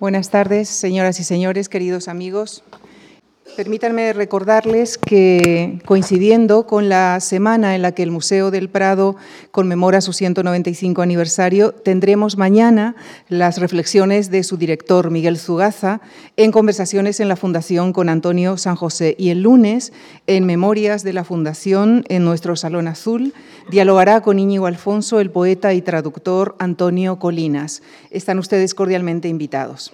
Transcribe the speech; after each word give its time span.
Buenas 0.00 0.30
tardes, 0.30 0.68
señoras 0.68 1.18
y 1.18 1.24
señores, 1.24 1.68
queridos 1.68 2.06
amigos. 2.06 2.62
Permítanme 3.58 4.12
recordarles 4.12 4.98
que, 4.98 5.80
coincidiendo 5.84 6.64
con 6.68 6.88
la 6.88 7.18
semana 7.18 7.74
en 7.74 7.82
la 7.82 7.90
que 7.90 8.04
el 8.04 8.12
Museo 8.12 8.52
del 8.52 8.68
Prado 8.68 9.16
conmemora 9.50 10.00
su 10.00 10.12
195 10.12 11.02
aniversario, 11.02 11.72
tendremos 11.72 12.36
mañana 12.36 12.94
las 13.28 13.58
reflexiones 13.58 14.30
de 14.30 14.44
su 14.44 14.58
director, 14.58 15.10
Miguel 15.10 15.38
Zugaza, 15.38 16.00
en 16.36 16.52
conversaciones 16.52 17.18
en 17.18 17.26
la 17.26 17.34
Fundación 17.34 17.92
con 17.92 18.08
Antonio 18.08 18.56
San 18.58 18.76
José. 18.76 19.16
Y 19.18 19.30
el 19.30 19.42
lunes, 19.42 19.92
en 20.28 20.46
Memorias 20.46 21.02
de 21.02 21.14
la 21.14 21.24
Fundación, 21.24 22.04
en 22.08 22.24
nuestro 22.24 22.54
Salón 22.54 22.86
Azul, 22.86 23.34
dialogará 23.72 24.20
con 24.20 24.38
Íñigo 24.38 24.66
Alfonso 24.66 25.18
el 25.18 25.32
poeta 25.32 25.74
y 25.74 25.82
traductor 25.82 26.54
Antonio 26.60 27.18
Colinas. 27.18 27.82
Están 28.12 28.38
ustedes 28.38 28.72
cordialmente 28.72 29.26
invitados. 29.26 29.92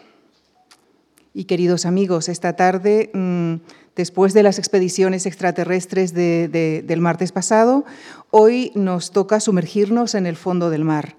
Y 1.37 1.47
queridos 1.47 1.85
amigos, 1.85 2.29
esta 2.29 2.55
tarde, 2.55 3.11
mm, 3.13 3.55
después 3.97 4.35
de 4.35 4.45
las 4.45 4.61
expediciones 4.61 5.27
extraterrestres 5.27 6.15
del 6.15 7.01
martes 7.01 7.33
pasado, 7.33 7.85
hoy 8.31 8.71
nos 8.77 9.11
toca 9.11 9.41
sumergirnos 9.41 10.15
en 10.15 10.27
el 10.27 10.37
fondo 10.37 10.71
del 10.71 10.85
mar 10.85 11.17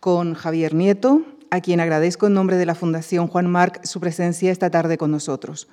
con 0.00 0.32
Javier 0.32 0.72
Nieto, 0.72 1.22
a 1.50 1.60
quien 1.60 1.80
agradezco 1.80 2.28
en 2.28 2.34
nombre 2.34 2.56
de 2.56 2.64
la 2.64 2.74
Fundación 2.74 3.26
Juan 3.26 3.46
Marc 3.46 3.84
su 3.84 4.00
presencia 4.00 4.50
esta 4.50 4.70
tarde 4.70 4.96
con 4.96 5.10
nosotros 5.10 5.68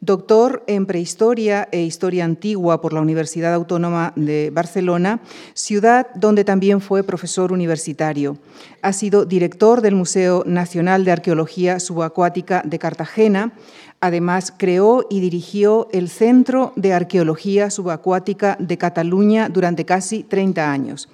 doctor 0.00 0.62
en 0.66 0.86
Prehistoria 0.86 1.68
e 1.72 1.82
Historia 1.82 2.24
Antigua 2.24 2.80
por 2.80 2.92
la 2.92 3.00
Universidad 3.00 3.54
Autónoma 3.54 4.12
de 4.16 4.50
Barcelona, 4.50 5.20
ciudad 5.54 6.08
donde 6.14 6.44
también 6.44 6.80
fue 6.80 7.02
profesor 7.02 7.52
universitario. 7.52 8.38
Ha 8.82 8.92
sido 8.92 9.24
director 9.24 9.80
del 9.80 9.94
Museo 9.94 10.44
Nacional 10.46 11.04
de 11.04 11.12
Arqueología 11.12 11.80
Subacuática 11.80 12.62
de 12.64 12.78
Cartagena. 12.78 13.52
Además, 14.00 14.52
creó 14.56 15.06
y 15.08 15.20
dirigió 15.20 15.88
el 15.92 16.08
Centro 16.08 16.72
de 16.76 16.92
Arqueología 16.92 17.70
Subacuática 17.70 18.56
de 18.60 18.76
Cataluña 18.78 19.48
durante 19.48 19.84
casi 19.84 20.22
30 20.22 20.70
años. 20.70 21.08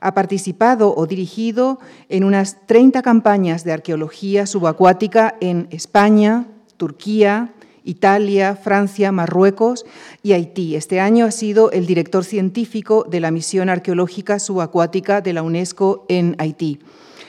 Ha 0.00 0.14
participado 0.14 0.94
o 0.94 1.06
dirigido 1.06 1.80
en 2.08 2.22
unas 2.22 2.66
30 2.66 3.02
campañas 3.02 3.64
de 3.64 3.72
arqueología 3.72 4.46
subacuática 4.46 5.34
en 5.40 5.66
España, 5.70 6.46
Turquía, 6.76 7.52
Italia, 7.88 8.54
Francia, 8.54 9.10
Marruecos 9.12 9.86
y 10.22 10.32
Haití. 10.32 10.76
Este 10.76 11.00
año 11.00 11.24
ha 11.24 11.30
sido 11.30 11.70
el 11.70 11.86
director 11.86 12.24
científico 12.24 13.06
de 13.08 13.20
la 13.20 13.30
misión 13.30 13.70
arqueológica 13.70 14.38
subacuática 14.38 15.22
de 15.22 15.32
la 15.32 15.42
UNESCO 15.42 16.04
en 16.08 16.36
Haití. 16.38 16.78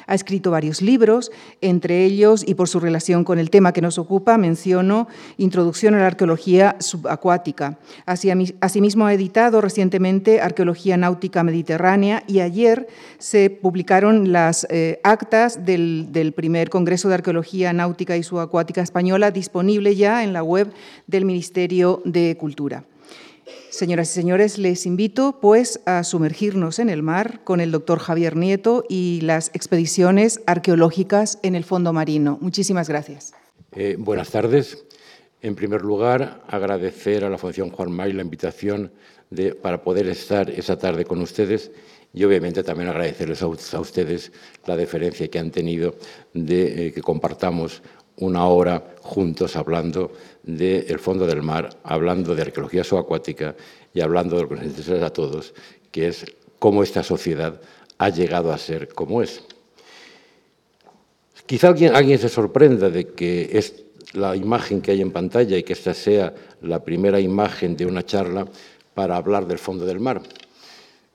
Ha 0.10 0.16
escrito 0.16 0.50
varios 0.50 0.82
libros, 0.82 1.32
entre 1.62 2.04
ellos, 2.04 2.44
y 2.48 2.56
por 2.56 2.68
su 2.68 2.80
relación 2.80 3.24
con 3.24 3.38
el 3.38 3.52
tema 3.52 3.74
que 3.74 3.82
nos 3.82 4.00
ocupa, 4.00 4.40
menciono 4.40 5.08
Introducción 5.38 5.94
a 5.94 6.00
la 6.00 6.08
Arqueología 6.08 6.78
Subacuática. 6.80 7.78
Asimismo, 8.08 9.06
ha 9.06 9.14
editado 9.14 9.62
recientemente 9.62 10.42
Arqueología 10.42 10.98
Náutica 10.98 11.44
Mediterránea 11.44 12.24
y 12.26 12.40
ayer 12.40 12.88
se 13.20 13.52
publicaron 13.52 14.32
las 14.32 14.66
eh, 14.72 15.00
actas 15.04 15.64
del, 15.64 16.08
del 16.12 16.34
primer 16.34 16.72
Congreso 16.72 17.08
de 17.08 17.14
Arqueología 17.14 17.72
Náutica 17.72 18.18
y 18.18 18.24
Subacuática 18.24 18.82
Española, 18.82 19.30
disponible 19.30 19.96
ya 19.96 20.24
en 20.24 20.34
la 20.34 20.42
web 20.42 20.74
del 21.06 21.26
Ministerio 21.26 22.02
de 22.04 22.36
Cultura. 22.36 22.84
Señoras 23.70 24.12
y 24.12 24.14
señores, 24.14 24.58
les 24.58 24.86
invito 24.86 25.40
pues 25.40 25.80
a 25.86 26.04
sumergirnos 26.04 26.80
en 26.80 26.90
el 26.90 27.04
mar 27.04 27.44
con 27.44 27.62
el 27.62 27.72
doctor 27.72 28.00
Javier 28.00 28.36
Nieto 28.36 28.84
y 28.90 29.22
las 29.22 29.52
expediciones 29.54 30.42
arqueológicas 30.48 31.40
en 31.44 31.56
el 31.56 31.64
fondo 31.64 31.94
marino. 31.94 32.38
Muchísimas 32.42 32.90
gracias. 32.90 33.34
Eh, 33.74 33.96
buenas 34.00 34.32
tardes. 34.32 34.86
En 35.42 35.56
primer 35.56 35.82
lugar, 35.84 36.44
agradecer 36.48 37.24
a 37.24 37.30
la 37.30 37.38
Fundación 37.38 37.70
Juan 37.70 37.92
May 37.92 38.12
la 38.12 38.24
invitación 38.24 38.92
para 39.62 39.84
poder 39.84 40.08
estar 40.08 40.50
esa 40.50 40.78
tarde 40.78 41.06
con 41.06 41.22
ustedes 41.22 41.72
y 42.14 42.24
obviamente 42.24 42.64
también 42.64 42.90
agradecerles 42.90 43.42
a, 43.44 43.48
ustedes 43.48 44.32
la 44.66 44.76
deferencia 44.76 45.28
que 45.28 45.40
han 45.40 45.52
tenido 45.52 45.96
de 46.34 46.88
eh, 46.88 46.92
que 46.92 47.02
compartamos 47.02 47.84
una 48.20 48.46
hora 48.48 48.96
juntos 49.02 49.56
hablando 49.56 50.12
del 50.44 51.00
fondo 51.00 51.26
del 51.26 51.42
mar, 51.42 51.70
hablando 51.84 52.36
de 52.36 52.42
arqueología 52.42 52.84
subacuática 52.84 53.56
y 53.94 54.02
hablando 54.02 54.36
de 54.36 54.44
lo 54.44 54.50
que 54.50 54.56
nos 54.56 54.66
interesa 54.66 55.06
a 55.06 55.14
todos, 55.14 55.54
que 55.92 56.08
es 56.08 56.26
cómo 56.60 56.84
esta 56.84 57.04
sociedad 57.04 57.60
ha 57.98 58.10
llegado 58.10 58.52
a 58.52 58.58
ser 58.58 58.90
como 58.90 59.22
es. 59.22 59.42
Quizá 61.46 61.70
alguien, 61.70 62.20
se 62.20 62.30
sorprenda 62.30 62.90
de 62.90 63.08
que 63.08 63.58
es 63.58 63.84
la 64.14 64.36
imagen 64.36 64.82
que 64.82 64.92
hay 64.92 65.02
en 65.02 65.12
pantalla 65.12 65.58
y 65.58 65.64
que 65.64 65.74
esta 65.74 65.94
sea 65.94 66.34
la 66.62 66.84
primera 66.84 67.20
imagen 67.20 67.76
de 67.76 67.86
una 67.86 68.06
charla 68.06 68.48
para 68.94 69.16
hablar 69.16 69.48
del 69.48 69.58
fondo 69.58 69.86
del 69.86 70.00
mar. 70.00 70.22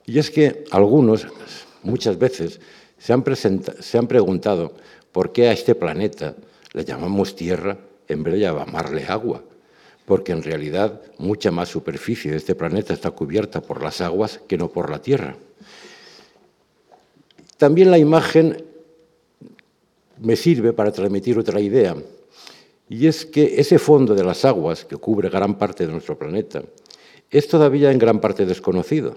Y 0.05 0.19
es 0.19 0.29
que 0.29 0.65
algunos, 0.71 1.27
muchas 1.83 2.17
veces, 2.17 2.59
se 2.97 3.13
han, 3.13 3.23
se 3.79 3.97
han 3.97 4.07
preguntado 4.07 4.73
por 5.11 5.31
qué 5.31 5.47
a 5.47 5.53
este 5.53 5.75
planeta 5.75 6.35
le 6.75 6.83
llamamos 6.83 7.37
tierra 7.37 7.77
en 8.09 8.21
vez 8.21 8.33
de 8.33 8.41
llamarle 8.41 9.05
agua, 9.05 9.41
porque 10.05 10.33
en 10.33 10.43
realidad 10.43 11.01
mucha 11.17 11.49
más 11.49 11.69
superficie 11.69 12.31
de 12.31 12.37
este 12.37 12.53
planeta 12.53 12.93
está 12.93 13.11
cubierta 13.11 13.61
por 13.61 13.81
las 13.81 14.01
aguas 14.01 14.41
que 14.45 14.57
no 14.57 14.67
por 14.67 14.89
la 14.89 15.01
tierra. 15.01 15.37
También 17.57 17.89
la 17.89 17.97
imagen 17.97 18.61
me 20.19 20.35
sirve 20.35 20.73
para 20.73 20.91
transmitir 20.91 21.39
otra 21.39 21.61
idea, 21.61 21.95
y 22.89 23.07
es 23.07 23.25
que 23.25 23.57
ese 23.57 23.79
fondo 23.79 24.13
de 24.13 24.25
las 24.25 24.43
aguas 24.43 24.83
que 24.83 24.97
cubre 24.97 25.29
gran 25.29 25.57
parte 25.57 25.87
de 25.87 25.93
nuestro 25.93 26.19
planeta 26.19 26.61
es 27.31 27.47
todavía 27.47 27.89
en 27.89 27.99
gran 27.99 28.19
parte 28.19 28.45
desconocido, 28.45 29.15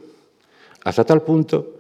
hasta 0.85 1.05
tal 1.05 1.23
punto 1.23 1.75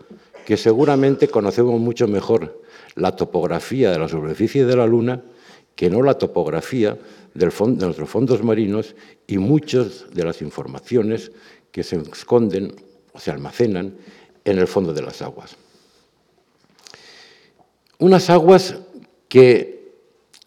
que 0.44 0.56
seguramente 0.56 1.28
conocemos 1.28 1.78
mucho 1.78 2.08
mejor 2.08 2.62
la 2.96 3.14
topografía 3.14 3.92
de 3.92 3.98
la 4.00 4.08
superficie 4.08 4.64
de 4.64 4.76
la 4.76 4.84
Luna 4.84 5.22
que 5.78 5.88
no 5.88 6.02
la 6.02 6.18
topografía 6.18 6.98
de 7.34 7.46
nuestros 7.46 8.10
fondos 8.10 8.42
marinos 8.42 8.96
y 9.28 9.38
muchas 9.38 10.10
de 10.10 10.24
las 10.24 10.42
informaciones 10.42 11.30
que 11.70 11.84
se 11.84 11.94
esconden 12.02 12.74
o 13.12 13.20
se 13.20 13.30
almacenan 13.30 13.94
en 14.44 14.58
el 14.58 14.66
fondo 14.66 14.92
de 14.92 15.02
las 15.02 15.22
aguas. 15.22 15.54
Unas 18.00 18.28
aguas 18.28 18.74
que, 19.28 19.94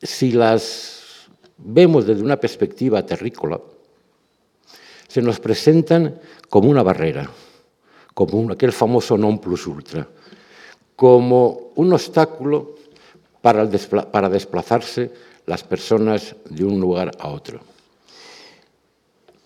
si 0.04 0.34
las 0.34 1.30
vemos 1.58 2.06
desde 2.06 2.24
una 2.24 2.36
perspectiva 2.36 3.06
terrícola, 3.06 3.62
se 5.08 5.22
nos 5.22 5.40
presentan 5.40 6.20
como 6.50 6.70
una 6.70 6.84
barrera, 6.84 7.32
como 8.14 8.52
aquel 8.52 8.76
famoso 8.76 9.16
non 9.16 9.40
plus 9.40 9.64
ultra, 9.64 10.04
como 11.00 11.72
un 11.80 11.96
obstáculo 11.96 12.81
para, 13.42 13.66
desplazarse 14.30 15.12
las 15.46 15.64
personas 15.64 16.36
de 16.50 16.64
un 16.64 16.80
lugar 16.80 17.12
a 17.20 17.30
otro. 17.30 17.60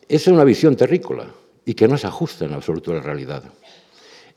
Esa 0.07 0.29
es 0.29 0.33
una 0.33 0.43
visión 0.43 0.75
terrícola 0.75 1.27
y 1.65 1.73
que 1.73 1.87
no 1.87 1.97
se 1.97 2.07
ajusta 2.07 2.45
en 2.45 2.53
absoluto 2.53 2.91
a 2.91 2.95
la 2.95 3.01
realidad. 3.01 3.43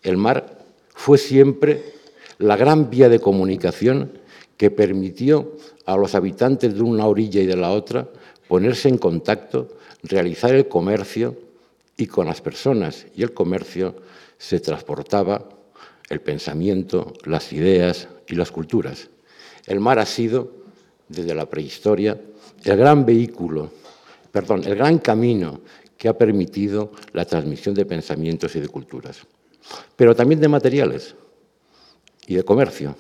El 0.03 0.17
mar 0.17 0.59
fue 0.95 1.19
siempre 1.19 1.93
la 2.39 2.57
gran 2.57 2.89
vía 2.89 3.09
de 3.09 3.21
comunicación 3.21 4.13
que 4.57 4.71
permitió 4.71 5.57
a 5.85 5.97
los 5.97 6.15
habitantes 6.15 6.75
de 6.75 6.83
una 6.83 7.07
orilla 7.07 7.41
y 7.41 7.47
de 7.47 7.57
la 7.57 7.71
otra 7.71 8.09
ponerse 8.47 8.89
en 8.89 8.99
contacto, 8.99 9.69
realizar 10.03 10.55
el 10.55 10.69
comercio 10.69 11.37
y 11.97 12.07
con 12.07 12.27
las 12.27 12.41
personas 12.41 13.07
y 13.15 13.23
el 13.23 13.35
comercio 13.35 13.95
se 14.39 14.61
transportaba 14.61 15.49
el 16.09 16.21
pensamiento, 16.21 17.13
las 17.25 17.53
ideas 17.53 18.09
y 18.29 18.37
las 18.37 18.51
culturas. 18.51 19.09
El 19.69 19.81
mar 19.81 19.99
ha 19.99 20.07
sido, 20.07 20.51
desde 21.09 21.35
la 21.35 21.45
prehistoria, 21.45 22.19
el 22.65 22.77
gran 22.77 23.05
vehículo, 23.05 23.71
perdón, 24.33 24.65
el 24.65 24.75
gran 24.75 24.99
camino 24.99 25.61
que 25.97 26.09
ha 26.09 26.17
permitido 26.17 26.93
la 27.13 27.27
transmisión 27.27 27.75
de 27.75 27.85
pensamientos 27.85 28.57
y 28.57 28.61
de 28.61 28.69
culturas, 28.69 29.19
pero 29.95 30.17
también 30.17 30.41
de 30.41 30.49
materiales 30.49 31.15
y 32.27 32.35
de 32.35 32.45
comercio, 32.45 32.97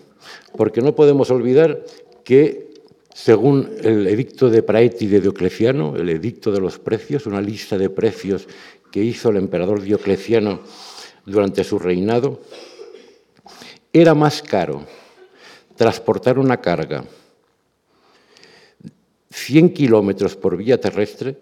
porque 0.58 0.82
no 0.82 0.94
podemos 0.94 1.30
olvidar 1.30 1.82
que, 2.22 2.74
según 3.14 3.70
el 3.82 4.06
edicto 4.06 4.50
de 4.50 4.62
Praeti 4.62 5.06
de 5.06 5.22
Diocleciano, 5.22 5.96
el 5.96 6.10
edicto 6.10 6.52
de 6.52 6.60
los 6.60 6.78
precios, 6.78 7.24
una 7.24 7.40
lista 7.40 7.78
de 7.78 7.88
precios 7.88 8.46
que 8.92 9.02
hizo 9.02 9.30
el 9.30 9.38
emperador 9.38 9.80
Diocleciano 9.80 10.60
durante 11.24 11.64
su 11.64 11.78
reinado, 11.78 12.40
era 13.90 14.14
más 14.14 14.42
caro 14.42 14.84
transportar 15.78 16.40
una 16.40 16.60
carga 16.60 17.04
100 19.30 19.72
kilómetros 19.72 20.34
por 20.34 20.56
vía 20.56 20.80
terrestre 20.80 21.38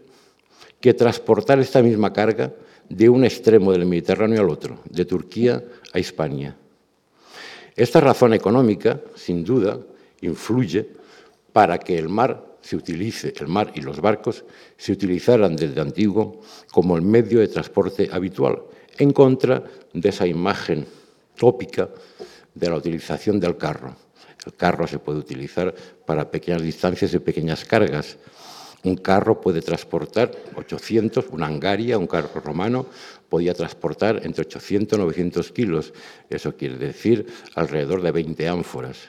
que 0.78 0.92
transportar 0.92 1.58
esta 1.58 1.80
misma 1.80 2.12
carga 2.12 2.52
de 2.86 3.08
un 3.08 3.24
extremo 3.24 3.72
del 3.72 3.86
Mediterráneo 3.86 4.42
al 4.42 4.50
otro, 4.50 4.80
de 4.90 5.06
Turquía 5.06 5.64
a 5.92 5.98
España. 5.98 6.54
Esta 7.74 7.98
razón 8.00 8.34
económica, 8.34 9.00
sin 9.14 9.42
duda, 9.42 9.80
influye 10.20 10.86
para 11.54 11.78
que 11.78 11.98
el 11.98 12.10
mar 12.10 12.58
se 12.60 12.76
utilice, 12.76 13.32
el 13.40 13.48
mar 13.48 13.72
y 13.74 13.80
los 13.80 14.02
barcos 14.02 14.44
se 14.76 14.92
utilizaran 14.92 15.56
desde 15.56 15.80
antiguo 15.80 16.42
como 16.70 16.94
el 16.94 17.02
medio 17.02 17.40
de 17.40 17.48
transporte 17.48 18.10
habitual, 18.12 18.62
en 18.98 19.12
contra 19.12 19.64
de 19.94 20.08
esa 20.10 20.26
imagen 20.26 20.86
tópica 21.36 21.88
de 22.54 22.68
la 22.68 22.76
utilización 22.76 23.40
del 23.40 23.56
carro. 23.56 24.05
El 24.46 24.54
carro 24.54 24.86
se 24.86 25.00
puede 25.00 25.18
utilizar 25.18 25.74
para 26.06 26.30
pequeñas 26.30 26.62
distancias 26.62 27.12
y 27.12 27.18
pequeñas 27.18 27.64
cargas. 27.64 28.16
Un 28.84 28.96
carro 28.96 29.40
puede 29.40 29.60
transportar 29.60 30.30
800, 30.54 31.26
una 31.32 31.46
angaria, 31.46 31.98
un 31.98 32.06
carro 32.06 32.40
romano, 32.40 32.86
podía 33.28 33.52
transportar 33.52 34.20
entre 34.24 34.42
800 34.42 34.96
y 34.96 35.02
900 35.02 35.52
kilos. 35.52 35.92
Eso 36.30 36.56
quiere 36.56 36.76
decir 36.76 37.26
alrededor 37.56 38.00
de 38.02 38.12
20 38.12 38.48
ánforas. 38.48 39.08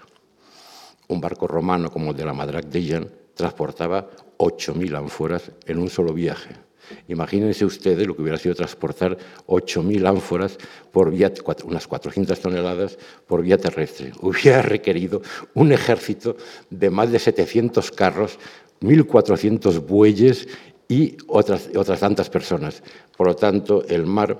Un 1.08 1.22
barco 1.22 1.48
romano 1.48 1.92
como 1.92 2.12
el 2.12 2.18
de 2.18 2.26
la 2.26 2.34
Madrac 2.34 2.66
de 2.66 2.84
Jean 2.84 3.08
transportaba 3.36 4.10
8.000 4.40 4.98
ánforas 4.98 5.52
en 5.68 5.78
un 5.78 5.90
solo 5.90 6.14
viaje. 6.14 6.67
Imagínense 7.08 7.66
ustedes 7.66 8.08
lo 8.08 8.16
que 8.16 8.22
hubiera 8.22 8.38
sido 8.38 8.56
transportar 8.56 9.18
8.000 9.48 10.08
ánforas 10.08 10.58
por 10.92 11.12
vía, 11.12 11.32
unas 11.66 11.88
400 11.88 12.40
toneladas 12.40 12.98
por 13.26 13.42
vía 13.42 13.58
terrestre. 13.58 14.12
Hubiera 14.22 14.62
requerido 14.62 15.22
un 15.54 15.72
ejército 15.72 16.38
de 16.70 16.90
más 16.90 17.12
de 17.12 17.20
700 17.20 17.92
carros, 17.92 18.40
1.400 18.82 19.86
bueyes 19.86 20.48
y 20.88 21.18
otras, 21.28 21.70
otras 21.76 22.00
tantas 22.00 22.30
personas. 22.30 22.84
Por 23.16 23.28
lo 23.28 23.36
tanto, 23.36 23.84
el 23.88 24.06
mar 24.06 24.40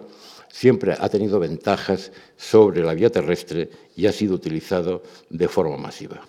siempre 0.50 0.96
ha 0.98 1.10
tenido 1.10 1.40
ventajas 1.40 2.12
sobre 2.36 2.82
la 2.82 2.94
vía 2.94 3.12
terrestre 3.12 3.70
y 3.96 4.06
ha 4.06 4.12
sido 4.12 4.36
utilizado 4.36 5.04
de 5.30 5.48
forma 5.48 5.78
masiva. 5.78 6.22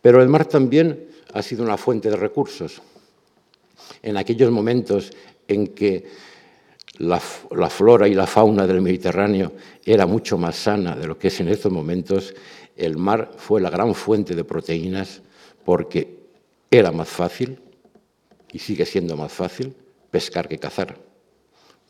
Pero 0.00 0.22
el 0.22 0.28
mar 0.28 0.46
también 0.46 1.08
ha 1.32 1.42
sido 1.42 1.62
una 1.62 1.76
fuente 1.76 2.10
de 2.10 2.16
recursos. 2.16 2.80
En 4.02 4.16
aquellos 4.16 4.50
momentos 4.50 5.12
en 5.48 5.68
que 5.68 6.04
la, 6.98 7.18
flora 7.18 8.06
y 8.06 8.14
la 8.14 8.26
fauna 8.26 8.66
del 8.66 8.80
Mediterráneo 8.80 9.52
era 9.84 10.06
mucho 10.06 10.36
más 10.38 10.56
sana 10.56 10.94
de 10.94 11.06
lo 11.06 11.18
que 11.18 11.28
es 11.28 11.40
en 11.40 11.48
estos 11.48 11.72
momentos, 11.72 12.34
el 12.76 12.96
mar 12.96 13.32
fue 13.36 13.60
la 13.60 13.70
gran 13.70 13.94
fuente 13.94 14.34
de 14.34 14.44
proteínas 14.44 15.22
porque 15.64 16.18
era 16.70 16.92
más 16.92 17.08
fácil, 17.08 17.58
y 18.52 18.58
sigue 18.58 18.86
siendo 18.86 19.16
más 19.16 19.32
fácil, 19.32 19.74
pescar 20.10 20.48
que 20.48 20.58
cazar. 20.58 20.96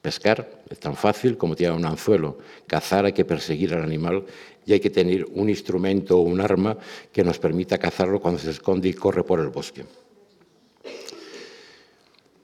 Pescar 0.02 0.62
es 0.70 0.78
tan 0.78 0.96
fácil 0.96 1.36
como 1.36 1.56
tirar 1.56 1.74
un 1.74 1.84
anzuelo. 1.84 2.38
Cazar 2.66 3.04
hay 3.04 3.12
que 3.12 3.24
perseguir 3.24 3.74
al 3.74 3.82
animal 3.82 4.24
y 4.64 4.72
hay 4.72 4.80
que 4.80 4.90
tener 4.90 5.26
un 5.32 5.48
instrumento 5.48 6.18
o 6.18 6.22
un 6.22 6.40
arma 6.40 6.76
que 7.12 7.24
nos 7.24 7.38
permita 7.38 7.78
cazarlo 7.78 8.20
cuando 8.20 8.40
se 8.40 8.50
esconde 8.50 8.88
y 8.88 8.94
corre 8.94 9.24
por 9.24 9.40
el 9.40 9.48
bosque. 9.48 9.84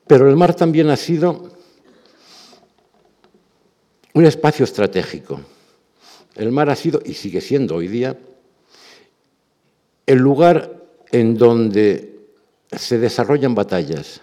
Pero 0.07 0.29
el 0.29 0.37
mar 0.37 0.55
también 0.55 0.91
ha 0.91 0.97
sido 0.97 1.51
un 4.13 4.25
espacio 4.25 4.65
estratégico. 4.65 5.41
El 6.35 6.53
mar 6.53 6.69
ha 6.71 6.77
sido, 6.77 7.01
y 7.05 7.15
sigue 7.15 7.41
siendo 7.41 7.77
hoy 7.77 7.89
día, 7.89 8.19
el 10.07 10.19
lugar 10.19 10.83
en 11.11 11.37
donde 11.37 12.15
se 12.73 12.99
desarrollan 12.99 13.55
batallas. 13.55 14.21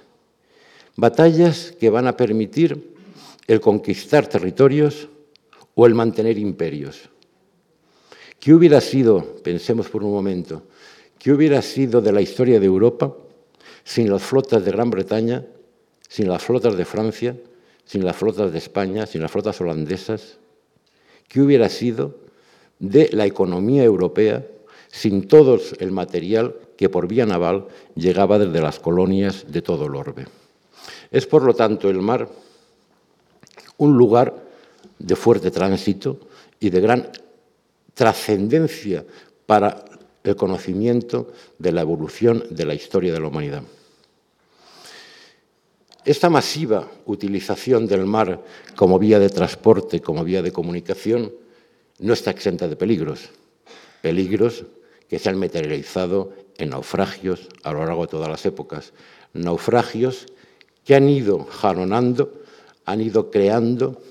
Batallas 0.95 1.73
que 1.79 1.89
van 1.89 2.07
a 2.07 2.17
permitir 2.17 2.95
el 3.47 3.59
conquistar 3.59 4.27
territorios 4.27 5.07
o 5.73 5.85
el 5.85 5.95
mantener 5.95 6.37
imperios. 6.37 7.09
¿Qué 8.39 8.53
hubiera 8.53 8.81
sido, 8.81 9.37
pensemos 9.43 9.89
por 9.89 10.03
un 10.03 10.11
momento, 10.11 10.63
qué 11.17 11.31
hubiera 11.31 11.61
sido 11.61 12.01
de 12.01 12.11
la 12.11 12.21
historia 12.21 12.59
de 12.59 12.65
Europa 12.65 13.13
sin 13.83 14.09
las 14.09 14.21
flotas 14.21 14.63
de 14.63 14.71
Gran 14.71 14.89
Bretaña, 14.89 15.45
sin 16.11 16.27
las 16.27 16.43
flotas 16.43 16.75
de 16.75 16.83
Francia, 16.83 17.37
sin 17.85 18.03
las 18.03 18.17
flotas 18.17 18.51
de 18.51 18.57
España, 18.57 19.05
sin 19.05 19.21
las 19.21 19.31
flotas 19.31 19.61
holandesas? 19.61 20.39
¿Qué 21.29 21.39
hubiera 21.39 21.69
sido 21.69 22.17
de 22.79 23.09
la 23.13 23.25
economía 23.25 23.85
europea 23.85 24.45
sin 24.89 25.25
todo 25.29 25.57
el 25.79 25.91
material 25.91 26.53
que 26.75 26.89
por 26.89 27.07
vía 27.07 27.25
naval 27.25 27.67
llegaba 27.95 28.39
desde 28.39 28.59
las 28.59 28.77
colonias 28.77 29.45
de 29.47 29.61
todo 29.61 29.85
el 29.85 29.95
orbe? 29.95 30.27
Es, 31.11 31.25
por 31.25 31.43
lo 31.43 31.53
tanto, 31.53 31.89
el 31.89 32.01
mar 32.01 32.27
un 33.77 33.97
lugar 33.97 34.35
de 34.99 35.15
fuerte 35.15 35.49
tránsito 35.49 36.19
y 36.59 36.71
de 36.71 36.81
gran 36.81 37.09
trascendencia 37.93 39.05
para 39.45 39.85
el 40.25 40.35
conocimiento 40.35 41.31
de 41.57 41.71
la 41.71 41.81
evolución 41.81 42.43
de 42.49 42.65
la 42.65 42.73
historia 42.73 43.13
de 43.13 43.19
la 43.21 43.27
humanidad. 43.29 43.63
Esta 46.03 46.29
masiva 46.29 46.87
utilización 47.05 47.85
del 47.85 48.05
mar 48.05 48.43
como 48.75 48.97
vía 48.97 49.19
de 49.19 49.29
transporte, 49.29 50.01
como 50.01 50.23
vía 50.23 50.41
de 50.41 50.51
comunicación, 50.51 51.31
no 51.99 52.13
está 52.13 52.31
exenta 52.31 52.67
de 52.67 52.75
peligros. 52.75 53.29
Peligros 54.01 54.65
que 55.07 55.19
se 55.19 55.29
han 55.29 55.37
materializado 55.37 56.33
en 56.57 56.69
naufragios 56.69 57.49
a 57.63 57.71
lo 57.71 57.85
largo 57.85 58.03
de 58.03 58.11
todas 58.11 58.29
las 58.29 58.45
épocas. 58.47 58.93
Naufragios 59.33 60.25
que 60.83 60.95
han 60.95 61.07
ido 61.07 61.45
jalonando, 61.45 62.33
han 62.85 63.01
ido 63.01 63.29
creando 63.29 64.01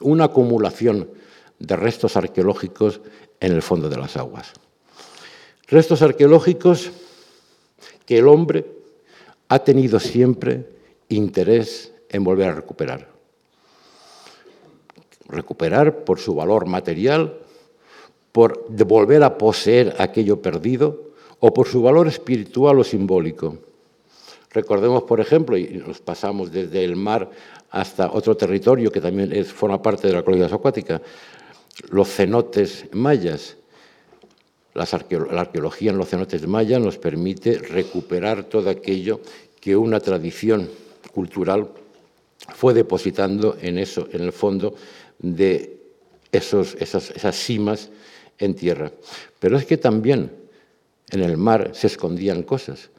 una 0.00 0.24
acumulación 0.24 1.08
de 1.58 1.76
restos 1.76 2.16
arqueológicos 2.18 3.00
en 3.40 3.52
el 3.52 3.62
fondo 3.62 3.88
de 3.88 3.96
las 3.96 4.18
aguas. 4.18 4.52
Restos 5.66 6.02
arqueológicos 6.02 6.90
que 8.04 8.18
el 8.18 8.28
hombre 8.28 8.77
ha 9.48 9.58
tenido 9.60 9.98
siempre 9.98 10.66
interés 11.08 11.92
en 12.08 12.24
volver 12.24 12.48
a 12.48 12.54
recuperar. 12.54 13.08
Recuperar 15.28 16.04
por 16.04 16.18
su 16.18 16.34
valor 16.34 16.66
material, 16.66 17.40
por 18.32 18.66
volver 18.68 19.22
a 19.22 19.36
poseer 19.36 19.94
aquello 19.98 20.40
perdido 20.40 21.12
o 21.40 21.52
por 21.52 21.66
su 21.66 21.82
valor 21.82 22.08
espiritual 22.08 22.78
o 22.78 22.84
simbólico. 22.84 23.58
Recordemos, 24.50 25.02
por 25.02 25.20
ejemplo, 25.20 25.56
y 25.56 25.82
nos 25.86 26.00
pasamos 26.00 26.50
desde 26.50 26.82
el 26.82 26.96
mar 26.96 27.30
hasta 27.70 28.10
otro 28.10 28.36
territorio 28.36 28.90
que 28.90 29.00
también 29.00 29.32
es, 29.32 29.52
forma 29.52 29.80
parte 29.80 30.08
de 30.08 30.14
la 30.14 30.22
colonia 30.22 30.46
acuática, 30.46 31.02
los 31.90 32.08
cenotes 32.08 32.86
mayas. 32.92 33.57
La 34.78 35.40
arqueología 35.40 35.90
en 35.90 35.98
los 35.98 36.08
cenotes 36.08 36.46
mayas 36.46 36.80
nos 36.80 36.98
permite 36.98 37.58
recuperar 37.58 38.44
todo 38.44 38.70
aquello 38.70 39.20
que 39.60 39.76
una 39.76 39.98
tradición 39.98 40.70
cultural 41.12 41.68
fue 42.54 42.74
depositando 42.74 43.56
en 43.60 43.78
eso, 43.78 44.08
en 44.12 44.22
el 44.22 44.32
fondo 44.32 44.76
de 45.18 45.80
esos, 46.30 46.76
esas, 46.78 47.10
esas 47.10 47.36
cimas 47.36 47.90
en 48.38 48.54
tierra. 48.54 48.92
Pero 49.40 49.56
es 49.56 49.66
que 49.66 49.76
también 49.76 50.30
en 51.10 51.20
el 51.22 51.36
mar 51.36 51.72
se 51.74 51.88
escondían 51.88 52.44
cosas. 52.44 52.90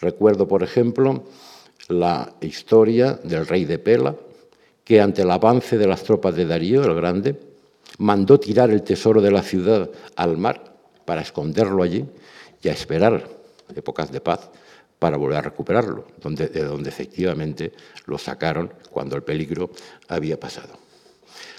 Recuerdo, 0.00 0.46
por 0.46 0.62
ejemplo, 0.62 1.24
la 1.88 2.32
historia 2.40 3.18
del 3.24 3.46
rey 3.46 3.64
de 3.64 3.78
Pela, 3.78 4.14
que 4.84 5.00
ante 5.00 5.22
el 5.22 5.30
avance 5.30 5.78
de 5.78 5.86
las 5.86 6.04
tropas 6.04 6.36
de 6.36 6.46
Darío 6.46 6.84
el 6.84 6.94
Grande, 6.94 7.40
mandó 7.98 8.38
tirar 8.38 8.70
el 8.70 8.82
tesoro 8.82 9.20
de 9.20 9.30
la 9.30 9.42
ciudad 9.42 9.90
al 10.14 10.36
mar 10.36 10.73
para 11.04 11.22
esconderlo 11.22 11.82
allí 11.82 12.04
y 12.62 12.68
a 12.68 12.72
esperar 12.72 13.28
épocas 13.74 14.10
de 14.10 14.20
paz 14.20 14.50
para 14.98 15.16
volver 15.16 15.38
a 15.38 15.42
recuperarlo, 15.42 16.06
donde, 16.20 16.48
de 16.48 16.64
donde 16.64 16.88
efectivamente 16.88 17.72
lo 18.06 18.18
sacaron 18.18 18.72
cuando 18.90 19.16
el 19.16 19.22
peligro 19.22 19.70
había 20.08 20.38
pasado. 20.38 20.78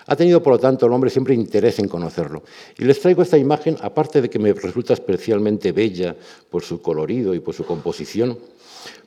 Ha 0.07 0.15
tenido, 0.15 0.41
por 0.41 0.53
lo 0.53 0.59
tanto, 0.59 0.85
el 0.85 0.93
hombre 0.93 1.09
siempre 1.09 1.33
interés 1.33 1.79
en 1.79 1.87
conocerlo. 1.87 2.43
Y 2.77 2.85
les 2.85 2.99
traigo 2.99 3.23
esta 3.23 3.37
imagen, 3.37 3.77
aparte 3.81 4.21
de 4.21 4.29
que 4.29 4.39
me 4.39 4.53
resulta 4.53 4.93
especialmente 4.93 5.71
bella 5.71 6.15
por 6.49 6.63
su 6.63 6.81
colorido 6.81 7.33
y 7.33 7.39
por 7.39 7.55
su 7.55 7.65
composición, 7.65 8.37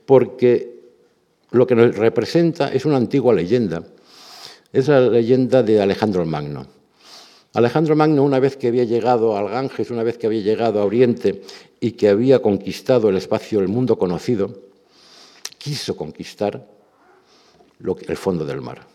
porque 0.04 0.78
lo 1.50 1.66
que 1.66 1.74
nos 1.74 1.96
representa 1.96 2.72
es 2.72 2.84
una 2.84 2.96
antigua 2.96 3.32
leyenda. 3.32 3.84
Es 4.72 4.88
la 4.88 5.00
leyenda 5.00 5.62
de 5.62 5.80
Alejandro 5.80 6.26
Magno. 6.26 6.77
Alejandro 7.54 7.96
Magno, 7.96 8.22
una 8.24 8.40
vez 8.40 8.56
que 8.56 8.68
había 8.68 8.84
llegado 8.84 9.36
al 9.36 9.48
Ganges, 9.48 9.90
una 9.90 10.02
vez 10.02 10.18
que 10.18 10.26
había 10.26 10.42
llegado 10.42 10.80
a 10.80 10.84
Oriente 10.84 11.42
y 11.80 11.92
que 11.92 12.08
había 12.08 12.40
conquistado 12.40 13.08
el 13.08 13.16
espacio 13.16 13.60
del 13.60 13.68
mundo 13.68 13.98
conocido, 13.98 14.68
quiso 15.56 15.96
conquistar 15.96 16.66
el 17.80 18.16
fondo 18.16 18.44
del 18.44 18.60
mar. 18.60 18.86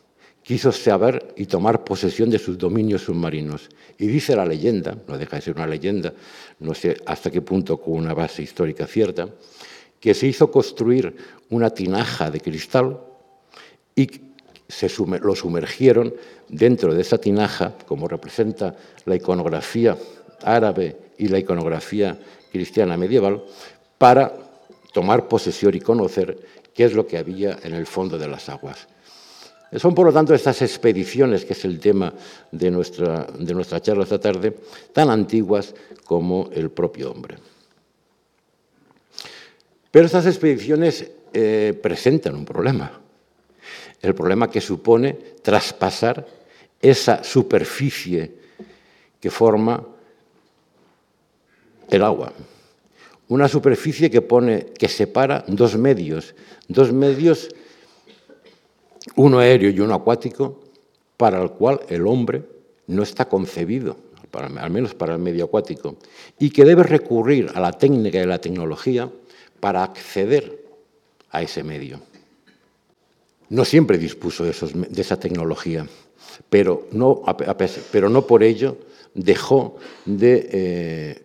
Quiso 0.43 0.71
saber 0.71 1.33
y 1.37 1.45
tomar 1.45 1.83
posesión 1.83 2.29
de 2.29 2.37
sus 2.37 2.57
dominios 2.57 3.03
submarinos. 3.03 3.69
Y 3.97 4.07
dice 4.07 4.35
la 4.35 4.45
leyenda, 4.45 4.97
no 5.07 5.17
deja 5.17 5.37
de 5.37 5.41
ser 5.41 5.55
una 5.55 5.67
leyenda, 5.67 6.13
no 6.59 6.73
sé 6.73 6.97
hasta 7.05 7.31
qué 7.31 7.41
punto 7.41 7.79
con 7.79 7.93
una 7.93 8.13
base 8.13 8.43
histórica 8.43 8.85
cierta, 8.85 9.29
que 9.99 10.13
se 10.13 10.27
hizo 10.27 10.51
construir 10.51 11.15
una 11.49 11.69
tinaja 11.69 12.29
de 12.29 12.41
cristal 12.41 12.99
y 13.95 14.32
se 14.73 14.91
lo 14.97 15.35
sumergieron 15.35 16.13
dentro 16.49 16.93
de 16.93 17.01
esa 17.01 17.17
tinaja, 17.17 17.73
como 17.87 18.07
representa 18.07 18.75
la 19.05 19.15
iconografía 19.15 19.97
árabe 20.41 20.97
y 21.17 21.27
la 21.27 21.39
iconografía 21.39 22.17
cristiana 22.51 22.97
medieval, 22.97 23.43
para 23.97 24.33
tomar 24.91 25.27
posesión 25.27 25.75
y 25.75 25.79
conocer 25.79 26.37
qué 26.73 26.85
es 26.85 26.93
lo 26.93 27.05
que 27.05 27.17
había 27.17 27.59
en 27.63 27.73
el 27.73 27.85
fondo 27.85 28.17
de 28.17 28.27
las 28.27 28.49
aguas. 28.49 28.87
Son, 29.77 29.95
por 29.95 30.05
lo 30.05 30.13
tanto, 30.13 30.33
estas 30.33 30.61
expediciones, 30.61 31.45
que 31.45 31.53
es 31.53 31.65
el 31.65 31.79
tema 31.79 32.13
de 32.51 32.69
nuestra, 32.69 33.25
de 33.39 33.53
nuestra 33.53 33.81
charla 33.81 34.03
esta 34.03 34.19
tarde, 34.19 34.55
tan 34.91 35.09
antiguas 35.09 35.73
como 36.03 36.49
el 36.53 36.69
propio 36.69 37.11
hombre. 37.11 37.37
Pero 39.89 40.05
estas 40.05 40.25
expediciones 40.27 41.09
eh, 41.33 41.79
presentan 41.81 42.35
un 42.35 42.45
problema. 42.45 43.02
El 44.03 44.13
problema 44.13 44.51
que 44.51 44.61
supone 44.61 45.13
traspasar 45.41 46.27
esa 46.79 47.23
superficie 47.23 48.31
que 49.19 49.31
forma 49.31 49.81
el 51.89 52.03
agua. 52.03 52.33
Una 53.29 53.47
superficie 53.47 54.11
que, 54.11 54.21
pone, 54.21 54.65
que 54.77 54.89
separa 54.89 55.45
dos 55.47 55.77
medios, 55.77 56.35
dos 56.67 56.91
medios, 56.91 57.47
uno 59.15 59.39
aéreo 59.39 59.69
y 59.69 59.79
uno 59.79 59.95
acuático, 59.95 60.59
para 61.15 61.41
el 61.41 61.51
cual 61.51 61.79
el 61.87 62.05
hombre 62.05 62.43
no 62.87 63.03
está 63.03 63.29
concebido, 63.29 63.95
al 64.33 64.69
menos 64.69 64.93
para 64.93 65.13
el 65.13 65.19
medio 65.19 65.45
acuático, 65.45 65.95
y 66.37 66.49
que 66.49 66.65
debe 66.65 66.83
recurrir 66.83 67.49
a 67.55 67.61
la 67.61 67.71
técnica 67.71 68.19
y 68.19 68.25
la 68.25 68.39
tecnología 68.41 69.09
para 69.61 69.83
acceder 69.83 70.65
a 71.29 71.41
ese 71.41 71.63
medio. 71.63 72.01
No 73.49 73.65
siempre 73.65 73.97
dispuso 73.97 74.43
de, 74.43 74.51
esa 74.51 75.19
tecnología, 75.19 75.87
pero 76.49 76.87
no, 76.91 77.23
por 78.27 78.43
ello 78.43 78.77
dejó 79.13 79.75
de 80.05 80.49
eh, 80.51 81.23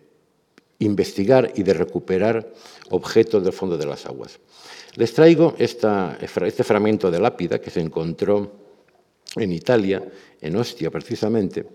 investigar 0.79 1.51
y 1.55 1.63
de 1.63 1.73
recuperar 1.73 2.51
objetos 2.89 3.43
del 3.43 3.53
fondo 3.53 3.77
de 3.77 3.85
las 3.85 4.05
aguas. 4.05 4.39
Les 4.95 5.13
traigo 5.13 5.55
este 5.57 6.63
fragmento 6.63 7.11
de 7.11 7.19
lápida 7.19 7.59
que 7.59 7.69
se 7.69 7.79
encontró 7.79 8.51
en 9.35 9.51
Italia, 9.51 10.03
en 10.41 10.55
Ostia 10.55 10.89
precisamente, 10.89 11.65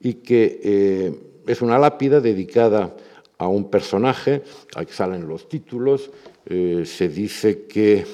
y 0.00 0.14
que 0.14 0.60
eh, 0.62 1.14
es 1.46 1.60
una 1.62 1.78
lápida 1.78 2.20
dedicada 2.20 2.96
a 3.38 3.48
un 3.48 3.70
personaje, 3.70 4.42
aquí 4.76 4.92
salen 4.92 5.26
los 5.26 5.48
títulos, 5.48 6.10
eh, 6.46 6.84
se 6.84 7.08
dice 7.08 7.66
que, 7.66 8.04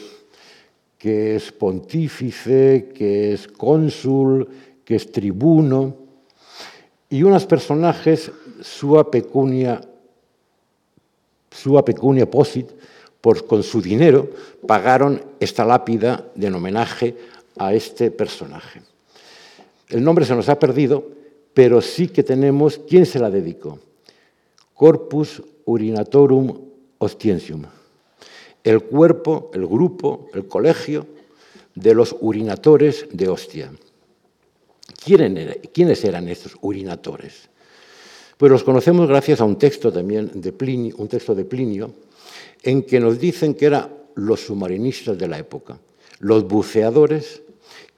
que 1.06 1.36
es 1.36 1.52
pontífice, 1.52 2.90
que 2.92 3.32
es 3.32 3.46
cónsul, 3.46 4.48
que 4.84 4.96
es 4.96 5.12
tribuno, 5.12 5.94
y 7.08 7.22
unos 7.22 7.46
personajes 7.46 8.32
sua 8.60 9.08
pecunia, 9.08 9.80
sua 11.48 11.84
pecunia 11.84 12.28
posit, 12.28 12.72
por, 13.20 13.46
con 13.46 13.62
su 13.62 13.80
dinero, 13.80 14.28
pagaron 14.66 15.22
esta 15.38 15.64
lápida 15.64 16.26
en 16.34 16.52
homenaje 16.52 17.14
a 17.56 17.72
este 17.72 18.10
personaje. 18.10 18.82
El 19.88 20.02
nombre 20.02 20.25
se 20.25 20.34
nos 20.34 20.48
ha 20.48 20.58
perdido, 20.58 21.06
pero 21.54 21.80
sí 21.82 22.08
que 22.08 22.25
tenemos 22.25 22.80
quién 22.88 23.06
se 23.06 23.20
la 23.20 23.30
dedicó. 23.30 23.78
Corpus 24.75 25.40
Urinatorum 25.66 26.62
Ostiensium, 26.98 27.62
el 28.66 28.82
cuerpo, 28.82 29.50
el 29.54 29.64
grupo, 29.64 30.28
el 30.35 30.49
colegio 30.49 31.06
de 31.76 31.94
los 31.94 32.16
urinatores 32.20 33.06
de 33.12 33.28
Ostia. 33.28 33.70
¿Quiénes 35.04 36.04
eran 36.04 36.28
estos 36.28 36.56
urinatores? 36.61 37.49
Pues 38.37 38.50
los 38.50 38.64
conocemos 38.64 39.08
gracias 39.08 39.40
a 39.40 39.44
un 39.44 39.56
texto 39.56 39.92
también 39.92 40.32
de 40.35 40.52
Plinio, 40.52 40.96
un 40.99 41.06
texto 41.06 41.32
de 41.32 41.44
Plinio, 41.44 41.92
en 42.64 42.82
que 42.82 42.99
nos 42.99 43.20
dicen 43.20 43.54
que 43.54 43.66
eran 43.66 43.88
los 44.16 44.40
submarinistas 44.40 45.16
de 45.16 45.28
la 45.28 45.38
época, 45.38 45.78
los 46.18 46.49
buceadores 46.49 47.42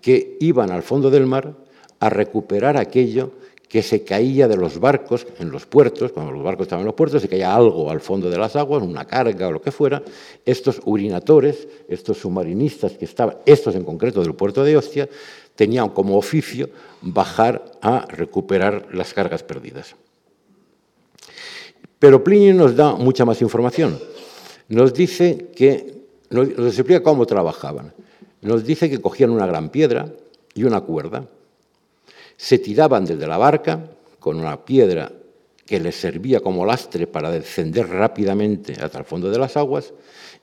que 0.02 0.36
iban 0.38 0.70
al 0.70 0.82
fondo 0.82 1.08
del 1.08 1.24
mar 1.24 1.56
a 1.98 2.10
recuperar 2.10 2.76
aquello 2.76 3.32
que 3.68 3.82
se 3.82 4.02
caía 4.02 4.48
de 4.48 4.56
los 4.56 4.80
barcos 4.80 5.26
en 5.38 5.50
los 5.50 5.66
puertos, 5.66 6.12
cuando 6.12 6.32
los 6.32 6.42
barcos 6.42 6.64
estaban 6.64 6.82
en 6.82 6.86
los 6.86 6.94
puertos, 6.94 7.20
se 7.20 7.28
caía 7.28 7.54
algo 7.54 7.90
al 7.90 8.00
fondo 8.00 8.30
de 8.30 8.38
las 8.38 8.56
aguas, 8.56 8.82
una 8.82 9.06
carga 9.06 9.48
o 9.48 9.52
lo 9.52 9.60
que 9.60 9.70
fuera, 9.70 10.02
estos 10.44 10.80
urinatores, 10.84 11.68
estos 11.88 12.18
submarinistas 12.18 12.92
que 12.92 13.04
estaban, 13.04 13.36
estos 13.44 13.74
en 13.74 13.84
concreto 13.84 14.22
del 14.22 14.34
puerto 14.34 14.64
de 14.64 14.76
Ostia, 14.76 15.08
tenían 15.54 15.90
como 15.90 16.16
oficio 16.16 16.70
bajar 17.02 17.72
a 17.82 18.06
recuperar 18.06 18.88
las 18.92 19.12
cargas 19.12 19.42
perdidas. 19.42 19.96
Pero 21.98 22.24
Plinio 22.24 22.54
nos 22.54 22.76
da 22.76 22.94
mucha 22.94 23.24
más 23.24 23.42
información. 23.42 23.98
Nos 24.68 24.94
dice 24.94 25.48
que, 25.54 26.04
nos 26.30 26.48
explica 26.48 27.02
cómo 27.02 27.26
trabajaban. 27.26 27.92
Nos 28.40 28.64
dice 28.64 28.88
que 28.88 29.00
cogían 29.00 29.30
una 29.30 29.46
gran 29.46 29.70
piedra 29.70 30.08
y 30.54 30.64
una 30.64 30.80
cuerda, 30.80 31.26
se 32.38 32.58
tiraban 32.58 33.04
desde 33.04 33.26
la 33.26 33.36
barca 33.36 33.84
con 34.20 34.38
una 34.38 34.64
piedra 34.64 35.12
que 35.66 35.80
les 35.80 35.96
servía 35.96 36.40
como 36.40 36.64
lastre 36.64 37.06
para 37.06 37.30
descender 37.30 37.88
rápidamente 37.88 38.72
hasta 38.80 39.00
el 39.00 39.04
fondo 39.04 39.30
de 39.30 39.38
las 39.38 39.56
aguas, 39.56 39.92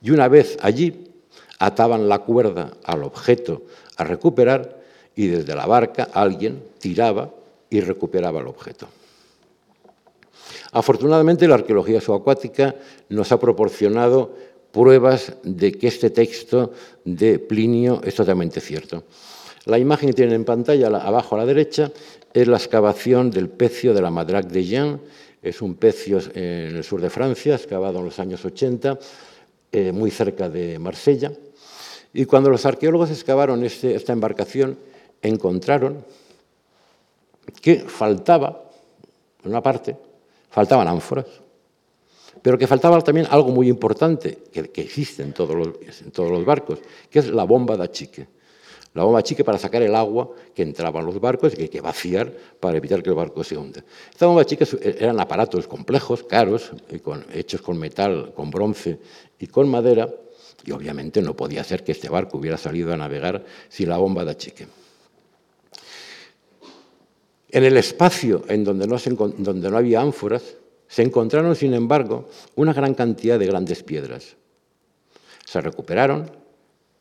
y 0.00 0.10
una 0.10 0.28
vez 0.28 0.56
allí 0.60 1.08
ataban 1.58 2.08
la 2.08 2.20
cuerda 2.20 2.74
al 2.84 3.02
objeto 3.02 3.62
a 3.96 4.04
recuperar 4.04 4.80
y 5.16 5.26
desde 5.26 5.56
la 5.56 5.66
barca 5.66 6.08
alguien 6.12 6.62
tiraba 6.78 7.30
y 7.70 7.80
recuperaba 7.80 8.40
el 8.40 8.46
objeto. 8.46 8.86
Afortunadamente 10.72 11.48
la 11.48 11.54
arqueología 11.54 12.00
subacuática 12.00 12.74
nos 13.08 13.32
ha 13.32 13.40
proporcionado 13.40 14.36
pruebas 14.70 15.32
de 15.42 15.72
que 15.72 15.88
este 15.88 16.10
texto 16.10 16.72
de 17.04 17.38
Plinio 17.38 18.02
es 18.04 18.14
totalmente 18.14 18.60
cierto. 18.60 19.04
La 19.66 19.78
imagen 19.80 20.10
que 20.10 20.14
tienen 20.14 20.36
en 20.36 20.44
pantalla, 20.44 20.86
abajo 20.86 21.34
a 21.34 21.38
la 21.38 21.46
derecha, 21.46 21.90
es 22.32 22.46
la 22.46 22.56
excavación 22.56 23.32
del 23.32 23.48
pecio 23.48 23.92
de 23.92 24.00
la 24.00 24.12
Madrague 24.12 24.48
de 24.48 24.64
Jean. 24.64 25.00
Es 25.42 25.60
un 25.60 25.74
pecio 25.74 26.20
en 26.34 26.76
el 26.76 26.84
sur 26.84 27.00
de 27.00 27.10
Francia, 27.10 27.56
excavado 27.56 27.98
en 27.98 28.04
los 28.04 28.18
años 28.20 28.44
80, 28.44 28.96
eh, 29.72 29.90
muy 29.90 30.12
cerca 30.12 30.48
de 30.48 30.78
Marsella. 30.78 31.32
Y 32.14 32.26
cuando 32.26 32.48
los 32.48 32.64
arqueólogos 32.64 33.10
excavaron 33.10 33.64
este, 33.64 33.96
esta 33.96 34.12
embarcación, 34.12 34.78
encontraron 35.20 36.04
que 37.60 37.80
faltaba, 37.80 38.70
en 39.42 39.50
una 39.50 39.62
parte, 39.62 39.96
faltaban 40.48 40.86
ánforas, 40.86 41.26
pero 42.40 42.56
que 42.56 42.68
faltaba 42.68 43.00
también 43.00 43.26
algo 43.30 43.48
muy 43.48 43.68
importante 43.68 44.38
que, 44.52 44.70
existe 44.80 45.24
en 45.24 45.32
todos, 45.32 45.56
los, 45.56 46.02
en 46.02 46.12
todos 46.12 46.30
los 46.30 46.44
barcos, 46.44 46.78
que 47.10 47.18
es 47.18 47.26
la 47.30 47.42
bomba 47.42 47.76
de 47.76 47.82
achique 47.82 48.35
la 48.96 49.04
bomba 49.04 49.22
chique 49.22 49.44
para 49.44 49.58
sacar 49.58 49.82
el 49.82 49.94
agua 49.94 50.30
que 50.54 50.62
entraba 50.62 51.00
en 51.00 51.06
los 51.06 51.20
barcos 51.20 51.52
y 51.52 51.56
que 51.56 51.62
hay 51.64 51.68
que 51.68 51.80
vaciar 51.82 52.32
para 52.58 52.78
evitar 52.78 53.02
que 53.02 53.10
el 53.10 53.14
barco 53.14 53.44
se 53.44 53.56
hunda. 53.56 53.84
Estas 54.10 54.26
bombas 54.26 54.46
chiques 54.46 54.74
eran 54.80 55.20
aparatos 55.20 55.68
complejos, 55.68 56.22
caros, 56.22 56.72
hechos 57.32 57.60
con 57.60 57.78
metal, 57.78 58.32
con 58.34 58.50
bronce 58.50 58.98
y 59.38 59.48
con 59.48 59.68
madera, 59.68 60.08
y 60.64 60.72
obviamente 60.72 61.20
no 61.20 61.36
podía 61.36 61.62
ser 61.62 61.84
que 61.84 61.92
este 61.92 62.08
barco 62.08 62.38
hubiera 62.38 62.56
salido 62.56 62.92
a 62.94 62.96
navegar 62.96 63.44
sin 63.68 63.90
la 63.90 63.98
bomba 63.98 64.24
de 64.24 64.36
chique. 64.36 64.66
En 67.50 67.64
el 67.64 67.76
espacio 67.76 68.44
en 68.48 68.64
donde 68.64 68.86
no 69.70 69.76
había 69.76 70.00
ánforas, 70.00 70.56
se 70.88 71.02
encontraron, 71.02 71.54
sin 71.54 71.74
embargo, 71.74 72.30
una 72.54 72.72
gran 72.72 72.94
cantidad 72.94 73.38
de 73.38 73.46
grandes 73.46 73.82
piedras. 73.82 74.36
Se 75.44 75.60
recuperaron, 75.60 76.30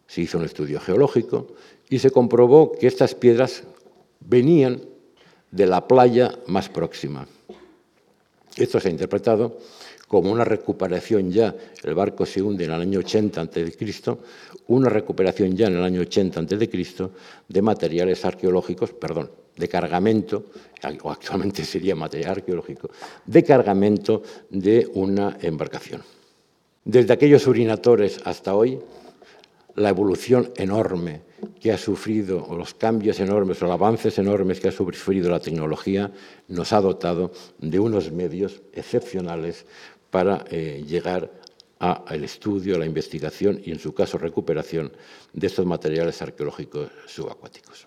se 0.08 0.22
hizo 0.22 0.38
un 0.38 0.46
estudio 0.46 0.80
geológico 0.80 1.48
y 1.90 2.00
se 2.00 2.12
comprobó 2.12 2.72
que 2.72 2.88
estas 2.88 3.16
piedras 3.16 3.64
venían 4.20 4.82
de 5.52 5.68
la 5.68 5.88
playa 5.88 6.38
más 6.48 6.70
próxima. 6.70 7.28
Esto 8.58 8.80
se 8.80 8.88
ha 8.88 8.92
interpretado 8.92 9.58
como 10.08 10.32
una 10.32 10.46
recuperación 10.46 11.32
ya, 11.32 11.56
el 11.84 11.94
barco 11.96 12.26
se 12.26 12.42
hunde 12.42 12.66
en 12.66 12.72
el 12.72 12.82
año 12.82 13.00
80 13.00 13.42
a.C., 13.42 14.18
una 14.68 14.90
recuperación 14.90 15.56
ya 15.56 15.68
en 15.68 15.78
el 15.78 15.84
año 15.84 16.02
80 16.02 16.40
a.C. 16.42 17.10
de 17.50 17.62
materiales 17.62 18.24
arqueológicos, 18.24 18.94
perdón, 18.94 19.32
de 19.58 19.68
cargamento, 19.68 20.46
o 21.04 21.12
actualmente 21.12 21.66
sería 21.66 21.96
material 21.96 22.32
arqueológico, 22.32 22.90
de 23.26 23.44
cargamento 23.44 24.22
de 24.50 24.90
una 24.94 25.38
embarcación. 25.42 26.02
Desde 26.84 27.14
aquellos 27.14 27.48
urinatores 27.48 28.20
hasta 28.26 28.54
hoy, 28.54 28.80
la 29.76 29.90
evolución 29.90 30.52
enorme 30.56 31.22
que 31.60 31.72
ha 31.72 31.78
sufrido, 31.78 32.46
o 32.46 32.56
los 32.56 32.74
cambios 32.74 33.20
enormes, 33.20 33.62
o 33.62 33.66
los 33.66 33.74
avances 33.74 34.18
enormes 34.18 34.60
que 34.60 34.70
ha 34.70 34.72
sufrido 34.72 35.30
la 35.30 35.40
tecnología, 35.40 36.12
nos 36.48 36.74
ha 36.74 36.82
dotado 36.82 37.32
de 37.60 37.80
unos 37.80 38.12
medios 38.12 38.62
excepcionales 38.74 39.66
para 40.10 40.46
eh, 40.50 40.84
llegar 40.88 41.32
al 41.80 42.24
estudio, 42.24 42.76
a 42.76 42.80
la 42.80 42.86
investigación 42.86 43.62
y, 43.64 43.72
en 43.72 43.80
su 43.80 43.94
caso, 43.94 44.18
recuperación 44.18 44.92
de 45.34 45.48
estos 45.48 45.66
materiales 45.66 46.22
arqueológicos 46.22 46.90
subacuáticos. 47.06 47.86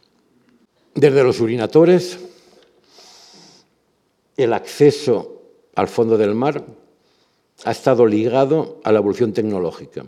Desde 0.94 1.24
los 1.24 1.40
urinatores, 1.40 2.18
el 4.36 4.52
acceso 4.52 5.42
al 5.74 5.88
fondo 5.88 6.18
del 6.18 6.34
mar 6.34 6.64
ha 7.64 7.70
estado 7.70 8.06
ligado 8.06 8.80
a 8.84 8.92
la 8.92 8.98
evolución 8.98 9.32
tecnológica. 9.32 10.04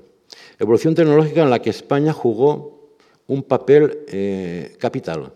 Evolución 0.58 0.94
tecnológica 0.94 1.42
en 1.42 1.50
la 1.50 1.60
que 1.60 1.70
España 1.70 2.12
jugó 2.12 2.80
un 3.26 3.42
papel 3.42 4.00
eh, 4.08 4.76
capital, 4.78 5.32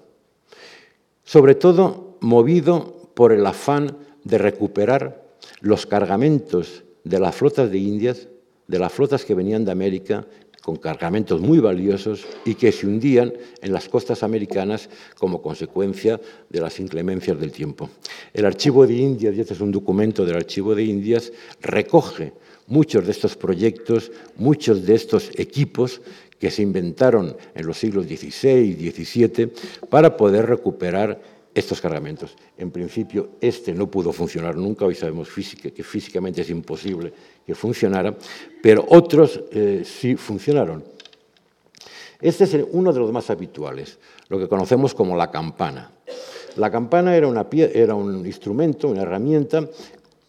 sobre 1.22 1.54
todo 1.54 2.18
movido 2.20 3.10
por 3.14 3.32
el 3.32 3.46
afán 3.46 3.96
de 4.24 4.38
recuperar 4.38 5.24
los 5.60 5.86
cargamentos 5.86 6.84
de 7.04 7.20
las 7.20 7.34
flotas 7.34 7.70
de 7.70 7.78
Indias, 7.78 8.28
de 8.66 8.78
las 8.78 8.92
flotas 8.92 9.24
que 9.24 9.34
venían 9.34 9.64
de 9.64 9.72
América 9.72 10.26
con 10.64 10.76
cargamentos 10.76 11.42
muy 11.42 11.58
valiosos 11.58 12.24
y 12.46 12.54
que 12.54 12.72
se 12.72 12.86
hundían 12.86 13.34
en 13.60 13.72
las 13.72 13.86
costas 13.86 14.22
americanas 14.22 14.88
como 15.18 15.42
consecuencia 15.42 16.18
de 16.48 16.60
las 16.60 16.80
inclemencias 16.80 17.38
del 17.38 17.52
tiempo. 17.52 17.90
El 18.32 18.46
Archivo 18.46 18.86
de 18.86 18.94
Indias, 18.94 19.36
y 19.36 19.40
este 19.40 19.52
es 19.52 19.60
un 19.60 19.70
documento 19.70 20.24
del 20.24 20.36
Archivo 20.36 20.74
de 20.74 20.84
Indias, 20.84 21.30
recoge 21.60 22.32
muchos 22.66 23.04
de 23.04 23.12
estos 23.12 23.36
proyectos, 23.36 24.10
muchos 24.36 24.84
de 24.86 24.94
estos 24.94 25.30
equipos 25.36 26.00
que 26.38 26.50
se 26.50 26.62
inventaron 26.62 27.36
en 27.54 27.66
los 27.66 27.78
siglos 27.78 28.06
XVI 28.06 28.76
y 28.78 28.90
XVII 28.90 29.52
para 29.88 30.16
poder 30.16 30.46
recuperar 30.46 31.20
estos 31.54 31.80
cargamentos. 31.80 32.36
En 32.58 32.70
principio, 32.70 33.30
este 33.40 33.72
no 33.72 33.88
pudo 33.88 34.12
funcionar 34.12 34.56
nunca, 34.56 34.84
hoy 34.84 34.94
sabemos 34.94 35.28
que 35.30 35.84
físicamente 35.84 36.42
es 36.42 36.50
imposible 36.50 37.12
que 37.46 37.54
funcionara, 37.54 38.14
pero 38.62 38.84
otros 38.88 39.40
eh, 39.52 39.82
sí 39.84 40.16
funcionaron. 40.16 40.84
Este 42.20 42.44
es 42.44 42.56
uno 42.72 42.92
de 42.92 43.00
los 43.00 43.12
más 43.12 43.30
habituales, 43.30 43.98
lo 44.28 44.38
que 44.38 44.48
conocemos 44.48 44.94
como 44.94 45.16
la 45.16 45.30
campana. 45.30 45.92
La 46.56 46.70
campana 46.70 47.16
era 47.16 47.26
un 47.28 48.26
instrumento, 48.26 48.88
una 48.88 49.02
herramienta 49.02 49.68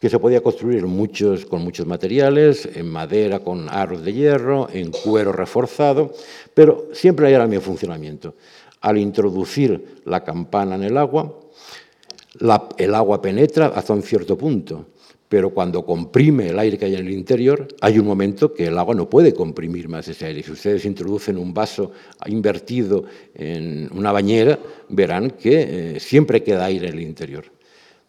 que 0.05 0.09
se 0.11 0.19
podía 0.19 0.43
construir 0.43 0.85
muchos, 0.85 1.47
con 1.47 1.63
muchos 1.63 1.87
materiales, 1.87 2.69
en 2.75 2.87
madera 2.87 3.39
con 3.39 3.67
aros 3.69 4.05
de 4.05 4.13
hierro, 4.13 4.67
en 4.71 4.91
cuero 4.91 5.31
reforzado, 5.31 6.13
pero 6.53 6.89
siempre 6.93 7.31
era 7.31 7.45
el 7.45 7.49
mismo 7.49 7.65
funcionamiento. 7.65 8.35
Al 8.81 8.99
introducir 8.99 10.03
la 10.05 10.23
campana 10.23 10.75
en 10.75 10.83
el 10.83 10.95
agua, 10.95 11.39
el 12.77 12.93
agua 12.93 13.19
penetra 13.19 13.65
hasta 13.75 13.93
un 13.93 14.03
cierto 14.03 14.37
punto, 14.37 14.85
pero 15.27 15.49
cuando 15.49 15.83
comprime 15.83 16.49
el 16.49 16.59
aire 16.59 16.77
que 16.77 16.85
hay 16.85 16.93
en 16.93 17.07
el 17.07 17.11
interior, 17.11 17.67
hay 17.81 17.97
un 17.97 18.05
momento 18.05 18.53
que 18.53 18.67
el 18.67 18.77
agua 18.77 18.93
no 18.93 19.09
puede 19.09 19.33
comprimir 19.33 19.89
más 19.89 20.07
ese 20.07 20.27
aire. 20.27 20.43
Si 20.43 20.51
ustedes 20.51 20.85
introducen 20.85 21.35
un 21.35 21.51
vaso 21.51 21.93
invertido 22.27 23.05
en 23.33 23.89
una 23.91 24.11
bañera, 24.11 24.59
verán 24.87 25.31
que 25.31 25.95
eh, 25.95 25.99
siempre 25.99 26.43
queda 26.43 26.65
aire 26.65 26.89
en 26.89 26.93
el 26.93 27.01
interior. 27.01 27.54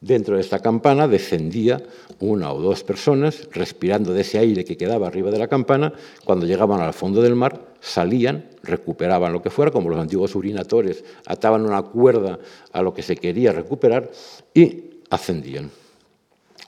Dentro 0.00 0.36
de 0.36 0.42
esta 0.42 0.58
campana 0.58 1.08
descendía 1.08 1.82
una 2.20 2.52
o 2.52 2.60
dos 2.60 2.84
personas 2.84 3.48
respirando 3.52 4.12
de 4.12 4.20
ese 4.20 4.38
aire 4.38 4.64
que 4.64 4.76
quedaba 4.76 5.06
arriba 5.06 5.30
de 5.30 5.38
la 5.38 5.48
campana. 5.48 5.92
Cuando 6.24 6.46
llegaban 6.46 6.80
al 6.80 6.92
fondo 6.92 7.22
del 7.22 7.34
mar, 7.34 7.74
salían, 7.80 8.50
recuperaban 8.62 9.32
lo 9.32 9.40
que 9.40 9.50
fuera, 9.50 9.70
como 9.70 9.88
los 9.88 9.98
antiguos 9.98 10.34
urinatores, 10.34 11.02
ataban 11.26 11.64
una 11.64 11.82
cuerda 11.82 12.38
a 12.72 12.82
lo 12.82 12.92
que 12.92 13.02
se 13.02 13.16
quería 13.16 13.52
recuperar 13.52 14.10
y 14.52 14.84
ascendían. 15.08 15.70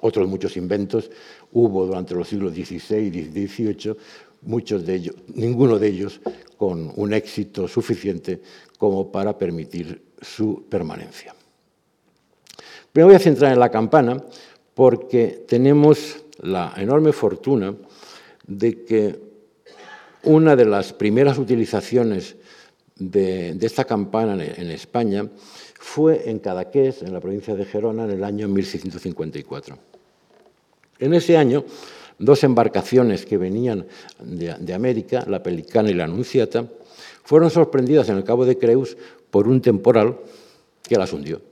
Otros 0.01 0.27
muchos 0.29 0.57
inventos 0.57 1.11
hubo 1.53 1.87
durante 1.87 2.15
los 2.15 2.29
siglos 2.29 2.55
XVI 2.55 2.99
y 2.99 3.47
XVIII, 3.47 3.97
muchos 4.43 4.87
de 4.87 4.95
ellos, 4.95 5.17
ninguno 5.35 5.79
de 5.79 5.89
ellos 5.89 6.21
con 6.57 6.93
un 6.97 7.13
éxito 7.13 7.69
suficiente 7.69 8.41
como 8.79 9.11
para 9.13 9.37
permitir 9.37 10.01
su 10.21 10.65
permanencia. 10.69 11.35
Me 12.99 13.05
voy 13.05 13.15
a 13.15 13.21
centrar 13.21 13.53
en 13.53 13.61
la 13.61 13.71
campana 13.71 14.21
porque 14.75 15.45
tenemos 15.47 16.17
la 16.43 16.75
enorme 16.77 17.13
fortuna 17.13 17.73
de 18.45 18.85
que 18.85 19.21
una 20.25 20.57
de 20.57 20.65
las 20.65 20.95
primeras 20.95 21.39
utilizaciones 21.39 22.35
de, 22.97 23.57
esta 23.61 23.85
campana 23.85 24.35
en, 24.45 24.71
España 24.73 25.29
fue 25.79 26.29
en 26.29 26.41
Cadaqués, 26.41 27.03
en 27.03 27.13
la 27.13 27.21
provincia 27.21 27.55
de 27.55 27.67
Gerona, 27.67 28.03
en 28.03 28.11
el 28.11 28.25
año 28.25 28.49
1654. 28.49 29.79
En 30.99 31.15
ese 31.15 31.37
año, 31.37 31.65
dos 32.19 32.43
embarcaciones 32.43 33.27
que 33.27 33.37
venían 33.37 33.87
de, 34.21 34.57
de 34.59 34.75
América, 34.75 35.25
la 35.29 35.41
Pelicana 35.41 35.89
y 35.89 35.95
la 35.95 36.03
Anunciata, 36.03 36.67
fueron 37.23 37.49
sorprendidas 37.49 38.09
en 38.09 38.17
el 38.17 38.25
Cabo 38.25 38.45
de 38.45 38.59
Creus 38.59 38.97
por 39.31 39.47
un 39.47 39.63
temporal 39.63 40.19
que 40.83 40.97
las 40.97 41.13
hundió. 41.13 41.48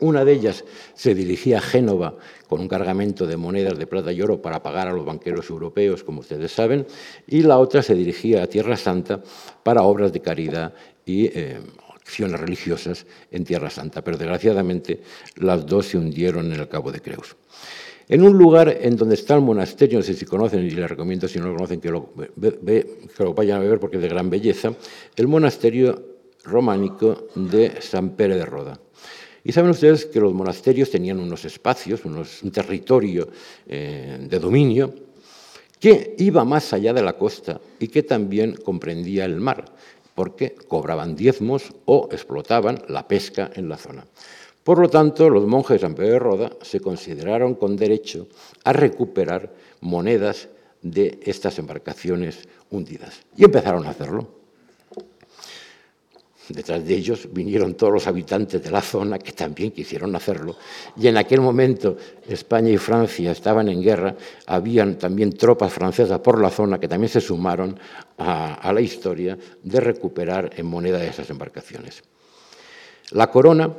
Una 0.00 0.24
de 0.24 0.32
ellas 0.32 0.64
se 0.94 1.14
dirigía 1.14 1.58
a 1.58 1.60
Génova 1.60 2.16
con 2.48 2.60
un 2.60 2.68
cargamento 2.68 3.26
de 3.26 3.36
monedas 3.36 3.78
de 3.78 3.86
plata 3.86 4.12
y 4.12 4.20
oro 4.22 4.42
para 4.42 4.62
pagar 4.62 4.88
a 4.88 4.92
los 4.92 5.04
banqueros 5.04 5.48
europeos, 5.50 6.02
como 6.02 6.20
ustedes 6.20 6.52
saben, 6.52 6.86
y 7.26 7.42
la 7.42 7.58
otra 7.58 7.82
se 7.82 7.94
dirigía 7.94 8.42
a 8.42 8.46
Tierra 8.46 8.76
Santa 8.76 9.22
para 9.62 9.82
obras 9.82 10.12
de 10.12 10.20
caridad 10.20 10.74
y 11.06 11.26
eh, 11.26 11.60
acciones 11.94 12.40
religiosas 12.40 13.06
en 13.30 13.44
Tierra 13.44 13.70
Santa. 13.70 14.02
Pero 14.02 14.18
desgraciadamente 14.18 15.00
las 15.36 15.64
dos 15.64 15.86
se 15.86 15.98
hundieron 15.98 16.52
en 16.52 16.60
el 16.60 16.68
Cabo 16.68 16.92
de 16.92 17.00
Creus. 17.00 17.36
En 18.08 18.22
un 18.22 18.36
lugar 18.36 18.68
en 18.68 18.96
donde 18.96 19.14
está 19.14 19.34
el 19.34 19.40
monasterio, 19.40 19.98
no 19.98 20.04
sé 20.04 20.12
si 20.12 20.26
conocen, 20.26 20.64
y 20.64 20.70
les 20.70 20.88
recomiendo 20.88 21.26
si 21.26 21.38
no 21.38 21.46
lo 21.46 21.54
conocen 21.54 21.80
que 21.80 21.90
lo, 21.90 22.12
que 22.12 23.24
lo 23.24 23.32
vayan 23.32 23.62
a 23.62 23.64
ver 23.64 23.80
porque 23.80 23.96
es 23.96 24.02
de 24.02 24.08
gran 24.08 24.28
belleza, 24.28 24.74
el 25.16 25.26
monasterio 25.26 26.18
románico 26.44 27.28
de 27.34 27.80
San 27.80 28.10
Pere 28.10 28.36
de 28.36 28.44
Roda. 28.44 28.78
Y 29.44 29.52
saben 29.52 29.70
ustedes 29.70 30.06
que 30.06 30.20
los 30.20 30.32
monasterios 30.32 30.90
tenían 30.90 31.20
unos 31.20 31.44
espacios, 31.44 32.04
unos, 32.06 32.42
un 32.42 32.50
territorio 32.50 33.28
eh, 33.68 34.16
de 34.20 34.38
dominio 34.38 34.94
que 35.78 36.14
iba 36.18 36.46
más 36.46 36.72
allá 36.72 36.94
de 36.94 37.02
la 37.02 37.12
costa 37.12 37.60
y 37.78 37.88
que 37.88 38.02
también 38.02 38.56
comprendía 38.56 39.26
el 39.26 39.36
mar, 39.36 39.66
porque 40.14 40.54
cobraban 40.66 41.14
diezmos 41.14 41.74
o 41.84 42.08
explotaban 42.10 42.82
la 42.88 43.06
pesca 43.06 43.50
en 43.54 43.68
la 43.68 43.76
zona. 43.76 44.06
Por 44.62 44.78
lo 44.78 44.88
tanto, 44.88 45.28
los 45.28 45.46
monjes 45.46 45.74
de 45.74 45.86
San 45.86 45.94
Pedro 45.94 46.12
de 46.12 46.18
Roda 46.18 46.50
se 46.62 46.80
consideraron 46.80 47.54
con 47.54 47.76
derecho 47.76 48.28
a 48.64 48.72
recuperar 48.72 49.52
monedas 49.82 50.48
de 50.80 51.18
estas 51.22 51.58
embarcaciones 51.58 52.48
hundidas. 52.70 53.20
Y 53.36 53.44
empezaron 53.44 53.84
a 53.84 53.90
hacerlo. 53.90 54.43
Detrás 56.48 56.84
de 56.84 56.94
ellos 56.94 57.28
vinieron 57.32 57.74
todos 57.74 57.92
los 57.92 58.06
habitantes 58.06 58.62
de 58.62 58.70
la 58.70 58.82
zona 58.82 59.18
que 59.18 59.32
también 59.32 59.70
quisieron 59.70 60.14
hacerlo. 60.14 60.56
Y 60.96 61.08
en 61.08 61.16
aquel 61.16 61.40
momento 61.40 61.96
España 62.28 62.70
y 62.70 62.76
Francia 62.76 63.32
estaban 63.32 63.68
en 63.68 63.82
guerra, 63.82 64.14
habían 64.46 64.98
también 64.98 65.32
tropas 65.32 65.72
francesas 65.72 66.20
por 66.20 66.40
la 66.40 66.50
zona 66.50 66.78
que 66.78 66.86
también 66.86 67.08
se 67.08 67.22
sumaron 67.22 67.78
a, 68.18 68.72
la 68.72 68.80
historia 68.82 69.38
de 69.62 69.80
recuperar 69.80 70.50
en 70.56 70.66
moneda 70.66 71.02
esas 71.02 71.30
embarcaciones. 71.30 72.02
La 73.12 73.30
corona 73.30 73.72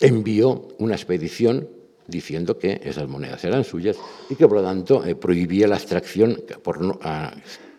envió 0.00 0.68
una 0.78 0.94
expedición 0.94 1.68
diciendo 2.06 2.58
que 2.58 2.80
esas 2.84 3.08
monedas 3.08 3.42
eran 3.44 3.64
suyas 3.64 3.96
y 4.28 4.34
que 4.34 4.46
por 4.46 4.58
lo 4.58 4.62
tanto 4.62 5.04
eh, 5.04 5.14
prohibía 5.14 5.68
la 5.68 5.76
extracción 5.76 6.42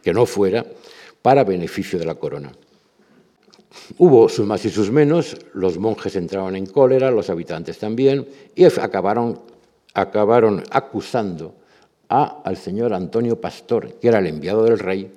que 0.01 0.13
no 0.13 0.25
fuera 0.25 0.65
para 1.21 1.43
beneficio 1.43 1.99
de 1.99 2.05
la 2.05 2.15
corona. 2.15 2.51
Hubo 3.97 4.29
sus 4.29 4.45
más 4.45 4.65
y 4.65 4.69
sus 4.69 4.91
menos, 4.91 5.37
los 5.53 5.77
monjes 5.77 6.15
entraron 6.15 6.55
en 6.55 6.65
cólera, 6.65 7.11
los 7.11 7.29
habitantes 7.29 7.77
también, 7.77 8.27
y 8.55 8.65
acabaron, 8.65 9.43
acusando 10.71 11.53
a, 12.09 12.41
al 12.43 12.57
señor 12.57 12.93
Antonio 12.93 13.39
Pastor, 13.39 13.93
que 13.93 14.07
era 14.07 14.19
el 14.19 14.27
enviado 14.27 14.63
del 14.63 14.79
rey, 14.79 15.11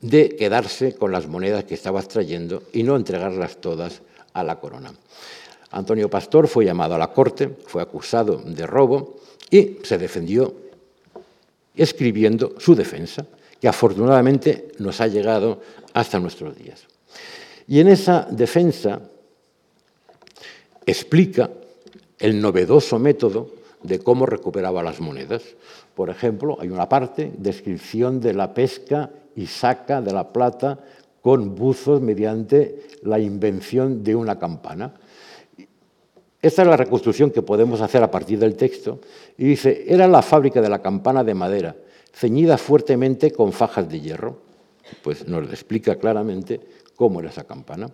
de 0.00 0.36
quedarse 0.36 0.94
con 0.94 1.12
las 1.12 1.26
monedas 1.26 1.64
que 1.64 1.74
estaba 1.74 2.00
extrayendo 2.00 2.64
y 2.72 2.82
no 2.82 2.96
entregarlas 2.96 3.56
todas 3.56 4.02
a 4.32 4.42
la 4.42 4.58
corona. 4.58 4.92
Antonio 5.70 6.10
Pastor 6.10 6.48
fue 6.48 6.64
llamado 6.64 6.94
a 6.94 6.98
la 6.98 7.12
corte, 7.12 7.48
fue 7.66 7.82
acusado 7.82 8.36
de 8.44 8.66
robo 8.66 9.16
y 9.50 9.78
se 9.82 9.98
defendió 9.98 10.54
escribiendo 11.74 12.54
su 12.58 12.74
defensa, 12.74 13.26
que 13.60 13.68
afortunadamente 13.68 14.68
nos 14.78 15.00
ha 15.00 15.06
llegado 15.06 15.60
hasta 15.94 16.18
nuestros 16.18 16.56
días. 16.56 16.91
Y 17.72 17.80
en 17.80 17.88
esa 17.88 18.28
defensa 18.30 19.00
explica 20.84 21.48
el 22.18 22.38
novedoso 22.38 22.98
método 22.98 23.48
de 23.82 23.98
cómo 23.98 24.26
recuperaba 24.26 24.82
las 24.82 25.00
monedas. 25.00 25.42
Por 25.94 26.10
ejemplo, 26.10 26.58
hay 26.60 26.68
una 26.68 26.86
parte, 26.86 27.32
descripción 27.38 28.20
de 28.20 28.34
la 28.34 28.52
pesca 28.52 29.08
y 29.34 29.46
saca 29.46 30.02
de 30.02 30.12
la 30.12 30.34
plata 30.34 30.80
con 31.22 31.54
buzos 31.54 32.02
mediante 32.02 32.88
la 33.04 33.18
invención 33.18 34.04
de 34.04 34.16
una 34.16 34.38
campana. 34.38 34.92
Esta 36.42 36.60
es 36.60 36.68
la 36.68 36.76
reconstrucción 36.76 37.30
que 37.30 37.40
podemos 37.40 37.80
hacer 37.80 38.02
a 38.02 38.10
partir 38.10 38.38
del 38.38 38.54
texto. 38.54 39.00
Y 39.38 39.46
dice, 39.46 39.86
era 39.88 40.06
la 40.06 40.20
fábrica 40.20 40.60
de 40.60 40.68
la 40.68 40.82
campana 40.82 41.24
de 41.24 41.32
madera, 41.32 41.74
ceñida 42.12 42.58
fuertemente 42.58 43.32
con 43.32 43.50
fajas 43.50 43.88
de 43.88 43.98
hierro. 43.98 44.52
Pues 45.02 45.26
nos 45.26 45.48
explica 45.48 45.96
claramente 45.96 46.60
cómo 47.02 47.18
era 47.18 47.30
esa 47.30 47.42
campana. 47.42 47.90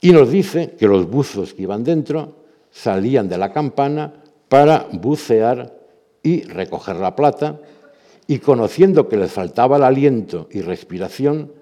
Y 0.00 0.10
nos 0.10 0.28
dice 0.28 0.74
que 0.76 0.88
los 0.88 1.08
buzos 1.08 1.54
que 1.54 1.62
iban 1.62 1.84
dentro 1.84 2.34
salían 2.72 3.28
de 3.28 3.38
la 3.38 3.52
campana 3.52 4.12
para 4.48 4.88
bucear 4.90 5.72
y 6.24 6.42
recoger 6.42 6.96
la 6.96 7.14
plata, 7.14 7.60
y 8.26 8.40
conociendo 8.40 9.08
que 9.08 9.16
les 9.16 9.30
faltaba 9.30 9.76
el 9.76 9.84
aliento 9.84 10.48
y 10.50 10.62
respiración, 10.62 11.52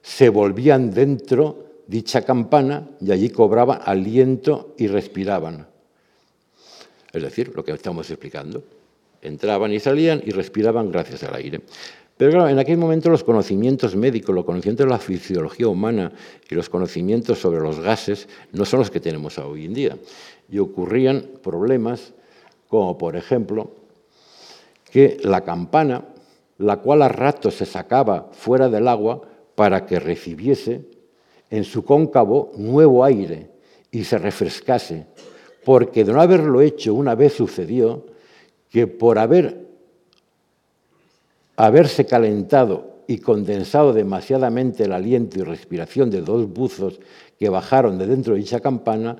se 0.00 0.30
volvían 0.30 0.90
dentro 0.90 1.82
dicha 1.86 2.22
campana 2.22 2.88
y 2.98 3.12
allí 3.12 3.28
cobraban 3.28 3.80
aliento 3.84 4.74
y 4.78 4.86
respiraban. 4.86 5.66
Es 7.12 7.22
decir, 7.22 7.52
lo 7.54 7.62
que 7.62 7.72
estamos 7.72 8.08
explicando. 8.08 8.64
Entraban 9.20 9.70
y 9.70 9.80
salían 9.80 10.22
y 10.24 10.30
respiraban 10.30 10.90
gracias 10.90 11.22
al 11.24 11.34
aire. 11.34 11.60
Pero 12.16 12.30
claro, 12.30 12.48
en 12.48 12.58
aquel 12.58 12.78
momento 12.78 13.10
los 13.10 13.24
conocimientos 13.24 13.96
médicos, 13.96 14.34
los 14.34 14.44
conocimientos 14.44 14.86
de 14.86 14.92
la 14.92 14.98
fisiología 14.98 15.66
humana 15.66 16.12
y 16.48 16.54
los 16.54 16.68
conocimientos 16.68 17.40
sobre 17.40 17.60
los 17.60 17.80
gases 17.80 18.28
no 18.52 18.64
son 18.64 18.80
los 18.80 18.90
que 18.90 19.00
tenemos 19.00 19.36
hoy 19.38 19.64
en 19.64 19.74
día. 19.74 19.98
Y 20.48 20.58
ocurrían 20.58 21.26
problemas 21.42 22.14
como, 22.68 22.96
por 22.96 23.16
ejemplo, 23.16 23.72
que 24.90 25.16
la 25.24 25.42
campana, 25.42 26.04
la 26.58 26.76
cual 26.76 27.02
a 27.02 27.08
ratos 27.08 27.54
se 27.54 27.66
sacaba 27.66 28.30
fuera 28.32 28.68
del 28.68 28.86
agua 28.86 29.22
para 29.56 29.84
que 29.84 29.98
recibiese 29.98 30.84
en 31.50 31.64
su 31.64 31.84
cóncavo 31.84 32.52
nuevo 32.56 33.04
aire 33.04 33.50
y 33.90 34.04
se 34.04 34.18
refrescase, 34.18 35.06
porque 35.64 36.04
de 36.04 36.12
no 36.12 36.20
haberlo 36.20 36.60
hecho 36.60 36.94
una 36.94 37.16
vez 37.16 37.32
sucedió 37.32 38.06
que 38.70 38.86
por 38.86 39.18
haber 39.18 39.63
haberse 41.56 42.06
calentado 42.06 43.04
y 43.06 43.18
condensado 43.18 43.92
demasiadamente 43.92 44.84
el 44.84 44.92
aliento 44.92 45.38
y 45.38 45.42
respiración 45.42 46.10
de 46.10 46.22
dos 46.22 46.52
buzos 46.52 47.00
que 47.38 47.48
bajaron 47.48 47.98
de 47.98 48.06
dentro 48.06 48.34
de 48.34 48.40
dicha 48.40 48.60
campana, 48.60 49.16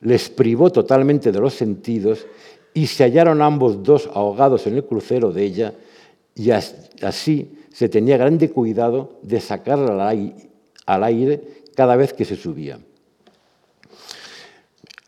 les 0.00 0.28
privó 0.28 0.70
totalmente 0.70 1.32
de 1.32 1.40
los 1.40 1.54
sentidos 1.54 2.26
y 2.74 2.86
se 2.86 3.04
hallaron 3.04 3.42
ambos 3.42 3.82
dos 3.82 4.08
ahogados 4.12 4.66
en 4.66 4.76
el 4.76 4.84
crucero 4.84 5.32
de 5.32 5.44
ella 5.44 5.74
y 6.34 6.50
así 6.50 7.52
se 7.72 7.88
tenía 7.88 8.16
grande 8.16 8.50
cuidado 8.50 9.18
de 9.22 9.40
sacarla 9.40 10.14
al 10.86 11.04
aire 11.04 11.42
cada 11.74 11.96
vez 11.96 12.12
que 12.12 12.24
se 12.24 12.36
subía 12.36 12.78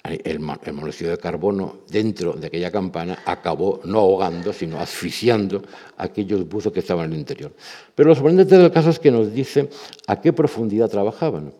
el, 0.05 0.41
monóxido 0.41 1.11
de 1.11 1.19
carbono 1.19 1.81
dentro 1.89 2.33
de 2.33 2.47
aquella 2.47 2.71
campana 2.71 3.19
acabó 3.27 3.81
no 3.85 3.99
ahogando, 3.99 4.53
sino 4.53 4.79
asfixiando 4.81 5.63
aquellos 5.97 6.49
buzos 6.49 6.73
que 6.73 6.81
estaban 6.81 7.07
en 7.07 7.13
el 7.13 7.19
interior. 7.19 7.53
Pero 7.95 8.09
lo 8.09 8.15
sorprendente 8.15 8.57
del 8.57 8.71
caso 8.71 8.91
es 8.91 8.99
que 8.99 9.11
nos 9.11 9.33
dice 9.33 9.69
a 10.07 10.21
qué 10.21 10.33
profundidad 10.33 10.89
trabajaban. 10.89 11.53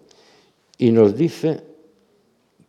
Y 0.79 0.91
nos 0.91 1.15
dice 1.17 1.63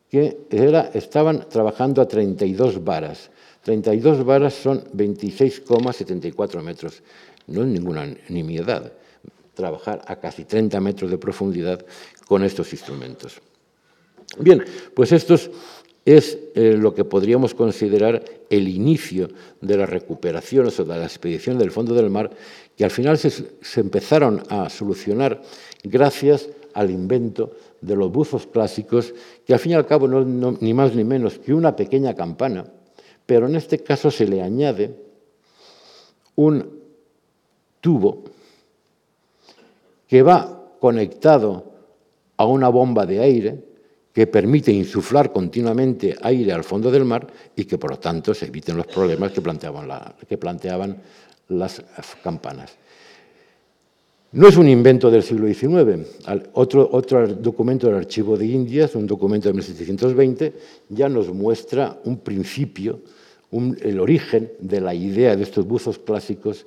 que 0.10 0.46
estaban 0.94 1.48
trabajando 1.48 2.02
a 2.02 2.08
32 2.08 2.84
varas. 2.84 3.32
32 3.64 4.26
varas 4.26 4.54
son 4.54 4.84
26,74 4.94 6.62
metros. 6.62 7.02
No 7.48 7.62
es 7.62 7.68
ninguna 7.68 8.14
nimiedad 8.28 8.92
trabajar 9.54 10.02
a 10.06 10.18
casi 10.18 10.44
30 10.44 10.80
metros 10.82 11.12
de 11.12 11.18
profundidad 11.18 11.86
con 12.28 12.44
estos 12.44 12.74
instrumentos. 12.74 13.42
Bien, 14.40 14.64
pues 14.94 15.12
esto 15.12 15.36
es 16.06 16.40
eh, 16.56 16.76
lo 16.78 16.94
que 16.94 17.04
podríamos 17.04 17.54
considerar 17.54 18.24
el 18.50 18.68
inicio 18.68 19.30
de 19.60 19.78
la 19.78 19.86
recuperación 19.86 20.68
o 20.68 20.84
de 20.84 20.98
la 20.98 21.04
expedición 21.04 21.58
del 21.58 21.72
fondo 21.72 21.94
del 21.94 22.10
mar, 22.10 22.32
que 22.76 22.84
al 22.84 22.92
final 22.92 23.18
se, 23.18 23.46
empezaron 23.80 24.42
a 24.50 24.70
solucionar 24.70 25.42
gracias 25.84 26.50
al 26.74 26.90
invento 26.90 27.52
de 27.82 27.96
los 27.96 28.12
buzos 28.12 28.48
clásicos, 28.48 29.14
que 29.46 29.54
al 29.54 29.60
fin 29.60 29.74
y 29.74 29.76
al 29.76 29.86
cabo 29.86 30.08
no, 30.08 30.58
ni 30.60 30.74
más 30.74 30.96
ni 30.96 31.04
menos 31.04 31.38
que 31.38 31.54
una 31.54 31.76
pequeña 31.76 32.16
campana, 32.16 32.66
pero 33.26 33.48
en 33.48 33.56
este 33.56 33.80
caso 33.80 34.10
se 34.10 34.28
le 34.28 34.42
añade 34.42 34.96
un 36.36 36.80
tubo 37.82 38.24
que 40.08 40.22
va 40.24 40.72
conectado 40.80 41.66
a 42.38 42.46
una 42.46 42.70
bomba 42.70 43.06
de 43.06 43.20
aire 43.20 43.71
que 44.14 44.28
permite 44.28 44.72
insuflar 44.72 45.32
continuamente 45.32 46.16
aire 46.22 46.52
al 46.52 46.64
fondo 46.64 46.92
del 46.92 47.06
mar 47.06 47.28
y 47.56 47.64
que 47.64 47.78
por 47.78 47.92
lo 47.92 48.00
tanto 48.00 48.34
se 48.34 48.48
eviten 48.48 48.78
los 48.78 48.88
problemas 48.88 49.32
que 49.32 49.42
planteaban, 49.42 50.98
las 51.48 51.82
campanas. 52.24 52.76
No 54.34 54.48
es 54.48 54.56
un 54.56 54.70
invento 54.70 55.12
del 55.12 55.24
siglo 55.24 55.48
XIX. 55.48 56.08
Otro, 56.54 56.90
otro, 56.92 57.28
documento 57.28 57.88
del 57.88 57.98
Archivo 57.98 58.38
de 58.38 58.46
Indias, 58.46 58.96
un 58.96 59.06
documento 59.06 59.50
de 59.50 59.54
1720, 59.54 60.54
ya 60.90 61.10
nos 61.10 61.28
muestra 61.34 62.00
un 62.06 62.20
principio, 62.20 63.00
el 63.52 64.00
origen 64.00 64.52
de 64.60 64.80
la 64.80 64.94
idea 64.94 65.36
de 65.36 65.44
estos 65.44 65.68
buzos 65.68 66.00
clásicos 66.00 66.66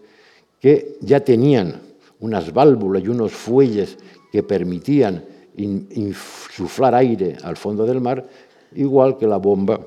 que 0.61 0.96
ya 1.00 1.20
tenían 1.20 1.80
unas 2.20 2.52
válvulas 2.52 3.02
y 3.02 3.09
unos 3.09 3.33
fuelles 3.33 3.96
que 4.30 4.42
permitían 4.42 5.24
insuflar 5.57 6.95
aire 6.95 7.37
al 7.43 7.57
fondo 7.57 7.85
del 7.87 8.01
mar, 8.01 8.27
igual 8.75 9.17
que 9.17 9.27
la 9.27 9.37
bomba 9.37 9.81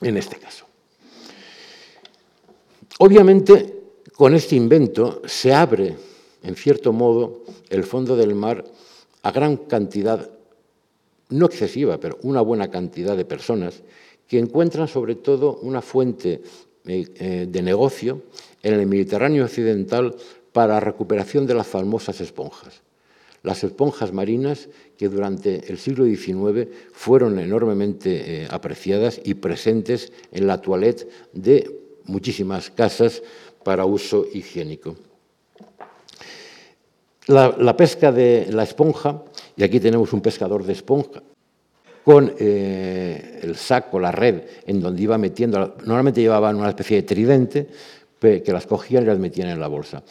en 0.00 0.16
este 0.16 0.36
caso. 0.36 0.66
Obviamente, 2.98 3.80
con 4.14 4.34
este 4.34 4.56
invento 4.56 5.22
se 5.24 5.52
abre, 5.52 5.96
en 6.42 6.56
cierto 6.56 6.92
modo, 6.92 7.44
el 7.70 7.84
fondo 7.84 8.16
del 8.16 8.34
mar 8.34 8.64
a 9.22 9.30
gran 9.30 9.56
cantidad, 9.56 10.30
no 11.30 11.46
excesiva, 11.46 11.98
pero 11.98 12.18
una 12.22 12.40
buena 12.40 12.70
cantidad 12.70 13.16
de 13.16 13.24
personas 13.24 13.82
que 14.26 14.38
encuentran 14.38 14.88
sobre 14.88 15.14
todo 15.14 15.58
una 15.62 15.80
fuente 15.80 16.42
eh, 16.86 17.04
eh, 17.14 17.46
de 17.48 17.62
negocio 17.62 18.22
en 18.62 18.74
el 18.74 18.86
Mediterráneo 18.86 19.44
occidental 19.44 20.14
para 20.52 20.74
la 20.74 20.80
recuperación 20.80 21.46
de 21.46 21.54
las 21.54 21.66
famosas 21.66 22.20
esponjas 22.20 22.82
las 23.42 23.64
esponjas 23.64 24.12
marinas 24.12 24.68
que 24.96 25.08
durante 25.08 25.70
el 25.70 25.78
siglo 25.78 26.04
XIX 26.04 26.68
fueron 26.92 27.38
enormemente 27.38 28.42
eh, 28.44 28.48
apreciadas 28.50 29.20
y 29.24 29.34
presentes 29.34 30.12
en 30.30 30.46
la 30.46 30.60
toilette 30.60 31.08
de 31.32 31.70
muchísimas 32.04 32.70
casas 32.70 33.22
para 33.64 33.84
uso 33.84 34.26
higiénico. 34.32 34.96
La, 37.26 37.76
pesca 37.76 38.10
de 38.10 38.48
la 38.50 38.64
esponja, 38.64 39.22
y 39.56 39.62
aquí 39.62 39.78
tenemos 39.78 40.12
un 40.12 40.20
pescador 40.20 40.64
de 40.64 40.72
esponja, 40.72 41.22
con 42.04 42.34
eh, 42.38 43.38
el 43.42 43.54
saco, 43.54 44.00
la 44.00 44.10
red, 44.10 44.42
en 44.66 44.80
donde 44.80 45.02
iba 45.02 45.16
metiendo, 45.18 45.76
normalmente 45.84 46.20
llevaban 46.20 46.56
una 46.56 46.68
especie 46.68 46.96
de 46.96 47.02
tridente, 47.04 47.68
que 48.18 48.52
las 48.52 48.66
cogían 48.66 49.02
y 49.02 49.06
las 49.06 49.18
metían 49.18 49.48
en 49.48 49.58
la 49.58 49.66
bolsa. 49.66 50.02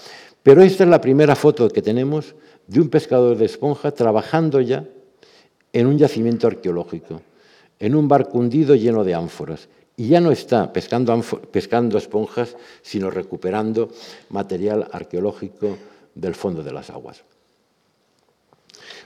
Pero 0.44 0.62
esta 0.62 0.84
es 0.84 0.90
la 0.90 1.00
primera 1.00 1.36
foto 1.36 1.70
que 1.70 1.82
tenemos 1.82 2.36
de 2.72 2.80
un 2.80 2.88
pescador 2.88 3.36
de 3.36 3.44
esponja 3.44 3.92
trabajando 3.92 4.62
ya 4.62 4.86
en 5.74 5.88
un 5.88 5.98
yacimiento 5.98 6.48
arqueológico, 6.48 7.22
en 7.78 7.96
un 7.96 8.08
barco 8.08 8.38
hundido 8.38 8.76
lleno 8.76 9.04
de 9.04 9.14
ánforas. 9.14 9.68
Y 9.98 10.08
ya 10.08 10.22
no 10.22 10.32
está 10.32 10.72
pescando, 10.72 11.22
pescando 11.52 11.98
esponjas, 11.98 12.56
sino 12.82 13.12
recuperando 13.12 13.90
material 14.30 14.88
arqueológico 14.90 15.78
del 16.16 16.34
fondo 16.34 16.64
de 16.64 16.72
las 16.72 16.90
aguas. 16.90 17.26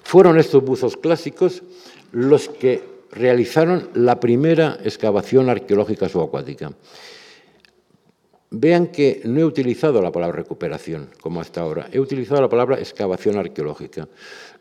Fueron 0.03 0.37
estos 0.37 0.63
buzos 0.63 0.95
clásicos 0.95 1.63
los 2.11 2.47
que 2.47 2.83
realizaron 3.09 3.89
la 3.95 4.19
primera 4.19 4.77
excavación 4.83 5.49
arqueológica 5.49 6.07
subacuática. 6.07 6.71
Vean 8.57 8.87
que 8.87 9.19
no 9.25 9.41
he 9.41 9.43
utilizado 9.43 10.01
la 10.01 10.13
palabra 10.13 10.37
recuperación, 10.37 11.09
como 11.19 11.41
hasta 11.41 11.59
ahora, 11.59 11.89
he 11.91 11.99
utilizado 11.99 12.41
la 12.41 12.47
palabra 12.47 12.79
excavación 12.79 13.37
arqueológica. 13.37 14.07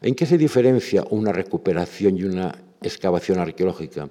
¿En 0.02 0.16
qué 0.16 0.26
se 0.26 0.36
diferencia 0.36 1.04
una 1.10 1.30
recuperación 1.30 2.18
y 2.18 2.24
una 2.24 2.58
excavación 2.82 3.38
arqueológica? 3.38 4.08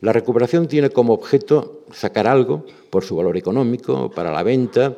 La 0.00 0.12
recuperación 0.12 0.66
tiene 0.66 0.90
como 0.90 1.12
objeto 1.12 1.84
sacar 1.92 2.26
algo 2.26 2.66
por 2.90 3.04
su 3.04 3.14
valor 3.14 3.36
económico, 3.36 4.10
para 4.10 4.32
la 4.32 4.42
venta, 4.42 4.96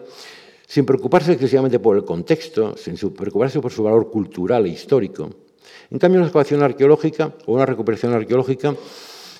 sin 0.67 0.87
preocuparse 0.87 1.33
excesivamente 1.33 1.79
por 1.79 1.95
el 1.99 2.05
contexto, 2.07 2.75
sin 2.79 2.97
preocuparse 3.13 3.61
por 3.61 3.71
su 3.71 3.83
valor 3.83 4.11
cultural 4.11 4.65
e 4.65 4.71
histórico. 4.71 5.29
En 5.91 5.99
cambio, 5.99 6.21
una 6.21 6.29
excavación 6.29 6.63
arqueológica 6.63 7.35
o 7.45 7.53
una 7.53 7.67
recuperación 7.67 8.15
arqueológica 8.15 8.75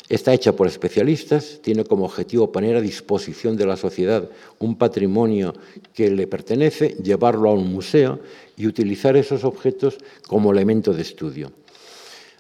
Está 0.09 0.35
hecha 0.35 0.53
por 0.53 0.67
especialistas, 0.67 1.61
tiene 1.63 1.85
como 1.85 2.05
objetivo 2.05 2.53
poner 2.53 2.77
a 2.77 2.81
disposición 2.81 3.57
de 3.57 3.67
la 3.67 3.77
sociedad 3.77 4.29
un 4.59 4.77
patrimonio 4.77 5.55
que 5.95 6.11
le 6.11 6.27
pertenece, 6.27 6.97
llevarlo 7.03 7.51
a 7.51 7.55
un 7.55 7.73
museo 7.73 8.21
y 8.57 8.67
utilizar 8.67 9.17
esos 9.17 9.45
objetos 9.45 9.99
como 10.27 10.53
elemento 10.53 10.93
de 10.93 11.03
estudio. 11.03 11.53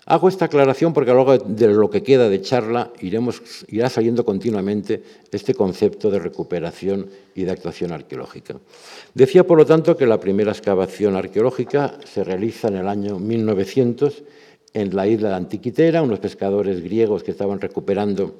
Hago 0.04 0.28
esta 0.28 0.46
aclaración 0.46 0.92
porque 0.92 1.12
a 1.12 1.14
lo 1.14 1.24
largo 1.24 1.44
de 1.44 1.68
lo 1.68 1.88
que 1.88 2.02
queda 2.02 2.28
de 2.28 2.42
charla 2.42 2.90
irá 3.00 3.88
saliendo 3.88 4.24
continuamente 4.24 5.00
este 5.30 5.54
concepto 5.54 6.10
de 6.10 6.18
recuperación 6.18 7.08
y 7.36 7.44
de 7.44 7.52
actuación 7.52 7.92
arqueológica. 7.92 8.56
Decía, 9.14 9.46
por 9.46 9.58
lo 9.58 9.64
tanto, 9.64 9.96
que 9.96 10.06
la 10.06 10.18
primera 10.18 10.50
excavación 10.50 11.14
arqueológica 11.14 12.00
se 12.04 12.24
realiza 12.24 12.66
en 12.66 12.78
el 12.78 12.88
año 12.88 13.20
1900 13.20 14.24
en 14.74 14.94
la 14.94 15.06
isla 15.06 15.30
de 15.30 15.34
Antiquitera, 15.36 16.02
unos 16.02 16.18
pescadores 16.18 16.82
griegos 16.82 17.22
que 17.22 17.30
estaban 17.30 17.60
recuperando 17.60 18.36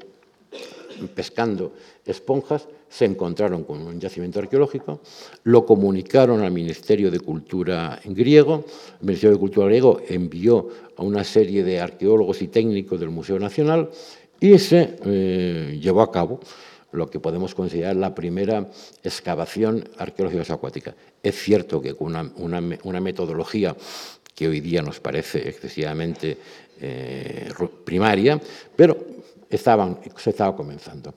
pescando 1.15 1.73
esponjas, 2.05 2.69
se 2.89 3.05
encontraron 3.05 3.65
con 3.65 3.83
un 3.83 3.99
yacimiento 3.99 4.39
arqueológico, 4.39 5.01
lo 5.45 5.65
comunicaron 5.65 6.43
al 6.43 6.53
Ministerio 6.53 7.11
de 7.11 7.21
Cultura 7.21 8.01
griego, 8.05 8.65
el 9.01 9.07
Ministerio 9.07 9.35
de 9.35 9.41
Cultura 9.41 9.67
griego 9.67 10.01
envió 10.09 10.69
a 10.97 11.03
una 11.03 11.25
serie 11.25 11.65
de 11.65 11.81
arqueólogos 11.81 12.43
y 12.43 12.49
técnicos 12.49 13.01
del 13.01 13.11
Museo 13.11 13.39
Nacional 13.39 13.91
y 14.41 14.59
se 14.59 14.97
eh, 15.05 15.79
llevó 15.81 16.03
a 16.03 16.13
cabo 16.13 16.41
lo 16.93 17.09
que 17.09 17.21
podemos 17.21 17.55
considerar 17.55 17.97
la 17.97 18.15
primera 18.15 18.69
excavación 19.03 19.89
arqueológica 19.97 20.53
acuática. 20.53 20.95
Es 21.23 21.37
cierto 21.37 21.81
que 21.81 21.95
con 21.95 22.33
una, 22.37 23.01
metodología 23.01 23.75
que 24.35 24.49
hoy 24.49 24.61
día 24.61 24.83
nos 24.83 25.01
parece 25.01 25.49
excesivamente 25.49 26.37
eh, 26.81 27.49
primaria, 27.85 28.41
pero 28.75 28.97
se 29.49 29.57
estaba 29.57 30.57
comenzando. 30.57 31.15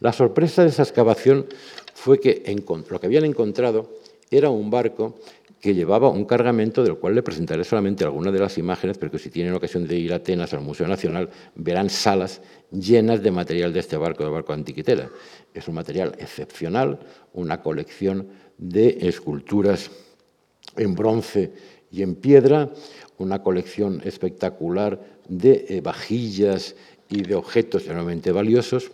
La 0.00 0.12
sorpresa 0.12 0.62
de 0.62 0.68
esa 0.68 0.82
excavación 0.82 1.46
fue 1.94 2.20
que 2.20 2.44
lo 2.90 3.00
que 3.00 3.06
habían 3.06 3.24
encontrado 3.24 3.98
era 4.30 4.50
un 4.50 4.70
barco 4.70 5.16
que 5.60 5.74
llevaba 5.74 6.08
un 6.08 6.24
cargamento 6.24 6.84
del 6.84 6.96
cual 6.96 7.14
le 7.16 7.22
presentaré 7.22 7.64
solamente 7.64 8.04
algunas 8.04 8.32
de 8.32 8.38
las 8.38 8.58
imágenes, 8.58 8.96
porque 8.96 9.18
si 9.18 9.30
tienen 9.30 9.54
ocasión 9.54 9.88
de 9.88 9.96
ir 9.96 10.12
a 10.12 10.16
Atenas, 10.16 10.54
al 10.54 10.60
Museo 10.60 10.86
Nacional, 10.86 11.30
verán 11.56 11.90
salas 11.90 12.40
llenas 12.70 13.22
de 13.22 13.30
material 13.32 13.72
de 13.72 13.80
este 13.80 13.96
barco, 13.96 14.22
del 14.22 14.32
barco 14.32 14.52
Antiquitera. 14.52 15.10
Es 15.52 15.66
un 15.66 15.74
material 15.74 16.14
excepcional, 16.18 17.00
una 17.32 17.60
colección 17.60 18.28
de 18.56 18.98
esculturas 19.00 19.90
en 20.76 20.94
bronce 20.94 21.52
y 21.90 22.02
en 22.02 22.14
piedra, 22.14 22.70
una 23.18 23.42
colección 23.42 24.00
espectacular 24.04 25.00
de 25.28 25.66
eh, 25.68 25.80
vajillas 25.80 26.76
y 27.08 27.22
de 27.22 27.34
objetos 27.34 27.86
realmente 27.86 28.32
valiosos, 28.32 28.90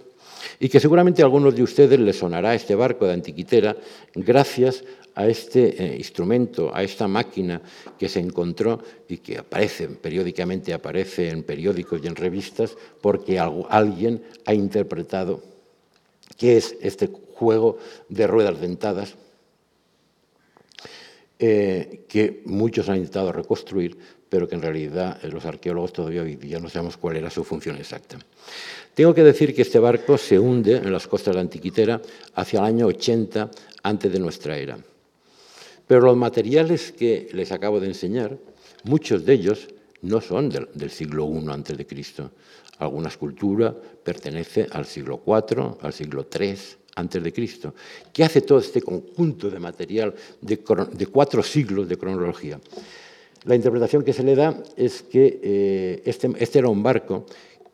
y 0.61 0.68
que 0.68 0.80
seguramente 0.80 1.22
a 1.22 1.24
algunos 1.24 1.54
de 1.54 1.62
ustedes 1.62 1.98
les 1.98 2.16
sonará 2.16 2.54
este 2.54 2.74
barco 2.74 3.07
de 3.07 3.14
Antiquitera 3.14 3.76
gracias 4.14 4.85
a 5.14 5.26
este 5.26 5.83
eh, 5.83 5.96
instrumento, 5.96 6.74
a 6.74 6.83
esta 6.83 7.09
máquina 7.09 7.62
que 7.98 8.09
se 8.09 8.20
encontró 8.20 8.80
y 9.09 9.18
que 9.18 9.38
aparece 9.38 9.88
periódicamente, 9.88 10.74
aparece 10.74 11.30
en 11.30 11.44
periódicos 11.44 12.00
y 12.02 12.09
en 12.09 12.16
revistas, 12.16 12.76
porque 13.00 13.38
alguien 13.38 14.22
ha 14.44 14.54
interpretado 14.54 15.42
qué 16.37 16.57
es 16.57 16.76
este 16.80 17.09
juego 17.35 17.78
de 18.09 18.26
ruedas 18.26 18.61
dentadas 18.61 19.16
eh, 21.38 22.04
que 22.08 22.42
muchos 22.46 22.88
han 22.88 22.96
intentado 22.96 23.32
reconstruir, 23.32 23.98
pero 24.28 24.48
que 24.48 24.54
en 24.54 24.62
realidad 24.62 25.18
eh, 25.22 25.28
los 25.28 25.44
arqueólogos 25.44 25.92
todavía 25.92 26.22
hoy 26.22 26.36
día 26.36 26.60
no 26.60 26.68
sabemos 26.68 26.96
cuál 26.96 27.16
era 27.16 27.30
su 27.30 27.42
función 27.42 27.76
exacta. 27.76 28.18
Tengo 28.94 29.12
que 29.12 29.24
decir 29.24 29.54
que 29.54 29.62
este 29.62 29.80
barco 29.80 30.16
se 30.16 30.38
hunde 30.38 30.76
en 30.76 30.92
las 30.92 31.08
costas 31.08 31.34
de 31.34 31.40
Antiquitera 31.40 32.00
hacia 32.34 32.60
el 32.60 32.66
año 32.66 32.86
80 32.86 33.50
antes 33.82 34.12
de 34.12 34.18
nuestra 34.20 34.56
era. 34.56 34.78
Pero 35.86 36.02
los 36.02 36.16
materiales 36.16 36.92
que 36.92 37.28
les 37.32 37.50
acabo 37.50 37.80
de 37.80 37.88
enseñar, 37.88 38.38
muchos 38.84 39.24
de 39.24 39.32
ellos 39.34 39.68
no 40.02 40.20
son 40.20 40.48
del, 40.48 40.90
siglo 40.90 41.28
I 41.28 41.50
antes 41.50 41.76
de 41.76 41.86
Cristo. 41.86 42.30
Alguna 42.78 43.08
escultura 43.08 43.74
pertenece 43.74 44.66
al 44.70 44.86
siglo 44.86 45.22
IV, 45.26 45.78
al 45.80 45.92
siglo 45.92 46.26
III 46.32 46.54
antes 46.96 47.22
de 47.22 47.33
Cristo. 47.33 47.74
¿Qué 48.12 48.24
hace 48.24 48.42
todo 48.42 48.59
este 48.59 48.83
conjunto 48.83 49.50
de 49.50 49.59
material 49.59 50.14
de, 50.40 50.59
cuatro 51.07 51.42
siglos 51.42 51.88
de 51.88 51.96
cronología? 51.96 52.61
La 53.44 53.54
interpretación 53.54 54.04
que 54.04 54.12
se 54.12 54.22
le 54.22 54.35
da 54.35 54.62
es 54.76 55.02
que 55.02 55.40
eh, 55.42 56.02
este, 56.04 56.33
este, 56.38 56.59
era 56.61 56.68
un 56.68 56.83
barco, 56.83 57.26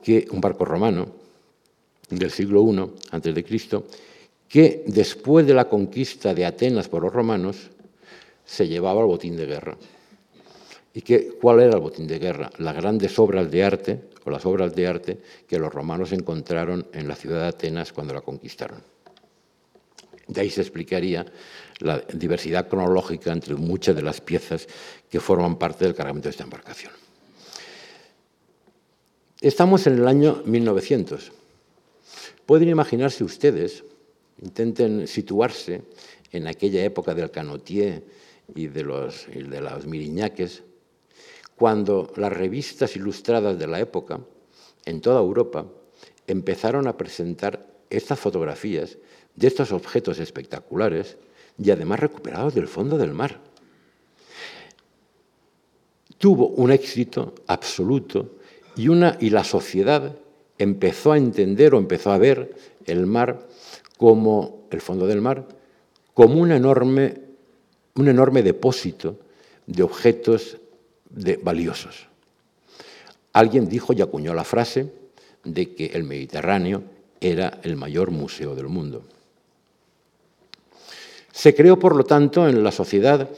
que, 0.03 0.27
un 0.33 0.41
barco 0.41 0.65
romano 0.65 1.07
del 2.09 2.31
siglo 2.31 2.63
I 2.63 2.91
antes 3.13 3.35
de 3.35 3.45
Cristo, 3.45 3.85
que 4.49 4.83
después 4.87 5.47
de 5.47 5.55
la 5.55 5.69
conquista 5.69 6.35
de 6.35 6.45
Atenas 6.45 6.89
por 6.89 7.03
los 7.03 7.13
romanos 7.13 7.71
se 8.45 8.67
llevaba 8.67 9.01
el 9.01 9.07
botín 9.07 9.37
de 9.37 9.47
guerra. 9.47 9.77
¿Y 10.93 11.03
qué, 11.03 11.39
cuál 11.41 11.61
era 11.61 11.75
el 11.75 11.81
botín 11.81 12.09
de 12.09 12.19
guerra? 12.19 12.51
Las 12.59 12.75
grandes 12.75 13.17
obras 13.21 13.49
de 13.49 13.63
arte, 13.63 14.01
o 14.25 14.31
las 14.31 14.45
obras 14.45 14.75
de 14.75 14.87
arte 14.89 15.19
que 15.47 15.59
los 15.59 15.73
romanos 15.73 16.11
encontraron 16.13 16.87
en 16.93 17.07
la 17.07 17.15
ciudad 17.15 17.43
de 17.43 17.49
Atenas 17.49 17.93
cuando 17.93 18.13
la 18.13 18.21
conquistaron. 18.23 18.83
De 20.31 20.41
ahí 20.41 20.51
se 20.51 20.61
explicaría 20.61 21.27
la 21.81 21.99
diversidad 22.13 22.69
cronológica 22.69 23.33
entre 23.33 23.57
muchas 23.57 23.97
de 23.97 24.03
las 24.03 24.21
piezas 24.21 24.69
que 25.11 25.19
forman 25.19 25.59
parte 25.59 25.85
del 25.85 25.95
cargamento 25.95 26.29
de 26.29 26.31
esta 26.31 26.45
embarcación. 26.45 26.93
Estamos 29.41 29.89
en 29.89 29.95
el 29.95 30.07
año 30.07 30.43
1900. 30.45 31.33
Pueden 32.47 32.69
imaginarse 32.69 33.25
ustedes, 33.25 33.83
intenten 34.41 35.09
situarse 35.09 35.83
en 36.31 36.47
aquella 36.47 36.85
época 36.85 37.13
del 37.13 37.33
canotier 37.33 38.05
y 38.55 38.69
de 38.69 38.85
los, 38.85 39.27
de 39.27 39.61
los 39.61 39.87
miriñaques, 39.87 40.63
cuando 41.57 42.13
las 42.17 42.33
revistas 42.33 42.95
ilustradas 42.95 43.59
de 43.59 43.67
la 43.67 43.81
época, 43.81 44.21
en 44.85 45.01
toda 45.01 45.19
Europa, 45.19 45.67
empezaron 46.29 46.87
a 46.87 46.97
presentar 46.97 47.67
estas 47.91 48.21
fotografías 48.21 48.97
de 49.37 49.47
estos 49.47 49.73
objetos 49.73 50.19
espectaculares 50.19 51.17
y 51.59 51.71
además 51.71 52.01
recuperados 52.01 52.55
del 52.55 52.69
fondo 52.69 52.99
del 52.99 53.13
mar. 53.13 53.41
Tuvo 56.19 56.49
un 56.49 56.71
éxito 56.71 57.35
absoluto 57.47 58.37
y, 58.77 58.89
una, 58.89 59.17
y 59.21 59.31
la 59.31 59.45
sociedad 59.45 60.17
empezó 60.59 61.13
a 61.13 61.19
entender 61.19 61.75
o 61.75 61.79
empezó 61.79 62.13
a 62.13 62.19
ver 62.19 62.55
el 62.85 63.07
mar 63.07 63.47
como 63.97 64.67
el 64.71 64.81
fondo 64.81 65.07
del 65.07 65.21
mar 65.21 65.47
como 66.13 66.41
un 66.41 66.53
enorme 66.53 67.31
un 67.95 68.09
enorme 68.09 68.43
depósito 68.43 69.19
de 69.67 69.83
objetos 69.83 70.59
valiosos. 71.43 72.09
Alguien 73.33 73.69
dijo 73.69 73.93
y 73.93 74.01
acuñó 74.01 74.35
la 74.35 74.45
frase 74.45 74.93
de 75.45 75.75
que 75.75 75.87
el 75.87 76.05
Mediterráneo 76.05 76.83
era 77.21 77.61
el 77.63 77.77
mayor 77.77 78.11
museo 78.11 78.55
del 78.55 78.67
mundo. 78.67 79.05
Se 81.33 81.55
creó, 81.55 81.79
por 81.79 81.97
lo 81.97 82.05
tanto, 82.05 82.49
en 82.49 82.63
la 82.63 82.73
sociedad 82.73 83.29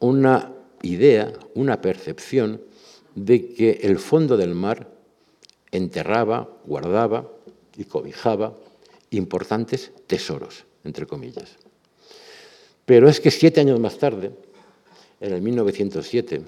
una 0.00 0.52
idea, 0.82 1.32
una 1.54 1.80
percepción 1.80 2.60
de 3.14 3.54
que 3.54 3.80
el 3.82 3.98
fondo 3.98 4.36
del 4.36 4.54
mar 4.54 4.88
enterraba, 5.70 6.48
guardaba 6.64 7.28
y 7.76 7.84
cobijaba 7.84 8.54
importantes 9.10 9.92
tesoros, 10.06 10.64
entre 10.84 11.06
comillas. 11.06 11.56
Pero 12.84 13.08
es 13.08 13.20
que 13.20 13.30
siete 13.30 13.60
años 13.60 13.78
más 13.80 13.98
tarde, 13.98 14.32
en 15.20 15.32
el 15.32 15.42
1907, 15.42 16.42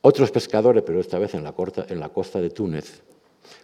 otros 0.00 0.30
pescadores, 0.30 0.82
pero 0.84 1.00
esta 1.00 1.18
vez 1.18 1.34
en 1.34 1.44
la, 1.44 1.52
costa 1.52 2.40
de 2.40 2.50
Túnez, 2.50 3.02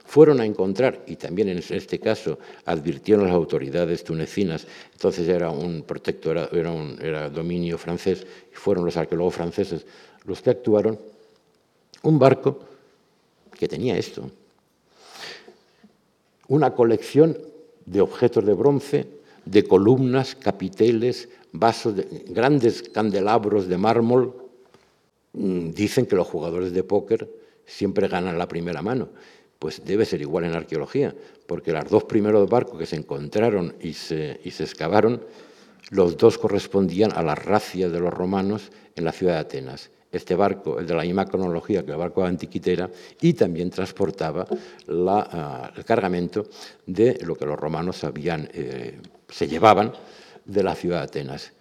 fueron 0.05 0.41
a 0.41 0.47
encontrar, 0.47 1.03
y 1.07 1.17
también 1.17 1.49
en 1.49 1.59
este 1.59 1.99
caso 1.99 2.39
advirtieron 2.65 3.25
las 3.25 3.35
autoridades 3.35 4.05
tunecinas, 4.05 4.67
entonces 4.93 5.29
era 5.29 5.51
un 5.51 5.83
protector, 5.83 6.49
era, 6.53 6.71
un, 6.71 6.99
era 7.01 7.31
dominio 7.31 7.79
francés, 7.79 8.27
y 8.53 8.55
fueron 8.55 8.85
los 8.85 8.97
arqueólogos 8.97 9.35
franceses 9.35 9.87
los 10.25 10.43
que 10.43 10.51
actuaron, 10.51 10.99
un 12.03 12.19
barco 12.19 12.61
que 13.59 13.69
tenía 13.69 13.97
esto, 13.97 14.31
una 16.49 16.75
colección 16.75 17.39
de 17.87 18.01
objetos 18.01 18.45
de 18.45 18.53
bronce, 18.53 19.07
de 19.45 19.65
columnas, 19.65 20.35
capiteles, 20.35 21.29
vasos, 21.53 21.97
de, 21.97 22.25
grandes 22.29 22.83
candelabros 22.83 23.69
de 23.69 23.79
mármol. 23.79 24.35
Mm, 25.33 25.71
dicen 25.71 26.07
que 26.07 26.17
los 26.17 26.27
jugadores 26.27 26.73
de 26.73 26.85
póker 26.85 27.29
siempre 27.67 28.09
ganan 28.09 28.39
la 28.39 28.49
primera 28.49 28.83
mano. 28.83 29.09
Pues 29.63 29.85
debe 29.85 30.05
ser 30.05 30.21
igual 30.21 30.43
en 30.43 30.57
arqueología, 30.57 31.15
porque 31.47 31.71
los 31.71 31.89
dos 31.89 32.03
primeros 32.03 32.51
barcos 32.51 32.77
que 32.81 32.85
se 32.85 32.97
encontraron 32.97 33.77
y 33.81 33.93
se, 33.93 34.41
y 34.43 34.51
se 34.51 34.65
excavaron, 34.65 35.23
los 35.91 36.17
dos 36.17 36.37
correspondían 36.37 37.13
a 37.15 37.23
las 37.23 37.39
racias 37.39 37.93
de 37.93 38.01
los 38.01 38.13
romanos 38.13 38.73
en 38.97 39.05
la 39.05 39.13
ciudad 39.13 39.35
de 39.35 39.39
Atenas. 39.39 39.91
Este 40.11 40.35
barco, 40.35 40.81
el 40.81 40.87
de 40.89 40.95
la 40.97 41.05
misma 41.05 41.27
cronología 41.27 41.85
que 41.85 41.93
el 41.93 41.97
barco 41.97 42.23
de 42.23 42.31
Antiquitera, 42.31 42.91
y 43.21 43.35
también 43.35 43.71
transportaba 43.71 44.49
ah, 45.07 45.73
el 45.77 45.85
cargamento 45.85 46.45
de 46.85 47.21
lo 47.23 47.37
que 47.37 47.47
los 47.47 47.57
romanos 47.57 48.03
habían, 48.03 48.49
eh, 48.53 48.99
se 49.29 49.47
llevaban 49.47 49.93
de 50.45 50.63
la 50.65 50.75
ciudad 50.75 50.99
de 50.99 51.05
Atenas. 51.05 51.53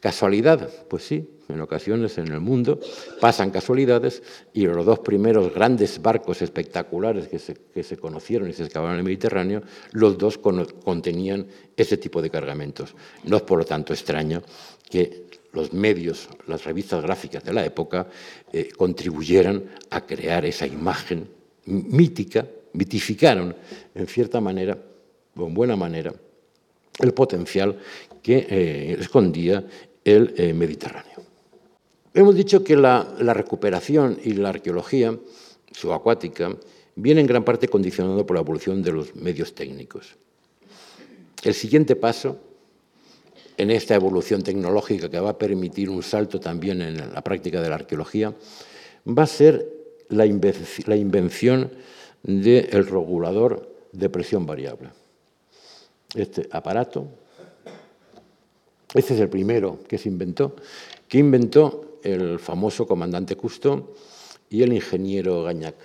¿Casualidad? 0.00 0.68
Pues 0.88 1.04
sí, 1.04 1.28
en 1.48 1.60
ocasiones 1.60 2.16
en 2.18 2.28
el 2.28 2.40
mundo 2.40 2.80
pasan 3.20 3.50
casualidades 3.50 4.22
y 4.52 4.66
los 4.66 4.84
dos 4.86 5.00
primeros 5.00 5.52
grandes 5.52 6.00
barcos 6.00 6.42
espectaculares 6.42 7.28
que 7.28 7.38
se, 7.38 7.96
conocieron 7.96 8.48
y 8.48 8.52
se 8.52 8.64
excavaron 8.64 8.94
en 8.94 8.98
el 9.00 9.04
Mediterráneo, 9.04 9.62
los 9.92 10.16
dos 10.16 10.38
contenían 10.38 11.46
ese 11.76 11.96
tipo 11.96 12.22
de 12.22 12.30
cargamentos. 12.30 12.94
No 13.24 13.36
es 13.36 13.42
por 13.42 13.58
lo 13.58 13.64
tanto 13.64 13.92
extraño 13.92 14.42
que 14.88 15.28
los 15.52 15.72
medios, 15.72 16.28
las 16.46 16.64
revistas 16.64 17.02
gráficas 17.02 17.42
de 17.42 17.52
la 17.52 17.64
época 17.64 18.06
eh, 18.52 18.68
contribuyeran 18.76 19.64
a 19.90 20.06
crear 20.06 20.44
esa 20.44 20.66
imagen 20.66 21.28
mítica, 21.66 22.46
mitificaron 22.72 23.54
en 23.94 24.06
cierta 24.06 24.40
manera 24.40 24.78
en 25.46 25.54
buena 25.54 25.76
manera 25.76 26.12
el 26.98 27.14
potencial 27.14 27.78
que 28.22 28.46
eh, 28.48 28.96
escondía 28.98 29.64
el 30.04 30.34
eh, 30.36 30.52
Mediterráneo. 30.52 31.20
Hemos 32.12 32.34
dicho 32.34 32.64
que 32.64 32.76
la, 32.76 33.04
recuperación 33.18 34.18
y 34.24 34.32
la 34.32 34.48
arqueología 34.48 35.16
subacuática 35.70 36.56
viene 36.96 37.20
en 37.20 37.26
gran 37.26 37.44
parte 37.44 37.68
condicionado 37.68 38.26
por 38.26 38.36
la 38.36 38.40
evolución 38.40 38.82
de 38.82 38.92
los 38.92 39.14
medios 39.14 39.54
técnicos. 39.54 40.16
El 41.44 41.54
siguiente 41.54 41.94
paso 41.94 42.38
en 43.56 43.70
esta 43.70 43.94
evolución 43.94 44.42
tecnológica 44.42 45.08
que 45.08 45.20
va 45.20 45.30
a 45.30 45.38
permitir 45.38 45.88
un 45.88 46.02
salto 46.02 46.40
también 46.40 46.82
en 46.82 46.96
la 46.96 47.22
práctica 47.22 47.60
de 47.60 47.68
la 47.68 47.76
arqueología 47.76 48.34
va 49.06 49.22
a 49.22 49.26
ser 49.26 49.66
la, 50.08 50.26
invención 50.26 51.70
del 52.22 52.86
regulador 52.86 53.70
de 53.92 54.08
presión 54.08 54.46
variable. 54.46 54.90
Este 56.14 56.48
aparato, 56.50 57.06
este 58.94 59.14
es 59.14 59.20
el 59.20 59.28
primero 59.28 59.78
que 59.86 59.98
se 59.98 60.08
inventó, 60.08 60.56
que 61.06 61.18
inventó 61.18 61.98
el 62.02 62.38
famoso 62.38 62.86
comandante 62.86 63.36
Cousteau 63.36 63.94
y 64.48 64.62
el 64.62 64.72
ingeniero 64.72 65.44
Gagnac. 65.44 65.76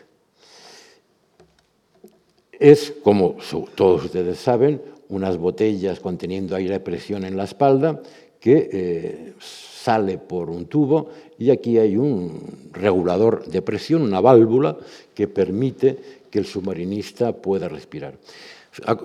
Es, 2.52 2.94
como 3.04 3.38
todos 3.76 4.06
ustedes 4.06 4.40
saben, 4.40 4.82
unas 5.10 5.38
botellas 5.38 6.00
conteniendo 6.00 6.56
aire 6.56 6.76
a 6.76 6.84
presión 6.84 7.26
en 7.26 7.38
la 7.38 7.44
espalda 7.44 8.02
que 8.40 8.70
eh, 8.72 9.34
sale 9.40 10.18
por 10.18 10.50
un 10.50 10.66
tubo 10.66 11.10
y 11.38 11.52
aquí 11.52 11.78
hay 11.78 11.98
un 11.98 12.70
regulador 12.72 13.46
de 13.46 13.62
presión, 13.62 14.02
una 14.02 14.22
válvula 14.22 14.78
que 15.14 15.28
permite 15.28 15.98
que 16.36 16.40
el 16.40 16.46
submarinista 16.46 17.32
pueda 17.32 17.70
respirar. 17.70 18.20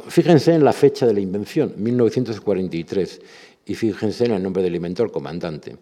Fíjense 0.09 0.53
en 0.53 0.65
la 0.65 0.73
fecha 0.73 1.07
de 1.07 1.15
la 1.15 1.21
invención, 1.21 1.75
1943, 1.77 3.21
y 3.67 3.75
fíjense 3.77 4.25
en 4.25 4.33
el 4.33 4.43
nombre 4.43 4.65
del 4.65 4.75
inventor, 4.75 5.13
comandante. 5.13 5.77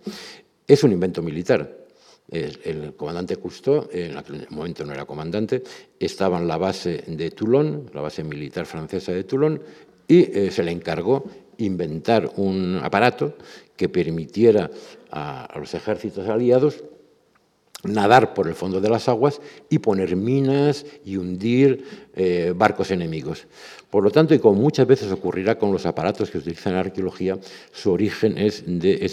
Es 0.66 0.84
un 0.84 0.92
invento 0.92 1.22
militar. 1.22 1.86
El, 2.30 2.92
comandante 2.96 3.36
Cousteau, 3.36 3.88
en 3.90 4.18
aquel 4.18 4.46
momento 4.50 4.84
no 4.84 4.92
era 4.92 5.06
comandante, 5.06 5.62
estaba 5.98 6.36
en 6.36 6.46
la 6.46 6.58
base 6.58 7.02
de 7.06 7.30
Toulon, 7.30 7.88
la 7.94 8.02
base 8.02 8.22
militar 8.22 8.66
francesa 8.66 9.12
de 9.12 9.24
Toulon, 9.24 9.62
y 10.06 10.30
eh, 10.38 10.50
se 10.50 10.62
le 10.62 10.70
encargó 10.70 11.24
inventar 11.56 12.30
un 12.36 12.78
aparato 12.82 13.38
que 13.74 13.88
permitiera 13.88 14.70
a, 15.10 15.48
los 15.58 15.72
ejércitos 15.72 16.28
aliados 16.28 16.84
nadar 17.84 18.34
por 18.34 18.48
el 18.48 18.54
fondo 18.54 18.80
de 18.80 18.88
las 18.88 19.08
aguas 19.08 19.40
y 19.70 19.78
poner 19.78 20.16
minas 20.16 20.84
y 21.04 21.16
hundir 21.16 21.84
eh, 22.14 22.52
barcos 22.56 22.90
enemigos. 22.90 23.46
Por 23.90 24.02
lo 24.02 24.10
tanto, 24.10 24.34
y 24.34 24.38
como 24.38 24.60
muchas 24.60 24.86
veces 24.86 25.10
ocurrirá 25.12 25.58
con 25.58 25.72
los 25.72 25.86
aparatos 25.86 26.30
que 26.30 26.38
utilizan 26.38 26.74
la 26.74 26.80
arqueología, 26.80 27.38
su 27.72 27.90
origen 27.90 28.36
es, 28.36 28.66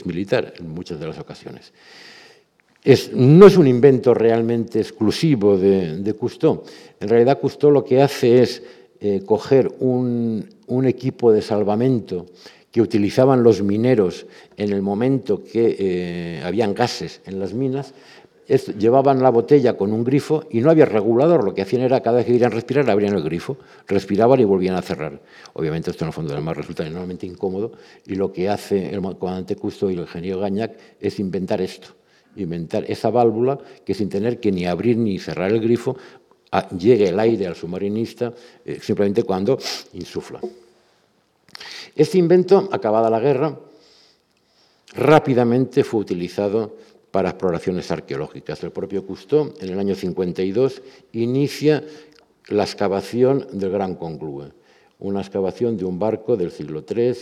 militar 0.05 0.53
en 0.57 0.69
muchas 0.69 0.99
de 0.99 1.07
las 1.07 1.19
ocasiones. 1.19 1.71
no 3.13 3.47
es 3.47 3.57
un 3.57 3.67
invento 3.67 4.13
realmente 4.13 4.79
exclusivo 4.79 5.57
de, 5.57 6.15
Cousteau. 6.19 6.63
En 6.99 7.07
realidad, 7.07 7.39
Cousteau 7.39 7.71
lo 7.71 7.85
que 7.85 8.01
hace 8.01 8.41
es 8.41 8.63
eh, 8.99 9.21
coger 9.25 9.71
un, 9.79 10.49
equipo 10.85 11.31
de 11.31 11.41
salvamento 11.41 12.25
que 12.71 12.81
utilizaban 12.81 13.43
los 13.43 13.61
mineros 13.63 14.25
en 14.57 14.73
el 14.73 14.81
momento 14.81 15.41
que 15.41 15.77
eh, 15.79 16.41
habían 16.43 16.73
gases 16.73 17.21
en 17.25 17.39
las 17.39 17.53
minas, 17.53 17.93
llevaban 18.47 19.21
la 19.23 19.29
botella 19.29 19.75
con 19.75 19.91
un 19.91 20.03
grifo 20.03 20.43
y 20.49 20.61
no 20.61 20.69
había 20.69 20.85
regulador. 20.85 21.43
Lo 21.43 21.53
que 21.53 21.61
hacían 21.61 21.81
era 21.81 22.01
cada 22.01 22.17
vez 22.17 22.25
que 22.25 22.33
querían 22.33 22.51
respirar, 22.51 22.89
abrían 22.89 23.15
el 23.15 23.23
grifo, 23.23 23.57
respiraban 23.87 24.39
y 24.39 24.43
volvían 24.43 24.75
a 24.75 24.81
cerrar. 24.81 25.21
Obviamente 25.53 25.91
esto 25.91 26.03
en 26.03 26.09
el 26.09 26.13
fondo 26.13 26.33
del 26.33 26.43
mar 26.43 26.55
resulta 26.55 26.85
enormemente 26.85 27.25
incómodo 27.25 27.71
y 28.05 28.15
lo 28.15 28.31
que 28.31 28.49
hace 28.49 28.93
el 28.93 29.01
comandante 29.17 29.55
Custo 29.55 29.89
y 29.89 29.93
el 29.93 30.01
ingeniero 30.01 30.39
Gagnac 30.39 30.77
es 30.99 31.19
inventar 31.19 31.61
esto, 31.61 31.89
inventar 32.35 32.85
esa 32.87 33.09
válvula 33.09 33.57
que 33.83 33.93
sin 33.93 34.09
tener 34.09 34.39
que 34.39 34.51
ni 34.51 34.65
abrir 34.65 34.97
ni 34.97 35.17
cerrar 35.17 35.51
el 35.51 35.59
grifo, 35.59 35.97
llegue 36.77 37.09
el 37.09 37.19
aire 37.19 37.47
al 37.47 37.55
submarinista 37.55 38.33
eh, 38.63 38.79
simplemente 38.81 39.23
cuando 39.23 39.57
insufla. 39.93 40.39
Este 41.95 42.17
invento, 42.17 42.69
acabada 42.71 43.09
la 43.09 43.19
guerra, 43.19 43.57
rápidamente 44.95 45.83
fue 45.83 46.01
utilizado 46.01 46.75
para 47.15 47.29
exploraciones 47.29 47.89
arqueológicas. 47.91 48.61
El 48.61 48.71
propio 48.71 49.05
Cousteau, 49.07 49.53
en 49.61 49.69
el 49.69 49.79
año 49.79 49.95
52, 49.95 50.81
inicia 51.13 51.81
la 52.49 52.63
excavación 52.63 53.47
del 53.53 53.71
Gran 53.71 53.95
Conclue, 53.95 54.51
una 54.99 55.21
excavación 55.21 55.77
de 55.77 55.85
un 55.85 55.97
barco 55.97 56.35
del 56.35 56.51
siglo 56.51 56.83
III. 56.85 57.15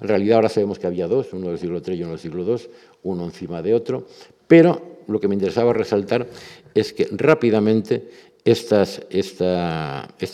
En 0.00 0.06
realidad 0.06 0.36
ahora 0.36 0.48
sabemos 0.50 0.78
que 0.78 0.86
había 0.86 1.08
dos, 1.08 1.32
uno 1.32 1.48
del 1.48 1.58
siglo 1.58 1.80
III 1.80 1.94
y 1.94 2.02
uno 2.02 2.10
del 2.10 2.18
siglo 2.18 2.44
II, 2.44 2.60
uno 3.04 3.24
encima 3.24 3.62
de 3.62 3.72
otro, 3.72 4.06
pero 4.46 4.98
lo 5.06 5.18
que 5.18 5.28
me 5.28 5.34
interesaba 5.34 5.72
resaltar 5.72 6.26
es 6.74 6.92
que 6.92 7.08
rápidamente 7.12 8.06
este 8.44 8.76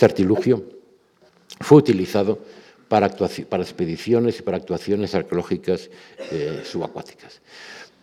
artilugio 0.03 0.65
fue 1.61 1.79
utilizado 1.79 2.41
para, 2.89 3.07
expediciones 3.07 4.41
y 4.41 4.43
para 4.43 4.57
actuaciones 4.57 5.15
arqueológicas 5.15 5.89
eh, 6.33 6.63
subacuáticas. 6.65 7.41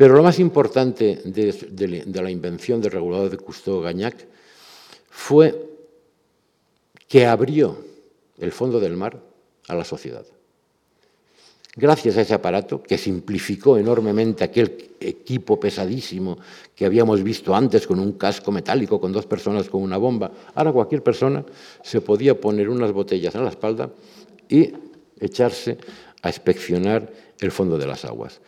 Pero 0.02 0.16
lo 0.16 0.24
más 0.24 0.40
importante 0.40 1.22
de, 1.26 2.12
la 2.12 2.32
invención 2.32 2.82
del 2.82 2.92
regulador 2.92 3.30
de 3.30 3.38
Cousteau-Gagnac 3.38 4.26
fue 5.12 5.70
que 7.08 7.28
abrió 7.28 7.78
el 8.40 8.52
fondo 8.52 8.80
del 8.80 8.98
mar 8.98 9.22
a 9.68 9.76
la 9.76 9.86
sociedad. 9.86 10.26
Gracias 11.76 12.18
a 12.18 12.22
ese 12.22 12.34
aparato, 12.34 12.82
que 12.82 12.98
simplificó 12.98 13.78
enormemente 13.78 14.44
aquel 14.44 14.90
equipo 15.00 15.60
pesadísimo 15.60 16.40
que 16.74 16.88
habíamos 16.88 17.22
visto 17.22 17.56
antes 17.56 17.86
con 17.86 18.00
un 18.00 18.14
casco 18.14 18.52
metálico, 18.52 19.00
con 19.00 19.12
dos 19.12 19.28
personas 19.28 19.70
con 19.70 19.84
una 19.84 19.98
bomba, 19.98 20.32
ahora 20.56 20.72
cualquier 20.72 21.04
persona 21.04 21.46
se 21.84 22.02
podía 22.02 22.42
poner 22.42 22.70
unas 22.70 22.92
botellas 22.92 23.36
en 23.36 23.44
la 23.44 23.52
espalda 23.52 23.92
y 24.50 24.74
echarse 25.20 25.78
a 26.24 26.30
inspeccionar 26.30 27.08
el 27.40 27.52
fondo 27.52 27.78
de 27.78 27.86
las 27.86 28.04
aguas. 28.04 28.42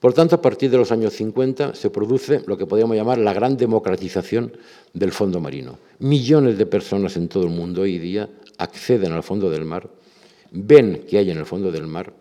Por 0.00 0.14
tanto, 0.14 0.34
a 0.34 0.40
partir 0.40 0.70
de 0.70 0.78
los 0.78 0.92
años 0.92 1.12
50 1.12 1.74
se 1.74 1.90
produce 1.90 2.42
lo 2.46 2.56
que 2.56 2.66
podríamos 2.66 2.96
llamar 2.96 3.18
la 3.18 3.34
gran 3.34 3.58
democratización 3.58 4.56
del 4.94 5.12
fondo 5.12 5.40
marino. 5.40 5.78
Millones 5.98 6.56
de 6.56 6.64
personas 6.64 7.18
en 7.18 7.28
todo 7.28 7.44
el 7.44 7.50
mundo 7.50 7.82
hoy 7.82 7.98
día 7.98 8.28
acceden 8.56 9.12
al 9.12 9.22
fondo 9.22 9.50
del 9.50 9.66
mar, 9.66 9.90
ven 10.52 11.04
qué 11.08 11.18
hay 11.18 11.30
en 11.30 11.36
el 11.36 11.44
fondo 11.44 11.70
del 11.70 11.86
mar, 11.86 12.14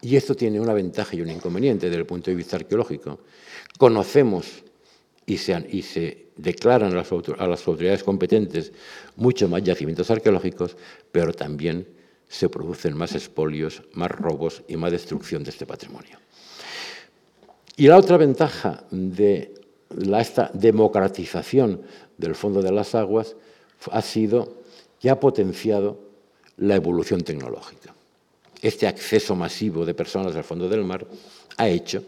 y 0.00 0.16
esto 0.16 0.34
tiene 0.34 0.60
una 0.60 0.72
ventaja 0.72 1.14
y 1.16 1.20
un 1.20 1.30
inconveniente 1.30 1.86
desde 1.86 2.00
el 2.00 2.06
punto 2.06 2.30
de 2.30 2.36
vista 2.36 2.56
arqueológico. 2.56 3.18
Conocemos 3.78 4.46
y 5.26 5.38
se, 5.38 6.28
declaran 6.36 6.92
a 6.92 6.96
las, 6.96 7.10
a 7.12 7.46
las 7.46 7.66
autoridades 7.66 8.04
competentes 8.04 8.72
mucho 9.16 9.48
más 9.48 9.62
yacimientos 9.62 10.10
arqueológicos, 10.10 10.76
pero 11.10 11.32
también 11.32 11.88
se 12.28 12.48
producen 12.48 12.96
más 12.96 13.14
expolios, 13.14 13.82
más 13.92 14.10
robos 14.10 14.62
y 14.68 14.76
más 14.76 14.92
destrucción 14.92 15.42
de 15.42 15.50
este 15.50 15.66
patrimonio. 15.66 16.18
Y 17.76 17.88
la 17.88 17.98
otra 17.98 18.16
ventaja 18.16 18.84
de 18.90 19.54
esta 20.18 20.50
democratización 20.54 21.82
del 22.16 22.34
fondo 22.34 22.62
de 22.62 22.72
las 22.72 22.94
aguas 22.94 23.36
ha 23.90 24.02
sido 24.02 24.62
que 24.98 25.10
ha 25.10 25.20
potenciado 25.20 25.98
la 26.56 26.74
evolución 26.74 27.20
tecnológica. 27.20 27.94
Este 28.62 28.86
acceso 28.86 29.36
masivo 29.36 29.84
de 29.84 29.92
personas 29.92 30.34
al 30.34 30.44
fondo 30.44 30.68
del 30.68 30.84
mar 30.84 31.06
ha 31.58 31.68
hecho 31.68 32.02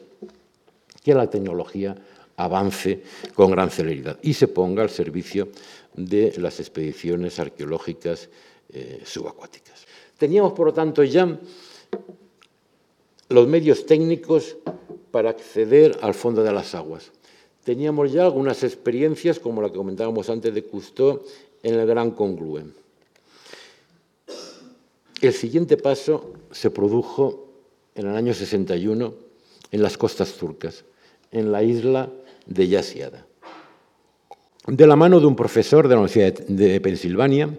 que 1.05 1.15
la 1.15 1.29
tecnología 1.29 1.95
avance 2.37 3.03
con 3.35 3.51
gran 3.51 3.71
celeridad 3.71 4.19
y 4.23 4.33
se 4.33 4.49
ponga 4.49 4.83
al 4.83 4.91
servicio 4.91 5.49
de 5.95 6.33
las 6.39 6.61
expediciones 6.61 7.39
arqueológicas 7.39 8.31
eh, 8.71 9.03
subacuáticas. 9.05 9.85
Teníamos, 10.17 10.53
por 10.53 10.69
lo 10.69 10.73
tanto, 10.73 11.05
ya 11.05 11.39
los 13.29 13.47
medios 13.47 13.87
técnicos 13.87 14.57
para 15.11 15.31
acceder 15.31 15.99
al 16.03 16.15
fondo 16.15 16.43
de 16.43 16.53
las 16.53 16.75
aguas. 16.75 17.13
Teníamos 17.65 18.13
ya 18.13 18.25
algunas 18.25 18.63
experiencias, 18.65 19.39
como 19.39 19.61
la 19.61 19.69
que 19.69 19.77
comentábamos 19.77 20.31
antes 20.31 20.55
de 20.55 20.65
Cousteau, 20.65 21.23
en 21.63 21.75
el 21.75 21.87
Gran 21.87 22.13
Conglue. 22.13 22.65
El 25.21 25.33
siguiente 25.33 25.77
paso 25.77 26.33
se 26.51 26.71
produjo 26.71 27.49
en 27.95 28.07
el 28.07 28.17
año 28.17 28.33
61 28.33 29.15
en 29.71 29.83
las 29.83 29.99
costas 29.99 30.33
turcas, 30.35 30.85
en 31.33 31.53
la 31.53 31.63
isla 31.63 32.09
de 32.47 32.69
Yasiada. 32.69 33.27
De 34.67 34.87
la 34.87 34.97
mano 34.97 35.19
de 35.19 35.27
un 35.27 35.37
profesor 35.37 35.89
de 35.89 35.95
la 35.95 36.01
Universidad 36.01 36.47
de 36.47 36.81
Pensilvania, 36.81 37.51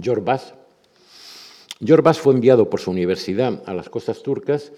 George 0.00 0.22
Bass, 0.22 0.54
George 1.84 2.02
Bass 2.02 2.18
fue 2.18 2.34
enviado 2.34 2.70
por 2.70 2.80
su 2.80 2.90
universidad 2.90 3.62
a 3.66 3.74
las 3.74 3.88
costas 3.88 4.22
turcas 4.22 4.72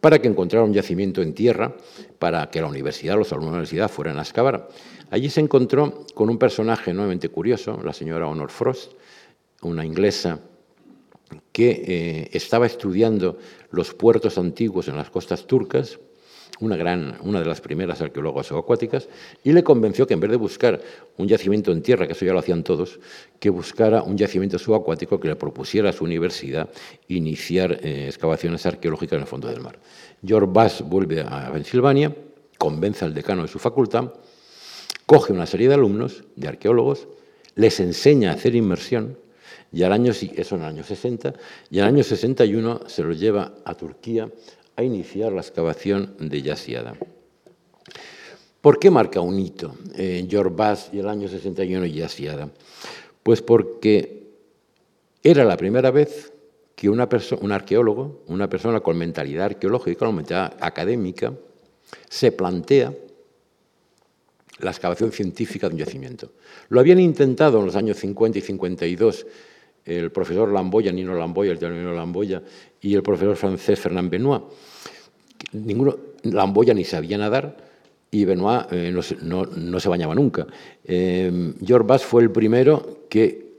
para 0.00 0.20
que 0.20 0.28
encontrara 0.28 0.64
un 0.64 0.72
yacimiento 0.72 1.22
en 1.22 1.34
tierra 1.34 1.76
para 2.18 2.50
que 2.50 2.60
la 2.60 2.66
universidad, 2.66 3.16
los 3.16 3.32
alumnos 3.32 3.52
de 3.52 3.56
la 3.56 3.58
universidad 3.58 3.90
fueran 3.90 4.18
a 4.18 4.22
excavar. 4.22 4.68
Allí 5.10 5.28
se 5.30 5.40
encontró 5.40 6.04
con 6.14 6.30
un 6.30 6.38
personaje 6.38 6.92
nuevamente 6.92 7.28
curioso, 7.28 7.80
la 7.82 7.92
señora 7.92 8.26
Honor 8.26 8.50
Frost. 8.50 8.92
una 9.62 9.84
inglesa, 9.84 10.40
que 11.52 11.70
eh, 11.86 12.30
estaba 12.32 12.66
estudiando 12.66 13.38
los 13.70 13.94
puertos 13.94 14.38
antiguos 14.38 14.88
en 14.88 14.96
las 14.96 15.10
costas 15.10 15.46
turcas, 15.46 15.98
una, 16.62 16.76
gran, 16.76 17.18
una 17.22 17.40
de 17.40 17.46
las 17.46 17.60
primeras 17.60 18.00
arqueólogas 18.00 18.52
acuáticas, 18.52 19.08
y 19.42 19.52
le 19.52 19.64
convenció 19.64 20.06
que 20.06 20.14
en 20.14 20.20
vez 20.20 20.30
de 20.30 20.36
buscar 20.36 20.80
un 21.18 21.26
yacimiento 21.26 21.72
en 21.72 21.82
tierra, 21.82 22.06
que 22.06 22.12
eso 22.12 22.24
ya 22.24 22.32
lo 22.32 22.38
hacían 22.38 22.62
todos, 22.62 23.00
que 23.40 23.50
buscara 23.50 24.02
un 24.02 24.16
yacimiento 24.16 24.58
subacuático 24.58 25.18
que 25.18 25.28
le 25.28 25.36
propusiera 25.36 25.90
a 25.90 25.92
su 25.92 26.04
universidad 26.04 26.70
iniciar 27.08 27.80
eh, 27.82 28.06
excavaciones 28.06 28.64
arqueológicas 28.64 29.16
en 29.16 29.22
el 29.22 29.26
fondo 29.26 29.48
del 29.48 29.60
mar. 29.60 29.78
George 30.24 30.48
Bass 30.52 30.82
vuelve 30.82 31.20
a 31.20 31.50
Pensilvania, 31.52 32.14
convence 32.58 33.04
al 33.04 33.12
decano 33.12 33.42
de 33.42 33.48
su 33.48 33.58
facultad, 33.58 34.12
coge 35.04 35.32
una 35.32 35.46
serie 35.46 35.68
de 35.68 35.74
alumnos, 35.74 36.22
de 36.36 36.46
arqueólogos, 36.46 37.08
les 37.56 37.80
enseña 37.80 38.30
a 38.30 38.34
hacer 38.34 38.54
inmersión, 38.54 39.18
y 39.72 39.82
al 39.82 39.92
año, 39.92 40.12
eso 40.12 40.54
en 40.54 40.62
el 40.62 40.68
año 40.68 40.84
60, 40.84 41.34
y 41.70 41.80
al 41.80 41.88
año 41.88 42.04
61 42.04 42.82
se 42.86 43.02
lo 43.02 43.12
lleva 43.14 43.54
a 43.64 43.74
Turquía 43.74 44.28
a 44.76 44.82
iniciar 44.82 45.32
la 45.32 45.40
excavación 45.40 46.16
de 46.18 46.42
Yasiada. 46.42 46.94
¿Por 48.60 48.78
qué 48.78 48.90
marca 48.90 49.20
un 49.20 49.38
hito 49.38 49.74
George 49.96 50.54
Bass 50.54 50.90
y 50.92 50.98
el 51.00 51.08
año 51.08 51.28
61 51.28 51.86
y 51.86 51.94
Yasiada? 51.94 52.50
Pues 53.22 53.42
porque 53.42 54.28
era 55.22 55.44
la 55.44 55.56
primera 55.56 55.90
vez 55.90 56.32
que 56.74 56.88
una 56.88 57.08
un 57.40 57.52
arqueólogo, 57.52 58.22
una 58.28 58.48
persona 58.48 58.80
con 58.80 58.96
mentalidad 58.96 59.46
arqueológica, 59.46 60.06
con 60.06 60.16
mentalidad 60.16 60.56
académica, 60.60 61.32
se 62.08 62.32
plantea 62.32 62.92
la 64.58 64.70
excavación 64.70 65.12
científica 65.12 65.68
de 65.68 65.74
un 65.74 65.80
yacimiento. 65.80 66.32
Lo 66.68 66.80
habían 66.80 67.00
intentado 67.00 67.58
en 67.60 67.66
los 67.66 67.76
años 67.76 67.98
50 67.98 68.38
y 68.38 68.42
52 68.42 69.26
el 69.84 70.10
profesor 70.12 70.50
Lamboya, 70.50 70.92
Nino 70.92 71.14
Lamboya, 71.14 71.52
el 71.52 71.60
Nino 71.60 71.92
Lamboya, 71.92 72.42
y 72.80 72.94
el 72.94 73.02
profesor 73.02 73.36
francés 73.36 73.78
Fernand 73.78 74.10
Benoit. 74.10 74.42
Ninguno, 75.52 75.96
Lamboya 76.24 76.74
ni 76.74 76.84
sabía 76.84 77.18
nadar 77.18 77.56
y 78.10 78.24
Benoit 78.24 78.66
eh, 78.70 78.92
no, 79.22 79.80
se 79.80 79.88
bañaba 79.88 80.14
nunca. 80.14 80.46
Eh, 80.84 81.54
George 81.64 81.86
Bass 81.86 82.04
fue 82.04 82.22
el 82.22 82.30
primero 82.30 83.06
que 83.08 83.52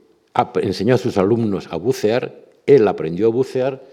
enseñó 0.61 0.95
a 0.95 0.97
sus 0.97 1.17
alumnos 1.17 1.67
a 1.71 1.75
bucear, 1.75 2.35
él 2.65 2.87
aprendió 2.87 3.27
a 3.27 3.31
bucear. 3.31 3.83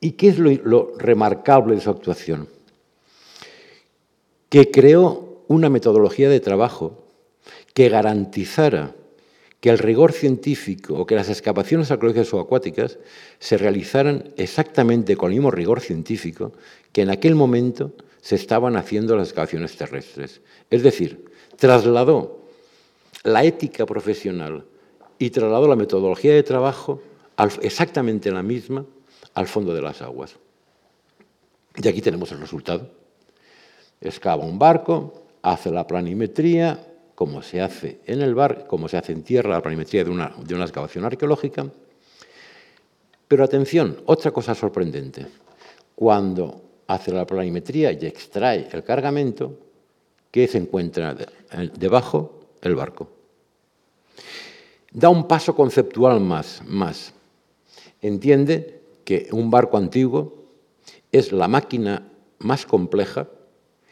¿Y 0.00 0.12
qué 0.12 0.28
es 0.28 0.38
lo 0.38 0.94
remarcable 0.96 1.74
de 1.74 1.80
su 1.82 1.90
actuación? 1.90 2.48
Que 4.48 4.70
creó 4.70 5.42
una 5.48 5.68
metodología 5.68 6.30
de 6.30 6.40
trabajo 6.40 7.04
que 7.74 7.88
garantizara 7.88 8.94
que 9.60 9.68
el 9.70 9.78
rigor 9.78 10.12
científico 10.12 10.94
o 10.94 11.06
que 11.06 11.14
las 11.14 11.28
excavaciones 11.28 11.90
arqueológicas 11.90 12.28
subacuáticas 12.28 12.98
se 13.38 13.58
realizaran 13.58 14.32
exactamente 14.36 15.16
con 15.16 15.30
el 15.30 15.36
mismo 15.36 15.50
rigor 15.50 15.80
científico 15.80 16.52
que 16.92 17.02
en 17.02 17.10
aquel 17.10 17.34
momento 17.34 17.92
se 18.22 18.36
estaban 18.36 18.76
haciendo 18.76 19.16
las 19.16 19.28
excavaciones 19.28 19.76
terrestres. 19.76 20.40
Es 20.70 20.82
decir, 20.82 21.26
trasladó 21.56 22.46
la 23.22 23.44
ética 23.44 23.84
profesional 23.84 24.64
y 25.18 25.30
trasladó 25.30 25.68
la 25.68 25.76
metodología 25.76 26.34
de 26.34 26.42
trabajo 26.42 27.02
exactamente 27.62 28.30
la 28.30 28.42
misma 28.42 28.84
al 29.34 29.46
fondo 29.46 29.74
de 29.74 29.82
las 29.82 30.00
aguas. 30.00 30.36
Y 31.76 31.86
aquí 31.86 32.00
tenemos 32.00 32.32
el 32.32 32.40
resultado. 32.40 32.90
Excava 34.00 34.44
un 34.44 34.58
barco, 34.58 35.24
hace 35.42 35.70
la 35.70 35.86
planimetría, 35.86 36.89
como 37.20 37.42
se 37.42 37.60
hace 37.60 38.00
en 38.06 38.22
el 38.22 38.34
bar, 38.34 38.66
como 38.66 38.88
se 38.88 38.96
hace 38.96 39.12
en 39.12 39.22
tierra, 39.22 39.50
la 39.50 39.60
planimetría 39.60 40.04
de 40.04 40.08
una, 40.08 40.32
excavación 40.62 41.04
arqueológica. 41.04 41.66
Pero 43.28 43.44
atención, 43.44 44.00
otra 44.06 44.30
cosa 44.30 44.54
sorprendente. 44.54 45.26
Cuando 45.94 46.62
hace 46.86 47.12
la 47.12 47.26
planimetría 47.26 47.92
y 47.92 48.06
extrae 48.06 48.70
el 48.72 48.82
cargamento, 48.82 49.52
¿qué 50.30 50.48
se 50.48 50.56
encuentra 50.56 51.14
debajo? 51.76 52.40
El 52.62 52.74
barco. 52.74 53.10
Da 54.90 55.10
un 55.10 55.28
paso 55.28 55.54
conceptual 55.54 56.20
más, 56.20 56.62
más. 56.66 57.12
Entiende 58.00 58.80
que 59.04 59.28
un 59.32 59.50
barco 59.50 59.76
antiguo 59.76 60.46
es 61.12 61.32
la 61.32 61.48
máquina 61.48 62.10
más 62.38 62.64
compleja 62.64 63.28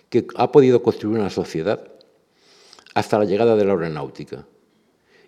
que 0.08 0.26
ha 0.34 0.50
podido 0.50 0.82
construir 0.82 1.18
una 1.18 1.28
sociedad 1.28 1.97
hasta 2.98 3.16
la 3.16 3.24
llegada 3.24 3.54
de 3.54 3.64
la 3.64 3.74
aeronáutica. 3.74 4.44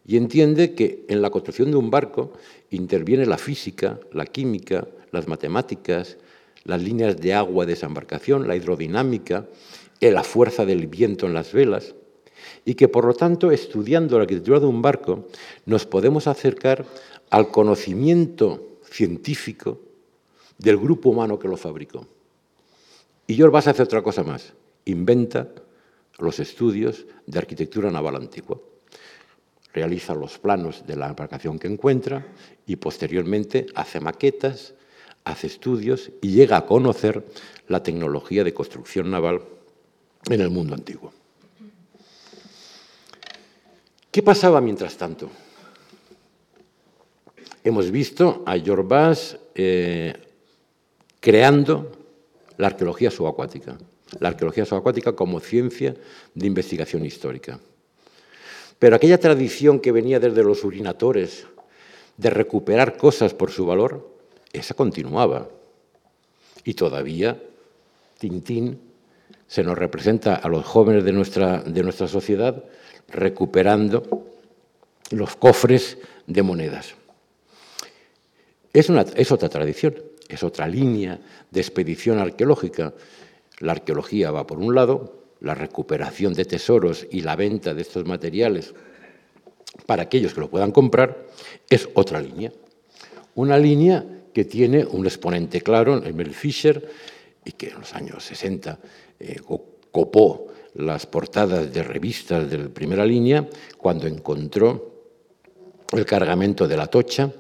Y 0.04 0.16
entiende 0.16 0.74
que 0.74 1.04
en 1.08 1.22
la 1.22 1.30
construcción 1.30 1.70
de 1.70 1.76
un 1.76 1.88
barco 1.88 2.32
interviene 2.70 3.26
la 3.26 3.38
física, 3.38 4.00
la 4.12 4.26
química, 4.26 4.88
las 5.12 5.28
matemáticas, 5.28 6.18
las 6.64 6.82
líneas 6.82 7.16
de 7.18 7.32
agua 7.32 7.66
de 7.66 7.74
esa 7.74 7.86
embarcación, 7.86 8.48
la 8.48 8.56
hidrodinámica, 8.56 9.46
la 10.00 10.24
fuerza 10.24 10.66
del 10.66 10.88
viento 10.88 11.26
en 11.26 11.34
las 11.34 11.52
velas, 11.52 11.94
y 12.64 12.74
que 12.74 12.88
por 12.88 13.04
lo 13.04 13.14
tanto, 13.14 13.52
estudiando 13.52 14.16
la 14.16 14.22
arquitectura 14.22 14.58
de 14.58 14.66
un 14.66 14.82
barco, 14.82 15.28
nos 15.64 15.86
podemos 15.86 16.26
acercar 16.26 16.84
al 17.30 17.52
conocimiento 17.52 18.78
científico 18.82 19.78
del 20.58 20.76
grupo 20.76 21.10
humano 21.10 21.38
que 21.38 21.46
lo 21.46 21.56
fabricó. 21.56 22.04
Y 23.28 23.36
yo 23.36 23.48
vas 23.52 23.68
a 23.68 23.70
hacer 23.70 23.84
otra 23.84 24.02
cosa 24.02 24.24
más, 24.24 24.54
inventa 24.86 25.46
los 26.22 26.40
estudios 26.40 27.06
de 27.26 27.38
arquitectura 27.38 27.90
naval 27.90 28.16
antigua. 28.16 28.60
Realiza 29.72 30.14
los 30.14 30.38
planos 30.38 30.86
de 30.86 30.96
la 30.96 31.08
embarcación 31.08 31.58
que 31.58 31.68
encuentra 31.68 32.26
y 32.66 32.76
posteriormente 32.76 33.66
hace 33.74 34.00
maquetas, 34.00 34.74
hace 35.24 35.46
estudios 35.46 36.10
y 36.20 36.32
llega 36.32 36.56
a 36.56 36.66
conocer 36.66 37.24
la 37.68 37.82
tecnología 37.82 38.42
de 38.42 38.54
construcción 38.54 39.10
naval 39.10 39.42
en 40.28 40.40
el 40.40 40.50
mundo 40.50 40.74
antiguo. 40.74 41.12
¿Qué 44.10 44.22
pasaba 44.22 44.60
mientras 44.60 44.96
tanto? 44.96 45.30
Hemos 47.62 47.90
visto 47.90 48.42
a 48.44 48.56
Bass 48.56 49.38
eh, 49.54 50.14
creando 51.20 51.92
la 52.56 52.68
arqueología 52.68 53.10
subacuática 53.10 53.78
la 54.18 54.28
arqueología 54.28 54.64
subacuática 54.64 55.12
como 55.12 55.40
ciencia 55.40 55.94
de 56.34 56.46
investigación 56.46 57.04
histórica. 57.04 57.61
Pero 58.78 58.96
aquella 58.96 59.18
tradición 59.18 59.78
que 59.78 59.92
venía 59.92 60.18
desde 60.18 60.42
los 60.42 60.64
urinatores 60.64 61.46
de 62.16 62.30
recuperar 62.30 62.96
cosas 62.96 63.34
por 63.34 63.50
su 63.50 63.66
valor, 63.66 64.11
esa 64.52 64.74
continuaba. 64.74 65.48
Y 66.64 66.74
todavía 66.74 67.40
Tintín 68.18 68.80
se 69.46 69.62
nos 69.62 69.78
representa 69.78 70.34
a 70.34 70.48
los 70.48 70.64
jóvenes 70.64 71.04
de 71.04 71.12
nuestra, 71.12 71.62
de 71.62 71.82
nuestra 71.82 72.08
sociedad 72.08 72.64
recuperando 73.08 74.26
los 75.11 75.36
cofres 75.36 75.98
de 76.26 76.42
monedas. 76.42 76.94
Es, 78.72 78.88
una, 78.88 79.02
es 79.16 79.32
otra 79.32 79.48
tradición, 79.48 79.96
es 80.28 80.42
otra 80.42 80.68
línea 80.68 81.18
de 81.50 81.61
expedición 81.61 82.18
arqueológica 82.18 82.92
la 83.61 83.72
arqueología 83.72 84.30
va 84.30 84.46
por 84.46 84.58
un 84.58 84.74
lado, 84.74 85.20
la 85.40 85.54
recuperación 85.54 86.34
de 86.34 86.44
tesoros 86.44 87.06
y 87.11 87.22
la 87.22 87.36
venta 87.36 87.72
de 87.72 87.82
estos 87.82 88.04
materiales 88.04 88.74
para 89.86 90.02
aquellos 90.02 90.34
que 90.34 90.40
lo 90.40 90.50
puedan 90.50 90.72
comprar 90.72 91.26
es 91.68 91.88
otra 91.94 92.20
línea. 92.20 92.52
Una 93.34 93.58
línea 93.58 94.04
que 94.34 94.44
tiene 94.44 94.84
un 94.84 95.06
exponente 95.06 95.61
claro, 95.61 95.96
el 95.96 96.14
Mel 96.14 96.34
Fisher, 96.34 96.90
y 97.44 97.52
que 97.52 97.68
en 97.68 97.78
los 97.78 97.94
años 97.94 98.24
60 98.24 98.78
eh, 99.18 99.40
copó 99.90 100.48
las 100.74 101.06
portadas 101.06 101.72
de 101.72 101.82
revistas 101.82 102.50
de 102.50 102.58
primera 102.68 103.04
línea 103.04 103.48
cuando 103.76 104.06
encontró 104.06 104.90
el 105.92 106.04
cargamento 106.04 106.68
de 106.68 106.76
la 106.76 106.86
tocha 106.86 107.32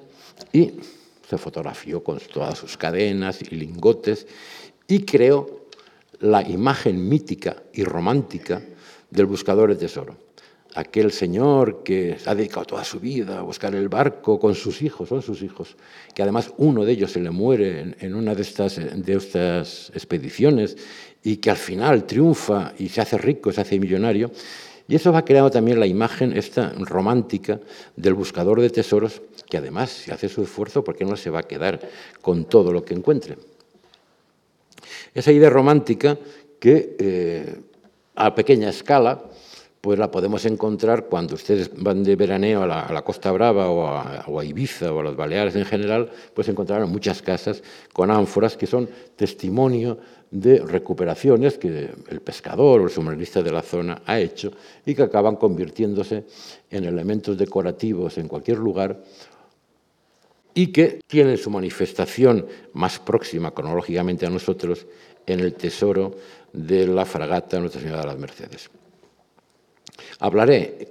y 0.52 0.72
se 1.28 1.38
fotografió 1.38 2.02
con 2.02 2.18
todas 2.18 2.58
sus 2.58 2.76
cadenas 2.76 3.40
y 3.42 3.54
lingotes 3.54 4.26
y 4.88 5.00
creó 5.04 5.59
la 6.20 6.46
imagen 6.46 7.08
mítica 7.08 7.56
y 7.72 7.84
romántica 7.84 8.62
del 9.10 9.26
buscador 9.26 9.70
de 9.70 9.76
tesoro. 9.76 10.16
Aquel 10.74 11.10
señor 11.10 11.82
que 11.82 12.16
ha 12.26 12.34
dedicado 12.34 12.64
toda 12.64 12.84
su 12.84 13.00
vida 13.00 13.40
a 13.40 13.42
buscar 13.42 13.74
el 13.74 13.88
barco 13.88 14.38
con 14.38 14.54
sus 14.54 14.82
hijos, 14.82 15.08
son 15.08 15.20
sus 15.20 15.42
hijos, 15.42 15.76
que 16.14 16.22
además 16.22 16.52
uno 16.58 16.84
de 16.84 16.92
ellos 16.92 17.10
se 17.10 17.20
le 17.20 17.30
muere 17.30 17.96
en, 17.98 18.14
una 18.14 18.36
de 18.36 18.42
estas, 18.42 18.76
de 18.76 19.14
estas 19.14 19.90
expediciones 19.94 20.76
y 21.24 21.38
que 21.38 21.50
al 21.50 21.56
final 21.56 22.04
triunfa 22.04 22.72
y 22.78 22.88
se 22.88 23.00
hace 23.00 23.18
rico, 23.18 23.50
se 23.52 23.62
hace 23.62 23.80
millonario. 23.80 24.30
Y 24.86 24.94
eso 24.94 25.12
va 25.12 25.24
creando 25.24 25.50
también 25.50 25.80
la 25.80 25.86
imagen 25.86 26.36
esta 26.36 26.72
romántica 26.78 27.60
del 27.96 28.14
buscador 28.14 28.60
de 28.60 28.70
tesoros, 28.70 29.22
que 29.48 29.56
además 29.56 29.90
se 29.90 30.12
hace 30.12 30.28
su 30.28 30.42
esfuerzo 30.42 30.84
porque 30.84 31.04
no 31.04 31.16
se 31.16 31.30
va 31.30 31.40
a 31.40 31.44
quedar 31.44 31.80
con 32.20 32.44
todo 32.44 32.72
lo 32.72 32.84
que 32.84 32.94
encuentre. 32.94 33.36
Esa 35.14 35.32
idea 35.32 35.50
romántica 35.50 36.18
que 36.58 36.96
eh, 36.98 37.60
a 38.14 38.34
pequeña 38.34 38.68
escala 38.68 39.22
pues 39.80 39.98
la 39.98 40.10
podemos 40.10 40.44
encontrar 40.44 41.06
cuando 41.06 41.34
ustedes 41.34 41.70
van 41.74 42.02
de 42.02 42.14
veraneo 42.14 42.62
a 42.62 42.66
la, 42.66 43.02
Costa 43.02 43.32
Brava 43.32 43.70
o 43.70 44.38
a, 44.38 44.44
Ibiza 44.44 44.92
o 44.92 45.00
a 45.00 45.04
las 45.04 45.16
Baleares 45.16 45.56
en 45.56 45.64
general, 45.64 46.10
pues 46.34 46.48
encontrarán 46.48 46.90
muchas 46.90 47.22
casas 47.22 47.62
con 47.92 48.10
ánforas 48.10 48.58
que 48.58 48.66
son 48.66 48.88
testimonio 49.16 49.98
de 50.30 50.58
recuperaciones 50.58 51.56
que 51.56 51.90
el 52.08 52.20
pescador 52.20 52.82
o 52.82 52.84
el 52.84 52.90
submarinista 52.90 53.42
de 53.42 53.52
la 53.52 53.62
zona 53.62 54.02
ha 54.04 54.20
hecho 54.20 54.52
y 54.84 54.94
que 54.94 55.02
acaban 55.02 55.36
convirtiéndose 55.36 56.24
en 56.70 56.84
elementos 56.84 57.38
decorativos 57.38 58.18
en 58.18 58.28
cualquier 58.28 58.58
lugar 58.58 59.02
y 60.54 60.68
que 60.68 61.00
tienen 61.06 61.38
su 61.38 61.50
manifestación 61.50 62.46
más 62.72 62.98
próxima 62.98 63.52
cronológicamente 63.52 64.26
a 64.26 64.30
nosotros 64.30 64.86
en 65.26 65.40
el 65.40 65.54
tesoro 65.54 66.16
de 66.52 66.86
la 66.86 67.04
fragata 67.04 67.60
Nuestra 67.60 67.80
Señora 67.80 68.00
de 68.00 68.06
las 68.06 68.18
Mercedes. 68.18 68.70
Hablaré 70.18 70.88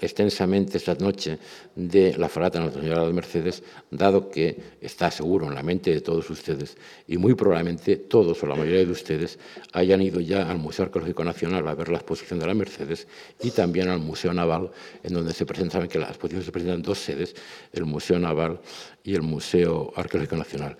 extensamente 0.00 0.78
esta 0.78 0.94
noche 0.94 1.38
de 1.74 2.16
la 2.16 2.28
fragata 2.28 2.60
Nuestra 2.60 2.82
Señora 2.82 3.00
de 3.00 3.06
las 3.06 3.14
Mercedes, 3.14 3.62
dado 3.90 4.30
que 4.30 4.56
está 4.80 5.10
seguro 5.10 5.46
en 5.48 5.54
la 5.54 5.62
mente 5.62 5.92
de 5.92 6.00
todos 6.00 6.28
ustedes 6.30 6.76
y 7.06 7.16
muy 7.16 7.34
probablemente 7.34 7.96
todos 7.96 8.42
o 8.42 8.46
la 8.46 8.54
mayoría 8.54 8.84
de 8.84 8.90
ustedes 8.90 9.38
hayan 9.72 10.02
ido 10.02 10.20
ya 10.20 10.50
al 10.50 10.58
Museo 10.58 10.86
Arqueológico 10.86 11.24
Nacional 11.24 11.66
a 11.68 11.74
ver 11.74 11.88
la 11.88 11.98
exposición 11.98 12.38
de 12.38 12.46
la 12.46 12.54
Mercedes 12.54 13.06
y 13.42 13.50
también 13.50 13.88
al 13.88 14.00
Museo 14.00 14.32
Naval, 14.32 14.70
en 15.02 15.14
donde 15.14 15.32
se 15.32 15.46
presentan, 15.46 15.88
que 15.88 15.98
la 15.98 16.08
exposición 16.08 16.44
se 16.44 16.52
presentan 16.52 16.82
dos 16.82 16.98
sedes, 16.98 17.34
el 17.72 17.84
Museo 17.84 18.18
Naval 18.18 18.60
y 19.02 19.14
el 19.14 19.22
Museo 19.22 19.92
Arqueológico 19.96 20.36
Nacional. 20.36 20.76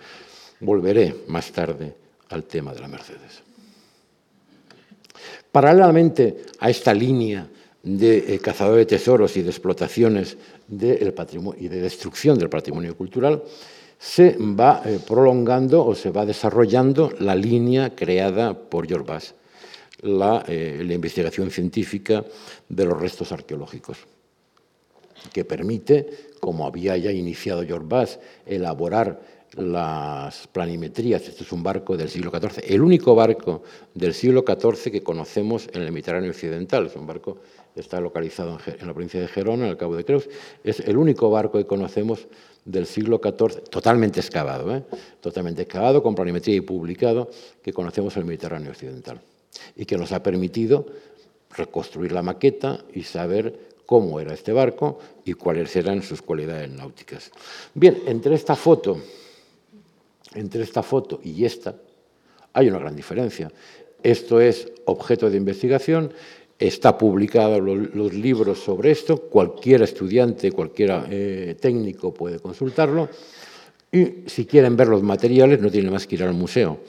Volveré 0.59 1.15
más 1.27 1.51
tarde 1.51 1.93
al 2.29 2.43
tema 2.45 2.73
de 2.73 2.79
la 2.79 2.87
Mercedes. 2.87 3.43
Paralelamente 5.51 6.45
a 6.59 6.69
esta 6.69 6.93
línea 6.93 7.47
de 7.85 8.33
eh, 8.33 8.39
cazador 8.39 8.77
de 8.77 8.85
tesoros 8.85 9.37
y 9.37 9.43
de 9.43 9.51
explotaciones 9.51 10.37
y 10.67 11.67
de 11.67 11.81
destrucción 11.81 12.37
del 12.37 12.49
patrimonio 12.49 12.97
cultural, 12.97 13.43
se 13.97 14.35
va 14.39 14.81
eh, 14.83 14.99
prolongando 15.05 15.85
o 15.85 15.93
se 15.95 16.09
va 16.09 16.25
desarrollando 16.25 17.13
la 17.19 17.35
línea 17.35 17.95
creada 17.95 18.53
por 18.53 18.87
Bass, 19.05 19.35
la, 20.01 20.43
eh, 20.47 20.83
la 20.83 20.93
investigación 20.95 21.51
científica 21.51 22.25
de 22.67 22.85
los 22.85 22.99
restos 22.99 23.31
arqueológicos, 23.31 23.99
que 25.31 25.45
permite, 25.45 26.33
como 26.39 26.65
había 26.65 26.97
ya 26.97 27.11
iniciado 27.11 27.63
Bass, 27.87 28.19
elaborar 28.47 29.21
las 29.57 30.47
planimetrías. 30.47 31.27
Este 31.27 31.43
es 31.43 31.51
un 31.51 31.63
barco 31.63 31.95
del 31.95 32.09
siglo 32.09 32.31
XIV, 32.31 32.63
el 32.67 32.81
único 32.81 33.15
barco 33.15 33.63
del 33.93 34.13
siglo 34.13 34.43
XIV 34.45 34.91
que 34.91 35.03
conocemos 35.03 35.69
en 35.73 35.83
el 35.83 35.91
Mediterráneo 35.91 36.31
occidental. 36.31 36.87
Es 36.87 36.95
un 36.95 37.07
barco 37.07 37.37
está 37.75 37.99
localizado 37.99 38.57
en 38.65 38.87
la 38.87 38.93
provincia 38.93 39.19
de 39.19 39.27
Gerona, 39.27 39.65
en 39.65 39.71
el 39.71 39.77
Cabo 39.77 39.95
de 39.95 40.05
Creus. 40.05 40.29
Es 40.63 40.79
el 40.79 40.97
único 40.97 41.29
barco 41.29 41.57
que 41.57 41.65
conocemos 41.65 42.27
del 42.63 42.85
siglo 42.85 43.21
XIV, 43.21 43.63
totalmente 43.69 44.19
excavado, 44.19 44.75
¿eh? 44.75 44.83
totalmente 45.21 45.63
excavado, 45.63 46.01
con 46.01 46.15
planimetría 46.15 46.55
y 46.55 46.61
publicado, 46.61 47.29
que 47.61 47.73
conocemos 47.73 48.15
en 48.15 48.21
el 48.21 48.25
Mediterráneo 48.27 48.71
occidental. 48.71 49.21
Y 49.75 49.85
que 49.85 49.97
nos 49.97 50.11
ha 50.11 50.23
permitido 50.23 50.85
reconstruir 51.55 52.11
la 52.11 52.21
maqueta 52.21 52.83
y 52.93 53.03
saber 53.03 53.75
cómo 53.85 54.19
era 54.19 54.33
este 54.33 54.51
barco 54.51 54.99
y 55.23 55.33
cuáles 55.33 55.75
eran 55.75 56.01
sus 56.01 56.21
cualidades 56.21 56.69
náuticas. 56.71 57.31
Bien, 57.73 58.01
entre 58.07 58.35
esta 58.35 58.55
foto 58.55 58.97
entre 60.35 60.63
esta 60.63 60.83
foto 60.83 61.19
y 61.23 61.45
esta 61.45 61.75
hay 62.53 62.67
una 62.69 62.79
gran 62.79 62.95
diferencia. 62.95 63.51
Esto 64.03 64.39
es 64.39 64.71
objeto 64.85 65.29
de 65.29 65.37
investigación, 65.37 66.13
está 66.59 66.97
publicado 66.97 67.59
los, 67.59 68.13
libros 68.13 68.59
sobre 68.59 68.91
esto, 68.91 69.17
cualquier 69.17 69.81
estudiante, 69.81 70.51
cualquier 70.51 71.05
eh, 71.09 71.55
técnico 71.59 72.13
puede 72.13 72.39
consultarlo 72.39 73.09
y 73.91 74.23
si 74.27 74.45
quieren 74.45 74.75
ver 74.75 74.87
los 74.87 75.03
materiales 75.03 75.59
no 75.59 75.69
tienen 75.69 75.91
más 75.91 76.07
que 76.07 76.15
ir 76.15 76.23
al 76.23 76.33
museo. 76.33 76.79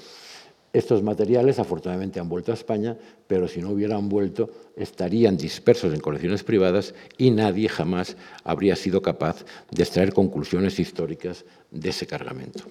Estos 0.72 1.02
materiales 1.02 1.58
afortunadamente 1.58 2.20
han 2.20 2.28
vuelto 2.28 2.52
a 2.52 2.54
España, 2.54 2.98
pero 3.26 3.48
si 3.48 3.62
no 3.62 3.70
hubieran 3.70 4.08
vuelto 4.08 4.50
estarían 4.76 5.36
dispersos 5.36 5.94
en 5.94 6.00
colecciones 6.00 6.44
privadas 6.44 6.94
y 7.16 7.30
nadie 7.30 7.68
jamás 7.68 8.16
habría 8.44 8.76
sido 8.76 9.00
capaz 9.00 9.44
de 9.70 9.82
extraer 9.82 10.12
conclusiones 10.12 10.78
históricas 10.78 11.44
de 11.70 11.88
ese 11.88 12.06
cargamento. 12.06 12.64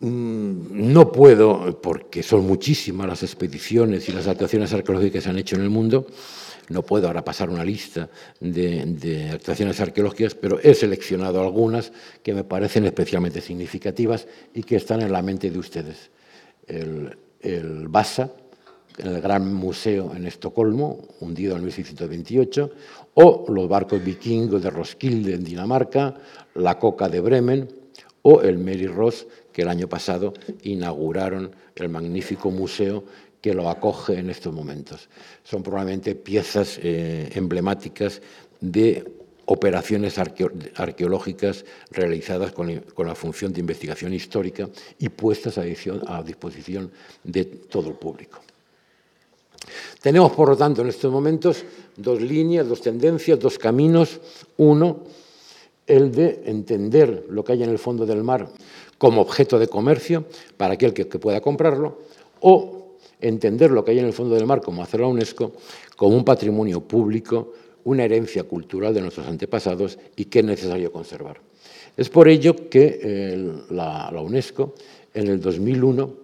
Mm, 0.00 0.92
no 0.92 1.12
puedo, 1.12 1.78
porque 1.82 2.22
son 2.22 2.46
muchísimas 2.46 3.06
las 3.06 3.22
expediciones 3.22 4.08
y 4.08 4.12
las 4.12 4.26
actuaciones 4.28 4.72
arqueológicas 4.72 5.12
que 5.12 5.20
se 5.20 5.28
han 5.28 5.38
hecho 5.38 5.56
en 5.56 5.62
el 5.62 5.68
mundo, 5.68 6.06
no 6.70 6.82
puedo 6.82 7.06
ahora 7.06 7.22
pasar 7.22 7.50
una 7.50 7.64
lista 7.64 8.08
de, 8.40 9.28
actuaciones 9.30 9.78
arqueológicas, 9.80 10.34
pero 10.34 10.58
he 10.62 10.72
seleccionado 10.72 11.42
algunas 11.42 11.92
que 12.22 12.32
me 12.32 12.44
parecen 12.44 12.86
especialmente 12.86 13.42
significativas 13.42 14.26
y 14.54 14.62
que 14.62 14.76
están 14.76 15.02
en 15.02 15.12
la 15.12 15.20
mente 15.20 15.50
de 15.50 15.58
ustedes. 15.58 16.10
El, 16.66 17.18
el 17.40 17.88
Vasa, 17.88 18.30
en 18.96 19.08
el 19.08 19.20
Gran 19.20 19.52
Museo 19.52 20.14
en 20.14 20.26
Estocolmo, 20.26 21.08
hundido 21.20 21.56
en 21.56 21.64
1628, 21.64 22.70
o 23.14 23.46
los 23.48 23.68
barcos 23.68 24.02
vikingos 24.02 24.62
de 24.62 24.70
Roskilde 24.70 25.34
en 25.34 25.44
Dinamarca, 25.44 26.14
la 26.54 26.78
Coca 26.78 27.08
de 27.08 27.20
Bremen, 27.20 27.68
o 28.22 28.42
el 28.42 28.58
Mary 28.58 28.86
Ross, 28.86 29.26
que 29.52 29.62
el 29.62 29.68
año 29.68 29.88
pasado 29.88 30.34
inauguraron 30.62 31.54
el 31.74 31.88
magnífico 31.88 32.50
museo 32.50 33.04
que 33.40 33.54
lo 33.54 33.70
acoge 33.70 34.18
en 34.18 34.30
estos 34.30 34.54
momentos. 34.54 35.08
Son 35.44 35.62
probablemente 35.62 36.14
piezas 36.14 36.78
eh, 36.82 37.30
emblemáticas 37.34 38.20
de 38.60 39.04
operaciones 39.46 40.16
arqueológicas 40.18 41.64
realizadas 41.90 42.52
con, 42.52 42.68
la 42.98 43.14
función 43.14 43.52
de 43.52 43.60
investigación 43.60 44.14
histórica 44.14 44.68
y 44.98 45.08
puestas 45.08 45.58
a, 45.58 45.62
a 45.62 46.22
disposición 46.22 46.92
de 47.24 47.44
todo 47.44 47.88
el 47.88 47.96
público. 47.96 48.40
Tenemos, 50.00 50.32
por 50.32 50.50
lo 50.50 50.56
tanto, 50.56 50.82
en 50.82 50.88
estos 50.88 51.10
momentos 51.10 51.64
dos 51.96 52.20
líneas, 52.20 52.68
dos 52.68 52.80
tendencias, 52.80 53.38
dos 53.38 53.58
caminos. 53.58 54.20
Uno, 54.56 55.04
el 55.86 56.12
de 56.12 56.42
entender 56.46 57.26
lo 57.28 57.42
que 57.42 57.52
hay 57.52 57.62
en 57.64 57.70
el 57.70 57.78
fondo 57.78 58.06
del 58.06 58.22
mar 58.22 58.48
como 59.00 59.22
objeto 59.22 59.58
de 59.58 59.66
comercio 59.66 60.26
para 60.58 60.74
aquel 60.74 60.92
que, 60.92 61.06
pueda 61.06 61.40
comprarlo, 61.40 62.02
o 62.40 62.98
entender 63.18 63.70
lo 63.70 63.82
que 63.82 63.92
hay 63.92 63.98
en 63.98 64.04
el 64.04 64.12
fondo 64.12 64.34
del 64.34 64.44
mar, 64.44 64.60
como 64.60 64.82
hace 64.82 64.98
la 64.98 65.06
UNESCO, 65.06 65.54
como 65.96 66.14
un 66.14 66.22
patrimonio 66.22 66.82
público, 66.82 67.54
una 67.84 68.04
herencia 68.04 68.44
cultural 68.44 68.92
de 68.92 69.00
nuestros 69.00 69.26
antepasados 69.26 69.98
y 70.16 70.26
que 70.26 70.40
es 70.40 70.44
necesario 70.44 70.92
conservar. 70.92 71.40
Es 71.96 72.10
por 72.10 72.28
ello 72.28 72.68
que 72.68 73.64
la, 73.70 74.12
UNESCO 74.20 74.74
en 75.14 75.28
el 75.28 75.40
2001 75.40 76.20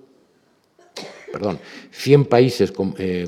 perdón, 1.32 1.58
100 1.92 2.26
países 2.26 2.74
eh, 2.98 3.26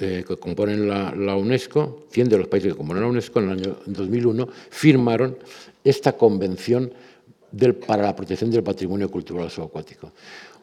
eh, 0.00 0.24
que 0.26 0.36
componen 0.36 0.88
la, 0.88 1.36
UNESCO, 1.36 2.06
100 2.10 2.28
de 2.30 2.38
los 2.38 2.48
países 2.48 2.72
que 2.72 2.76
componen 2.78 3.02
la 3.02 3.10
UNESCO 3.10 3.40
en 3.40 3.50
el 3.50 3.58
año 3.58 3.76
2001 3.84 4.48
firmaron 4.70 5.36
esta 5.84 6.12
convención 6.16 6.92
para 7.86 8.02
la 8.02 8.16
protección 8.16 8.50
del 8.50 8.62
patrimonio 8.62 9.10
cultural 9.10 9.50
subacuático. 9.50 10.12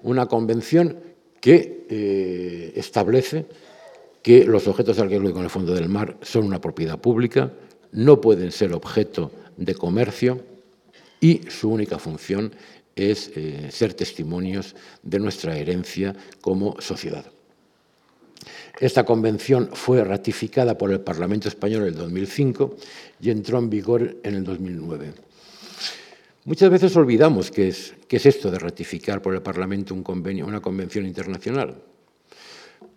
Una 0.04 0.26
convención 0.26 0.98
que 1.40 1.86
eh, 1.90 2.74
establece 2.76 3.46
que 4.22 4.46
los 4.46 4.68
objetos 4.68 5.00
arqueológicos 5.00 5.40
en 5.40 5.44
el 5.44 5.50
fondo 5.50 5.74
del 5.74 5.90
mar 5.90 6.18
son 6.22 6.46
una 6.46 6.62
propiedad 6.62 7.00
pública, 7.00 7.52
no 7.92 8.22
pueden 8.22 8.52
ser 8.52 8.74
objeto 8.74 9.32
de 9.58 9.76
comercio 9.76 10.42
y 11.20 11.42
su 11.50 11.70
única 11.70 12.00
función 12.00 12.54
es 12.96 13.32
eh, 13.36 13.70
ser 13.72 13.94
testimonios 13.94 14.76
de 15.02 15.20
nuestra 15.20 15.58
herencia 15.58 16.16
como 16.42 16.80
sociedad. 16.80 17.26
Esta 18.80 19.06
convención 19.06 19.70
fue 19.74 20.04
ratificada 20.04 20.78
por 20.78 20.92
el 20.92 21.02
Parlamento 21.02 21.48
Español 21.48 21.84
en 21.84 21.88
el 21.90 21.96
2005 21.96 22.76
y 23.22 23.30
entró 23.30 23.60
en 23.60 23.70
vigor 23.70 24.18
en 24.24 24.36
el 24.36 24.44
2009. 24.44 25.14
Muchas 26.46 26.70
veces 26.70 26.94
olvidamos 26.98 27.52
qué 27.52 27.70
es, 27.70 27.94
es 28.10 28.26
esto 28.26 28.52
de 28.52 28.60
ratificar 28.60 29.22
por 29.22 29.34
el 29.34 29.42
Parlamento 29.42 29.94
un 29.94 30.04
convenio, 30.04 30.46
una 30.46 30.60
convención 30.60 31.06
internacional. 31.06 31.82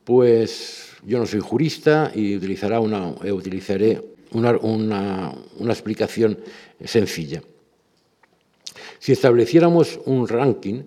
Pues 0.03 0.89
yo 1.05 1.21
no 1.21 1.27
soy 1.27 1.39
jurista 1.39 2.11
y 2.13 2.35
utilizaré 2.35 2.77
una, 2.77 3.11
utilizaré 3.11 4.03
una 4.33 5.33
explicación 5.65 6.41
sencilla. 6.85 7.41
Si 8.99 9.13
estableciéramos 9.13 10.01
un 10.07 10.27
ranking 10.27 10.83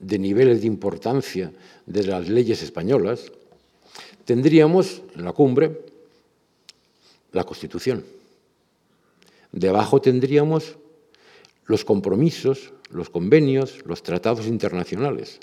de 0.00 0.18
niveles 0.18 0.62
de 0.62 0.66
importancia 0.66 1.52
de 1.86 2.02
las 2.02 2.28
leyes 2.28 2.64
españolas, 2.64 3.30
tendríamos 4.24 5.02
en 5.14 5.24
la 5.24 5.32
cumbre 5.32 5.82
la 7.30 7.44
Constitución. 7.44 8.04
Debajo 9.52 10.00
tendríamos 10.00 10.76
los 11.66 11.84
compromisos, 11.84 12.72
los 12.90 13.10
convenios, 13.10 13.84
los 13.84 14.02
tratados 14.02 14.46
internacionales. 14.46 15.40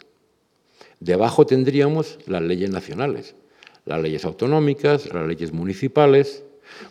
Debajo 0.99 1.45
tendríamos 1.45 2.17
las 2.27 2.41
leyes 2.41 2.69
nacionales, 2.69 3.35
las 3.85 4.01
leyes 4.01 4.23
autonómicas, 4.25 5.13
las 5.13 5.27
leyes 5.27 5.51
municipales. 5.51 6.43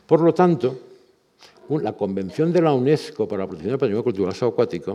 Por 0.07 0.21
lo 0.21 0.35
tanto, 0.35 0.79
la 1.69 1.95
Convención 1.95 2.53
de 2.53 2.61
la 2.61 2.75
UNESCO 2.75 3.27
para 3.27 3.45
la 3.45 3.49
protección 3.49 3.73
del 3.73 3.79
patrimonio 3.79 4.05
cultural 4.05 4.35
subacuático 4.35 4.95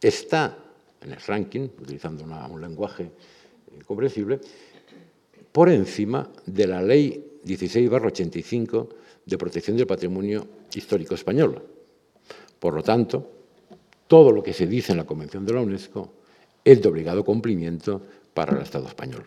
está 0.00 0.56
en 1.00 1.12
el 1.12 1.20
ranking, 1.20 1.62
utilizando 1.62 2.24
un 2.24 2.60
lenguaje 2.60 3.02
eh, 3.02 3.82
comprensible, 3.84 4.38
por 5.50 5.68
encima 5.68 6.30
de 6.46 6.66
la 6.66 6.82
Ley 6.82 7.40
16-85 7.44 8.88
de 9.26 9.38
protección 9.38 9.76
del 9.76 9.86
patrimonio 9.86 10.46
histórico 10.74 11.14
español. 11.14 11.62
Por 12.58 12.74
lo 12.74 12.82
tanto, 12.82 13.33
todo 14.14 14.30
lo 14.30 14.44
que 14.44 14.52
se 14.52 14.68
dice 14.68 14.92
en 14.92 14.98
la 14.98 15.04
Convención 15.04 15.44
de 15.44 15.52
la 15.54 15.60
UNESCO 15.60 16.08
es 16.64 16.80
de 16.80 16.88
obligado 16.88 17.24
cumplimiento 17.24 18.00
para 18.32 18.54
el 18.54 18.62
Estado 18.62 18.86
español. 18.86 19.26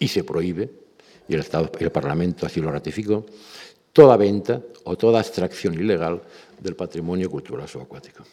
Y 0.00 0.08
se 0.08 0.24
prohíbe, 0.24 0.68
y 1.28 1.34
el, 1.34 1.38
Estado, 1.38 1.70
el 1.78 1.92
Parlamento 1.92 2.46
así 2.46 2.60
lo 2.60 2.68
ratificó, 2.68 3.24
toda 3.92 4.16
venta 4.16 4.60
o 4.82 4.96
toda 4.96 5.20
extracción 5.20 5.74
ilegal 5.74 6.20
del 6.60 6.74
patrimonio 6.74 7.30
cultural 7.30 7.68
subacuático. 7.68 8.24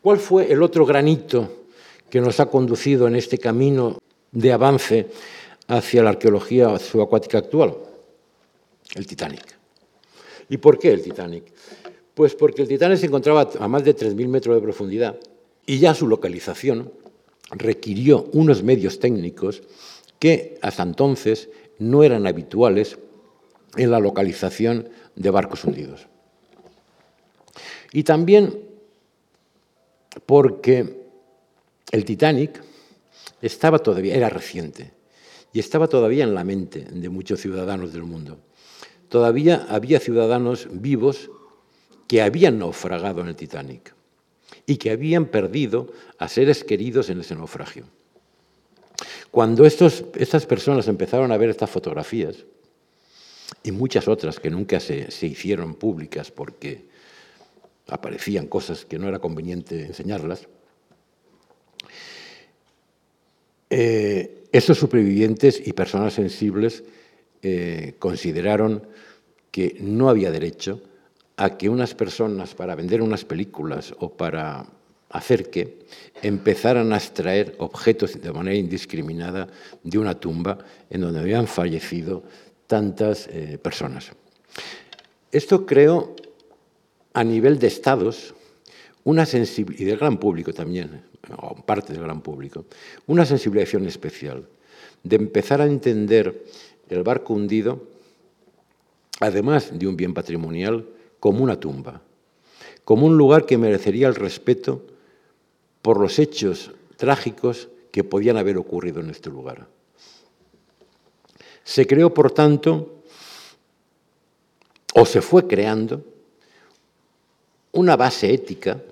¿Cuál 0.00 0.16
fue 0.16 0.50
el 0.50 0.62
otro 0.62 0.86
granito 0.86 1.66
que 2.08 2.22
nos 2.22 2.40
ha 2.40 2.46
conducido 2.46 3.06
en 3.06 3.16
este 3.16 3.36
camino 3.36 3.98
de 4.30 4.50
avance 4.50 5.10
hacia 5.68 6.02
la 6.02 6.08
arqueología 6.08 6.78
subacuática 6.78 7.36
actual? 7.36 7.76
El 8.94 9.06
Titanic. 9.06 9.44
¿Y 10.48 10.56
por 10.56 10.78
qué 10.78 10.90
el 10.90 11.02
Titanic? 11.02 11.52
Pues 12.14 12.34
porque 12.34 12.62
el 12.62 12.68
Titanic 12.68 12.98
se 12.98 13.06
encontraba 13.06 13.50
a 13.58 13.68
más 13.68 13.84
de 13.84 13.96
3.000 13.96 14.28
metros 14.28 14.54
de 14.54 14.62
profundidad 14.62 15.18
y 15.66 15.78
ya 15.78 15.94
su 15.94 16.06
localización 16.06 16.92
requirió 17.50 18.28
unos 18.32 18.62
medios 18.62 18.98
técnicos 18.98 19.62
que 20.18 20.58
hasta 20.62 20.82
entonces 20.82 21.48
no 21.78 22.02
eran 22.02 22.26
habituales 22.26 22.98
en 23.76 23.90
la 23.90 23.98
localización 23.98 24.88
de 25.16 25.30
barcos 25.30 25.64
hundidos. 25.64 26.06
Y 27.92 28.04
también 28.04 28.58
porque 30.26 31.02
el 31.90 32.04
Titanic 32.04 32.62
estaba 33.40 33.78
todavía, 33.78 34.14
era 34.14 34.28
reciente, 34.28 34.92
y 35.52 35.58
estaba 35.58 35.88
todavía 35.88 36.24
en 36.24 36.34
la 36.34 36.44
mente 36.44 36.86
de 36.90 37.08
muchos 37.08 37.40
ciudadanos 37.40 37.92
del 37.92 38.04
mundo. 38.04 38.38
Todavía 39.08 39.66
había 39.68 40.00
ciudadanos 40.00 40.68
vivos 40.70 41.30
que 42.06 42.22
habían 42.22 42.58
naufragado 42.58 43.20
en 43.20 43.28
el 43.28 43.36
Titanic 43.36 43.94
y 44.66 44.76
que 44.76 44.90
habían 44.90 45.26
perdido 45.26 45.92
a 46.18 46.28
seres 46.28 46.64
queridos 46.64 47.10
en 47.10 47.20
ese 47.20 47.34
naufragio. 47.34 47.84
Cuando 49.30 49.64
estos, 49.64 50.04
estas 50.14 50.46
personas 50.46 50.88
empezaron 50.88 51.32
a 51.32 51.36
ver 51.36 51.50
estas 51.50 51.70
fotografías, 51.70 52.44
y 53.62 53.72
muchas 53.72 54.08
otras 54.08 54.40
que 54.40 54.50
nunca 54.50 54.80
se, 54.80 55.08
hicieron 55.22 55.74
públicas 55.74 56.30
porque 56.30 56.86
aparecían 57.88 58.46
cosas 58.46 58.84
que 58.84 58.98
no 58.98 59.08
era 59.08 59.18
conveniente 59.18 59.86
enseñarlas, 59.86 60.48
eh, 63.70 64.44
esos 64.52 64.78
supervivientes 64.78 65.62
y 65.64 65.72
personas 65.72 66.14
sensibles 66.14 66.84
eh, 67.42 67.94
consideraron 67.98 68.86
que 69.50 69.76
no 69.80 70.08
había 70.08 70.30
derecho 70.30 70.82
a 71.42 71.58
que 71.58 71.68
unas 71.68 71.92
personas, 71.92 72.54
para 72.54 72.76
vender 72.76 73.02
unas 73.02 73.24
películas 73.24 73.92
o 73.98 74.14
para 74.14 74.64
hacer 75.10 75.50
que, 75.50 75.82
empezaran 76.22 76.92
a 76.92 76.96
extraer 76.96 77.56
objetos 77.58 78.14
de 78.14 78.32
manera 78.32 78.56
indiscriminada 78.56 79.48
de 79.82 79.98
una 79.98 80.14
tumba 80.14 80.58
en 80.88 81.00
donde 81.00 81.18
habían 81.18 81.48
fallecido 81.48 82.22
tantas 82.68 83.26
eh, 83.26 83.58
personas. 83.60 84.12
Esto 85.32 85.66
creó 85.66 86.14
a 87.12 87.24
nivel 87.24 87.58
de 87.58 87.66
estados 87.66 88.34
una 89.02 89.26
sensibilidad, 89.26 89.82
y 89.82 89.84
del 89.84 89.98
gran 89.98 90.18
público 90.18 90.52
también, 90.52 91.02
o 91.38 91.56
parte 91.56 91.92
del 91.92 92.04
gran 92.04 92.20
público, 92.20 92.66
una 93.08 93.26
sensibilización 93.26 93.88
especial 93.88 94.46
de 95.02 95.16
empezar 95.16 95.60
a 95.60 95.66
entender 95.66 96.44
el 96.88 97.02
barco 97.02 97.34
hundido, 97.34 97.82
además 99.18 99.76
de 99.76 99.88
un 99.88 99.96
bien 99.96 100.14
patrimonial, 100.14 100.86
como 101.22 101.44
una 101.44 101.60
tumba, 101.60 102.02
como 102.84 103.06
un 103.06 103.16
lugar 103.16 103.46
que 103.46 103.56
merecería 103.56 104.08
el 104.08 104.16
respeto 104.16 104.82
por 105.80 106.00
los 106.00 106.18
hechos 106.18 106.72
trágicos 106.96 107.68
que 107.92 108.02
podían 108.02 108.38
haber 108.38 108.58
ocurrido 108.58 108.98
en 108.98 109.10
este 109.10 109.30
lugar. 109.30 109.68
Se 111.62 111.86
creó, 111.86 112.12
por 112.12 112.32
tanto, 112.32 113.04
o 114.94 115.06
se 115.06 115.22
fue 115.22 115.46
creando, 115.46 116.04
una 117.70 117.94
base 117.94 118.34
ética 118.34 118.82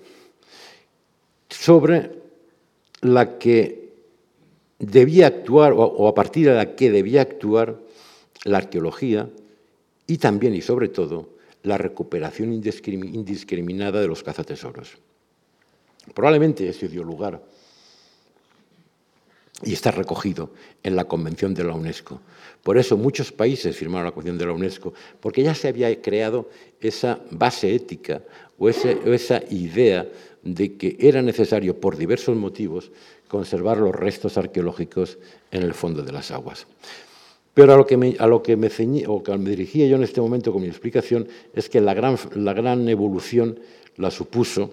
sobre 1.48 2.12
la 3.00 3.38
que 3.38 3.92
debía 4.78 5.26
actuar, 5.26 5.72
o 5.74 6.06
a 6.06 6.14
partir 6.14 6.46
de 6.46 6.54
la 6.54 6.76
que 6.76 6.92
debía 6.92 7.22
actuar 7.22 7.76
la 8.44 8.58
arqueología 8.58 9.28
y 10.06 10.18
también 10.18 10.54
y 10.54 10.62
sobre 10.62 10.88
todo 10.90 11.39
la 11.62 11.78
recuperación 11.78 12.52
indiscriminada 12.52 14.00
de 14.00 14.08
los 14.08 14.22
cazatesoros. 14.22 14.98
Probablemente 16.14 16.68
eso 16.68 16.88
dio 16.88 17.04
lugar 17.04 17.42
y 19.62 19.74
está 19.74 19.90
recogido 19.90 20.50
en 20.82 20.96
la 20.96 21.04
Convención 21.04 21.52
de 21.52 21.64
la 21.64 21.74
UNESCO. 21.74 22.20
Por 22.62 22.78
eso 22.78 22.96
muchos 22.96 23.32
países 23.32 23.76
firmaron 23.76 24.06
la 24.06 24.12
Convención 24.12 24.38
de 24.38 24.46
la 24.46 24.52
UNESCO, 24.52 24.94
porque 25.20 25.42
ya 25.42 25.54
se 25.54 25.68
había 25.68 26.00
creado 26.00 26.48
esa 26.80 27.20
base 27.30 27.74
ética 27.74 28.22
o, 28.58 28.68
esa 28.68 29.42
idea 29.50 30.06
de 30.42 30.76
que 30.76 30.96
era 30.98 31.20
necesario, 31.20 31.78
por 31.78 31.96
diversos 31.96 32.36
motivos, 32.36 32.90
conservar 33.28 33.78
los 33.78 33.94
restos 33.94 34.38
arqueológicos 34.38 35.18
en 35.50 35.62
el 35.62 35.74
fondo 35.74 36.02
de 36.02 36.12
las 36.12 36.30
aguas. 36.30 36.66
Pero 37.60 37.74
a 37.74 37.76
lo 37.76 37.86
que 37.86 37.98
me, 37.98 38.16
a 38.18 38.26
lo 38.26 38.42
que 38.42 38.56
me, 38.56 38.70
o 39.06 39.22
que 39.22 39.36
me 39.36 39.50
dirigía 39.50 39.86
yo 39.86 39.96
en 39.96 40.02
este 40.02 40.18
momento 40.18 40.50
con 40.50 40.62
mi 40.62 40.68
explicación 40.68 41.28
es 41.54 41.68
que 41.68 41.82
la 41.82 41.92
gran, 41.92 42.88
evolución 42.88 43.60
la 43.98 44.10
supuso 44.10 44.70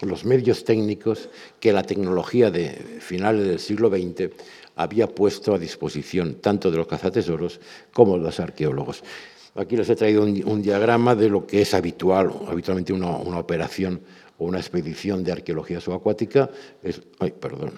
los 0.00 0.24
medios 0.24 0.64
técnicos 0.64 1.28
que 1.60 1.74
la 1.74 1.82
tecnología 1.82 2.50
de 2.50 2.70
finales 3.00 3.46
del 3.46 3.58
siglo 3.58 3.90
XX 3.90 4.30
había 4.76 5.08
puesto 5.08 5.52
a 5.52 5.58
disposición 5.58 6.36
tanto 6.36 6.70
de 6.70 6.78
los 6.78 6.86
cazatesoros 6.86 7.60
como 7.92 8.16
de 8.16 8.22
los 8.22 8.40
arqueólogos. 8.40 9.04
Aquí 9.54 9.76
les 9.76 9.90
he 9.90 9.94
traído 9.94 10.22
un, 10.22 10.62
diagrama 10.62 11.14
de 11.14 11.28
lo 11.28 11.46
que 11.46 11.60
es 11.60 11.74
habitual, 11.74 12.32
habitualmente 12.48 12.94
una, 12.94 13.10
operación 13.38 14.00
o 14.38 14.46
una 14.46 14.58
expedición 14.58 15.22
de 15.22 15.32
arqueología 15.32 15.82
subacuática. 15.82 16.48
Es, 16.82 17.02
ay, 17.18 17.34
perdón. 17.38 17.72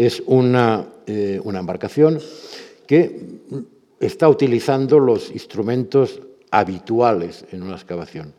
Es 0.00 0.22
una, 0.24 0.86
eh, 1.06 1.38
una 1.44 1.58
embarcación 1.58 2.18
que 2.86 3.20
está 4.00 4.30
utilizando 4.30 4.98
los 4.98 5.30
instrumentos 5.30 6.20
habituales 6.50 7.44
en 7.52 7.62
una 7.62 7.74
excavación 7.74 8.32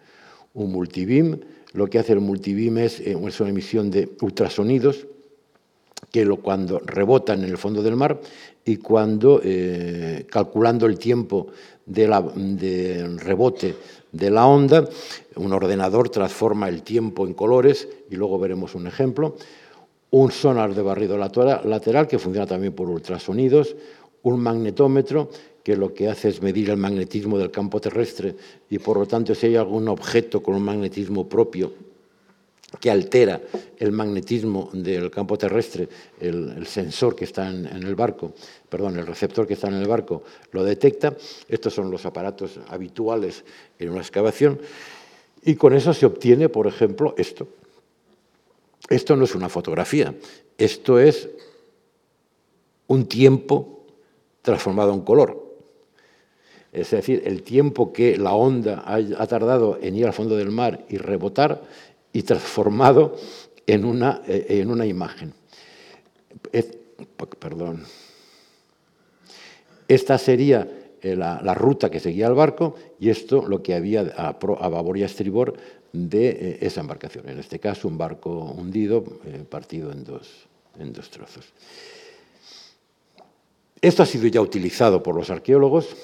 un 0.54 0.72
multibeam. 0.72 1.40
Lo 1.74 1.88
que 1.88 2.00
hace 2.00 2.14
el 2.14 2.20
multibeam 2.20 2.80
es, 2.80 3.00
eh, 3.00 3.16
es 3.28 3.40
una 3.40 3.50
emisión 3.52 3.92
de 3.92 4.10
ultrasonidos 4.22 5.06
que 6.12 6.26
lo, 6.26 6.38
cuando 6.38 6.80
rebotan 6.80 7.44
en 7.44 7.50
el 7.52 7.58
fondo 7.60 7.84
del 7.84 7.96
mar 7.96 8.20
y 8.66 8.78
cuando, 8.78 9.40
eh, 9.44 10.26
calculando 10.30 10.88
el 10.88 10.98
tiempo 10.98 11.48
de, 11.86 12.08
la, 12.08 12.22
de 12.22 13.08
rebote 13.18 13.76
de 14.12 14.32
la 14.32 14.48
onda, 14.48 14.90
un 15.36 15.54
ordenador 15.54 16.10
transforma 16.10 16.68
el 16.68 16.82
tiempo 16.82 17.26
en 17.26 17.34
colores 17.34 17.88
y 18.10 18.16
luego 18.16 18.40
veremos 18.40 18.76
un 18.76 18.88
ejemplo. 18.88 19.36
Un 20.12 20.32
sonar 20.32 20.76
de 20.76 20.82
barrido 20.82 21.18
lateral 21.18 22.08
que 22.08 22.20
funciona 22.20 22.46
también 22.46 22.74
por 22.74 22.90
ultrasonidos, 22.90 23.76
un 24.24 24.40
magnetómetro 24.40 25.30
que 25.64 25.76
lo 25.76 25.94
que 25.94 26.10
hace 26.10 26.30
es 26.30 26.42
medir 26.42 26.70
el 26.70 26.78
magnetismo 26.78 27.38
del 27.38 27.52
campo 27.52 27.80
terrestre 27.80 28.36
y 28.70 28.80
por 28.80 28.98
lo 28.98 29.06
tanto 29.06 29.36
si 29.36 29.48
hay 29.48 29.56
algún 29.56 29.88
objeto 29.88 30.42
con 30.42 30.56
un 30.56 30.64
magnetismo 30.64 31.28
propio 31.28 31.72
que 32.80 32.90
altera 32.90 33.42
el 33.78 33.92
magnetismo 33.92 34.70
del 34.74 35.12
campo 35.12 35.38
terrestre, 35.38 35.90
el, 36.20 36.66
sensor 36.66 37.16
que 37.16 37.26
está 37.26 37.50
en, 37.50 37.66
el 37.66 37.96
barco, 37.96 38.34
perdón, 38.70 38.98
el 38.98 39.06
receptor 39.06 39.46
que 39.46 39.56
está 39.56 39.68
en 39.68 39.74
el 39.76 39.88
barco 39.88 40.24
lo 40.52 40.64
detecta. 40.64 41.14
Estos 41.50 41.74
son 41.74 41.92
los 41.92 42.06
aparatos 42.06 42.60
habituales 42.70 43.44
en 43.78 43.90
una 43.90 44.02
excavación 44.02 44.60
y 45.44 45.56
con 45.56 45.74
eso 45.74 45.94
se 45.94 46.06
obtiene, 46.06 46.48
por 46.48 46.68
ejemplo, 46.68 47.14
esto. 47.18 47.48
Esto 48.92 49.16
no 49.16 49.24
es 49.24 49.36
una 49.36 49.48
fotografía, 49.48 50.14
esto 50.58 51.00
es 51.00 51.30
un 52.88 53.08
tiempo 53.08 53.86
transformado 54.42 54.94
en 54.94 55.02
color. 55.02 55.42
Es 56.74 56.92
decir, 56.92 57.24
el 57.26 57.44
tiempo 57.44 57.94
que 57.94 58.18
la 58.18 58.34
onda 58.34 58.84
ha, 58.86 59.28
tardado 59.28 59.80
en 59.82 59.96
ir 59.96 60.06
al 60.06 60.14
fondo 60.14 60.36
del 60.36 60.52
mar 60.52 60.86
y 60.90 60.98
rebotar 60.98 61.62
y 62.12 62.24
transformado 62.24 63.16
en 63.66 63.86
una, 63.86 64.22
eh, 64.28 64.46
en 64.50 64.70
una 64.70 64.86
imagen. 64.86 65.34
perdón. 67.40 67.86
Esta 69.88 70.18
sería 70.18 70.68
eh, 71.02 71.16
la, 71.16 71.54
ruta 71.54 71.90
que 71.90 72.00
seguía 72.00 72.28
el 72.28 72.34
barco 72.34 72.76
y 73.00 73.10
esto 73.10 73.46
lo 73.48 73.64
que 73.64 73.74
había 73.74 74.02
a, 74.18 74.34
babor 74.70 74.98
y 74.98 75.04
a 75.04 75.08
estribor 75.08 75.56
de 75.94 76.30
eh, 76.30 76.58
esa 76.62 76.82
embarcación. 76.82 77.28
En 77.30 77.40
este 77.40 77.60
caso, 77.60 77.88
un 77.88 77.98
barco 77.98 78.30
hundido, 78.30 79.04
eh, 79.26 79.44
partido 79.50 79.92
en 79.92 80.04
dos, 80.04 80.48
en 80.80 80.94
dos 80.94 81.10
trozos. 81.10 81.46
Esto 83.82 84.04
ha 84.04 84.06
sido 84.06 84.28
ya 84.28 84.42
utilizado 84.42 85.02
por 85.02 85.16
los 85.16 85.30
arqueólogos, 85.30 85.96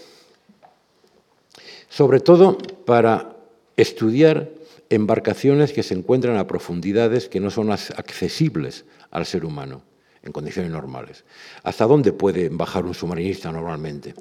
sobre 1.89 2.19
todo 2.19 2.57
para 2.85 3.35
estudiar 3.75 4.49
embarcaciones 4.89 5.73
que 5.73 5.83
se 5.83 5.93
encuentran 5.93 6.37
a 6.37 6.47
profundidades 6.47 7.29
que 7.29 7.39
no 7.39 7.51
son 7.51 7.71
accesibles 7.71 8.85
al 9.11 9.25
ser 9.25 9.45
humano 9.45 9.83
en 10.23 10.31
condiciones 10.31 10.71
normales. 10.71 11.23
¿Hasta 11.63 11.85
dónde 11.85 12.13
puede 12.13 12.49
bajar 12.49 12.85
un 12.85 12.93
submarinista 12.93 13.51
normalmente? 13.51 14.15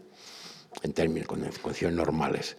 en 0.83 0.93
términos, 0.93 1.27
con 1.27 1.41
condiciones 1.63 1.97
normales. 1.97 2.57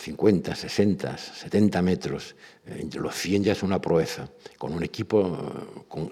50, 0.00 0.54
60, 0.54 1.18
70 1.18 1.82
metros, 1.82 2.34
entre 2.64 3.00
los 3.00 3.14
100 3.14 3.44
ya 3.44 3.52
es 3.52 3.62
una 3.62 3.80
proeza, 3.80 4.30
con 4.56 4.72
un 4.72 4.82
equipo 4.82 5.38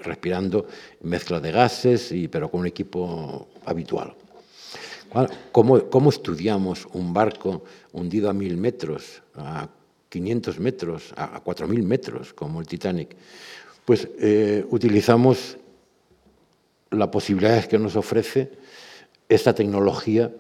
respirando 0.03 0.67
mezcla 1.03 1.41
de 1.41 1.53
gases, 1.53 2.13
y, 2.13 2.29
pero 2.29 2.51
con 2.51 2.61
un 2.61 2.67
equipo 2.67 3.49
habitual. 3.65 4.15
¿Cómo, 5.53 5.89
¿Cómo, 5.89 6.11
estudiamos 6.11 6.87
un 6.93 7.15
barco 7.15 7.65
hundido 7.93 8.29
a 8.29 8.35
1000 8.35 8.59
metros, 8.59 9.23
a 9.35 9.67
500 10.11 10.59
metros, 10.61 11.15
a 11.17 11.41
4000 11.41 11.83
metros, 11.83 12.35
como 12.35 12.61
el 12.61 12.67
Titanic? 12.67 13.17
Pues 13.87 14.07
eh, 14.21 14.67
utilizamos 14.69 15.57
las 16.91 17.09
posibilidades 17.09 17.67
que 17.69 17.79
nos 17.79 17.97
ofrece 17.97 18.51
esta 19.31 19.55
tecnología 19.55 20.31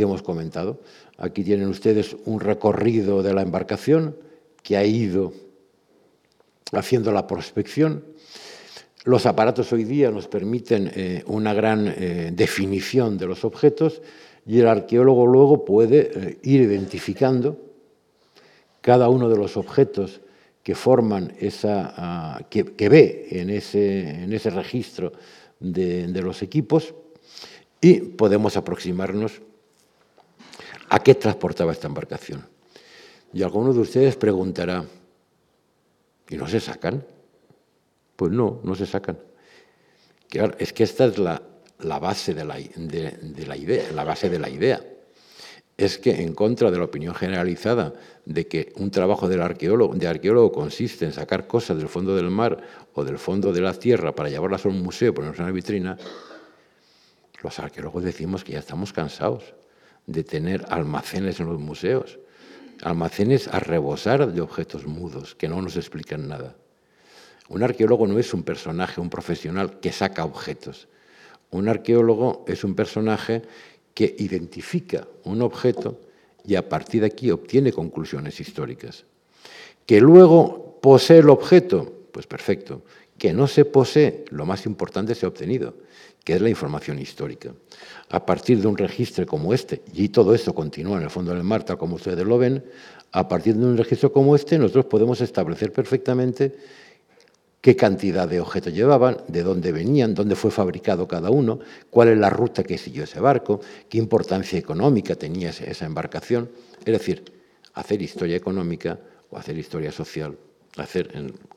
que 0.00 0.04
hemos 0.04 0.22
comentado. 0.22 0.80
Aquí 1.18 1.44
tienen 1.44 1.68
ustedes 1.68 2.16
un 2.24 2.40
recorrido 2.40 3.22
de 3.22 3.34
la 3.34 3.42
embarcación 3.42 4.16
que 4.62 4.78
ha 4.78 4.84
ido 4.84 5.34
haciendo 6.72 7.12
la 7.12 7.26
prospección. 7.26 8.02
Los 9.04 9.26
aparatos 9.26 9.74
hoy 9.74 9.84
día 9.84 10.10
nos 10.10 10.26
permiten 10.26 10.90
eh, 10.94 11.22
una 11.26 11.52
gran 11.52 11.86
eh, 11.86 12.30
definición 12.32 13.18
de 13.18 13.26
los 13.26 13.44
objetos 13.44 14.00
y 14.46 14.60
el 14.60 14.68
arqueólogo 14.68 15.26
luego 15.26 15.66
puede 15.66 16.10
eh, 16.14 16.38
ir 16.44 16.62
identificando 16.62 17.58
cada 18.80 19.10
uno 19.10 19.28
de 19.28 19.36
los 19.36 19.58
objetos 19.58 20.22
que 20.62 20.74
forman 20.74 21.34
esa, 21.40 21.92
ah, 21.94 22.40
que, 22.48 22.88
ve 22.88 23.28
en 23.32 23.50
ese, 23.50 24.50
registro 24.50 25.12
de 25.58 26.22
los 26.22 26.40
equipos 26.40 26.94
y 27.82 28.00
podemos 28.00 28.56
aproximarnos 28.56 29.42
¿A 30.90 30.98
qué 30.98 31.14
transportaba 31.14 31.70
esta 31.70 31.86
embarcación? 31.86 32.44
Y 33.32 33.44
alguno 33.44 33.72
de 33.72 33.78
ustedes 33.78 34.16
preguntará, 34.16 34.84
¿y 36.28 36.36
no 36.36 36.48
se 36.48 36.58
sacan? 36.58 37.04
Pues 38.16 38.32
no, 38.32 38.60
no 38.64 38.74
se 38.74 38.86
sacan. 38.86 39.16
Claro, 40.28 40.54
es 40.58 40.72
que 40.72 40.82
esta 40.82 41.04
es 41.04 41.16
la, 41.16 41.40
base 42.00 42.34
de 42.34 42.44
la, 42.44 42.58
idea, 42.58 43.92
la 43.94 44.02
base 44.02 44.28
de 44.28 44.40
la 44.40 44.48
idea. 44.48 44.84
Es 45.76 45.96
que 45.96 46.22
en 46.22 46.34
contra 46.34 46.72
de 46.72 46.78
la 46.78 46.84
opinión 46.84 47.14
generalizada 47.14 47.94
de 48.26 48.48
que 48.48 48.72
un 48.76 48.90
trabajo 48.90 49.28
de 49.28 49.40
arqueólogo 49.40 50.50
consiste 50.50 51.04
en 51.04 51.12
sacar 51.12 51.46
cosas 51.46 51.78
del 51.78 51.88
fondo 51.88 52.16
del 52.16 52.30
mar 52.30 52.60
o 52.94 53.04
del 53.04 53.18
fondo 53.18 53.52
de 53.52 53.60
la 53.60 53.74
tierra 53.74 54.12
para 54.12 54.28
llevarlas 54.28 54.66
a 54.66 54.68
un 54.68 54.82
museo, 54.82 55.14
ponerlas 55.14 55.38
en 55.38 55.44
una 55.44 55.52
vitrina, 55.52 55.96
los 57.42 57.58
arqueólogos 57.60 58.02
decimos 58.02 58.42
que 58.42 58.52
ya 58.52 58.58
estamos 58.58 58.92
cansados 58.92 59.54
de 60.10 60.24
tener 60.24 60.66
almacenes 60.68 61.38
en 61.38 61.46
los 61.46 61.60
museos, 61.60 62.18
almacenes 62.82 63.46
a 63.48 63.60
rebosar 63.60 64.32
de 64.32 64.40
objetos 64.40 64.86
mudos 64.86 65.34
que 65.36 65.48
no 65.48 65.62
nos 65.62 65.76
explican 65.76 66.28
nada. 66.28 66.56
Un 67.48 67.62
arqueólogo 67.62 68.06
no 68.06 68.18
es 68.18 68.34
un 68.34 68.42
personaje, 68.42 69.00
un 69.00 69.10
profesional 69.10 69.78
que 69.80 69.92
saca 69.92 70.24
objetos. 70.24 70.88
Un 71.50 71.68
arqueólogo 71.68 72.44
es 72.48 72.64
un 72.64 72.74
personaje 72.74 73.42
que 73.94 74.14
identifica 74.18 75.06
un 75.24 75.42
objeto 75.42 76.00
y 76.44 76.54
a 76.56 76.68
partir 76.68 77.02
de 77.02 77.08
aquí 77.08 77.30
obtiene 77.30 77.72
conclusiones 77.72 78.40
históricas. 78.40 79.04
Que 79.86 80.00
luego 80.00 80.78
posee 80.80 81.18
el 81.18 81.30
objeto, 81.30 81.92
pues 82.12 82.26
perfecto. 82.26 82.82
Que 83.18 83.32
no 83.32 83.46
se 83.46 83.64
posee, 83.64 84.24
lo 84.30 84.46
más 84.46 84.64
importante 84.66 85.14
se 85.14 85.26
ha 85.26 85.28
obtenido 85.28 85.74
que 86.24 86.34
es 86.34 86.40
la 86.40 86.48
información 86.48 86.98
histórica. 86.98 87.52
A 88.10 88.26
partir 88.26 88.60
de 88.60 88.66
un 88.66 88.76
registro 88.76 89.24
como 89.24 89.54
este, 89.54 89.82
y 89.94 90.08
todo 90.08 90.34
esto 90.34 90.52
continúa 90.52 90.98
en 90.98 91.04
el 91.04 91.10
fondo 91.10 91.32
del 91.32 91.44
mar, 91.44 91.62
tal 91.62 91.78
como 91.78 91.94
ustedes 91.94 92.26
lo 92.26 92.38
ven, 92.38 92.64
a 93.12 93.28
partir 93.28 93.54
de 93.56 93.64
un 93.64 93.76
registro 93.76 94.12
como 94.12 94.34
este 94.34 94.58
nosotros 94.58 94.86
podemos 94.86 95.20
establecer 95.20 95.72
perfectamente 95.72 96.56
qué 97.60 97.76
cantidad 97.76 98.28
de 98.28 98.40
objetos 98.40 98.72
llevaban, 98.72 99.18
de 99.28 99.42
dónde 99.42 99.70
venían, 99.72 100.14
dónde 100.14 100.34
fue 100.34 100.50
fabricado 100.50 101.06
cada 101.06 101.30
uno, 101.30 101.60
cuál 101.90 102.08
es 102.08 102.18
la 102.18 102.30
ruta 102.30 102.62
que 102.62 102.78
siguió 102.78 103.04
ese 103.04 103.20
barco, 103.20 103.60
qué 103.88 103.98
importancia 103.98 104.58
económica 104.58 105.14
tenía 105.14 105.50
esa 105.50 105.86
embarcación. 105.86 106.50
Es 106.84 106.92
decir, 106.92 107.24
hacer 107.74 108.02
historia 108.02 108.36
económica 108.36 108.98
o 109.30 109.36
hacer 109.36 109.58
historia 109.58 109.92
social, 109.92 110.36
hacer 110.76 111.12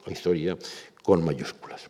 historia 0.07 0.57
con 1.01 1.23
mayúsculas. 1.23 1.89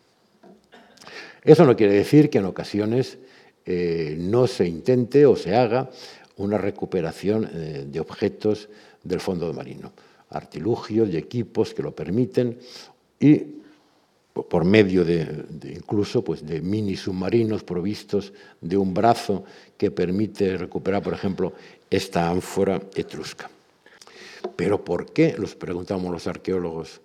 Eso 1.44 1.66
no 1.66 1.76
quiere 1.76 1.94
decir 1.94 2.30
que 2.30 2.38
en 2.38 2.46
ocasiones 2.46 3.18
eh, 3.66 4.16
no 4.20 4.48
se 4.48 4.68
intente 4.68 5.26
o 5.26 5.36
se 5.36 5.56
haga 5.56 5.90
una 6.38 6.58
recuperación 6.58 7.50
eh, 7.54 7.86
de 7.88 8.00
objetos 8.00 8.70
del 9.04 9.20
fondo 9.20 9.52
marino, 9.54 9.92
artilugios 10.30 11.10
y 11.10 11.18
equipos 11.18 11.74
que 11.74 11.84
lo 11.84 11.96
permiten 11.96 12.58
y 13.20 13.42
por 14.34 14.66
medio 14.66 15.06
de, 15.06 15.46
incluso 15.76 16.24
pues, 16.24 16.46
de 16.46 16.60
mini 16.60 16.96
submarinos 16.96 17.64
provistos 17.64 18.34
de 18.62 18.78
un 18.78 18.94
brazo 18.94 19.44
que 19.78 19.92
permite 19.92 20.58
recuperar, 20.58 21.04
por 21.04 21.14
ejemplo, 21.14 21.54
esta 21.90 22.30
ánfora 22.30 22.82
etrusca. 22.96 23.50
Pero 24.56 24.84
¿por 24.84 25.14
qué, 25.14 25.36
los 25.38 25.56
preguntamos 25.56 26.12
los 26.12 26.26
arqueólogos, 26.26 27.02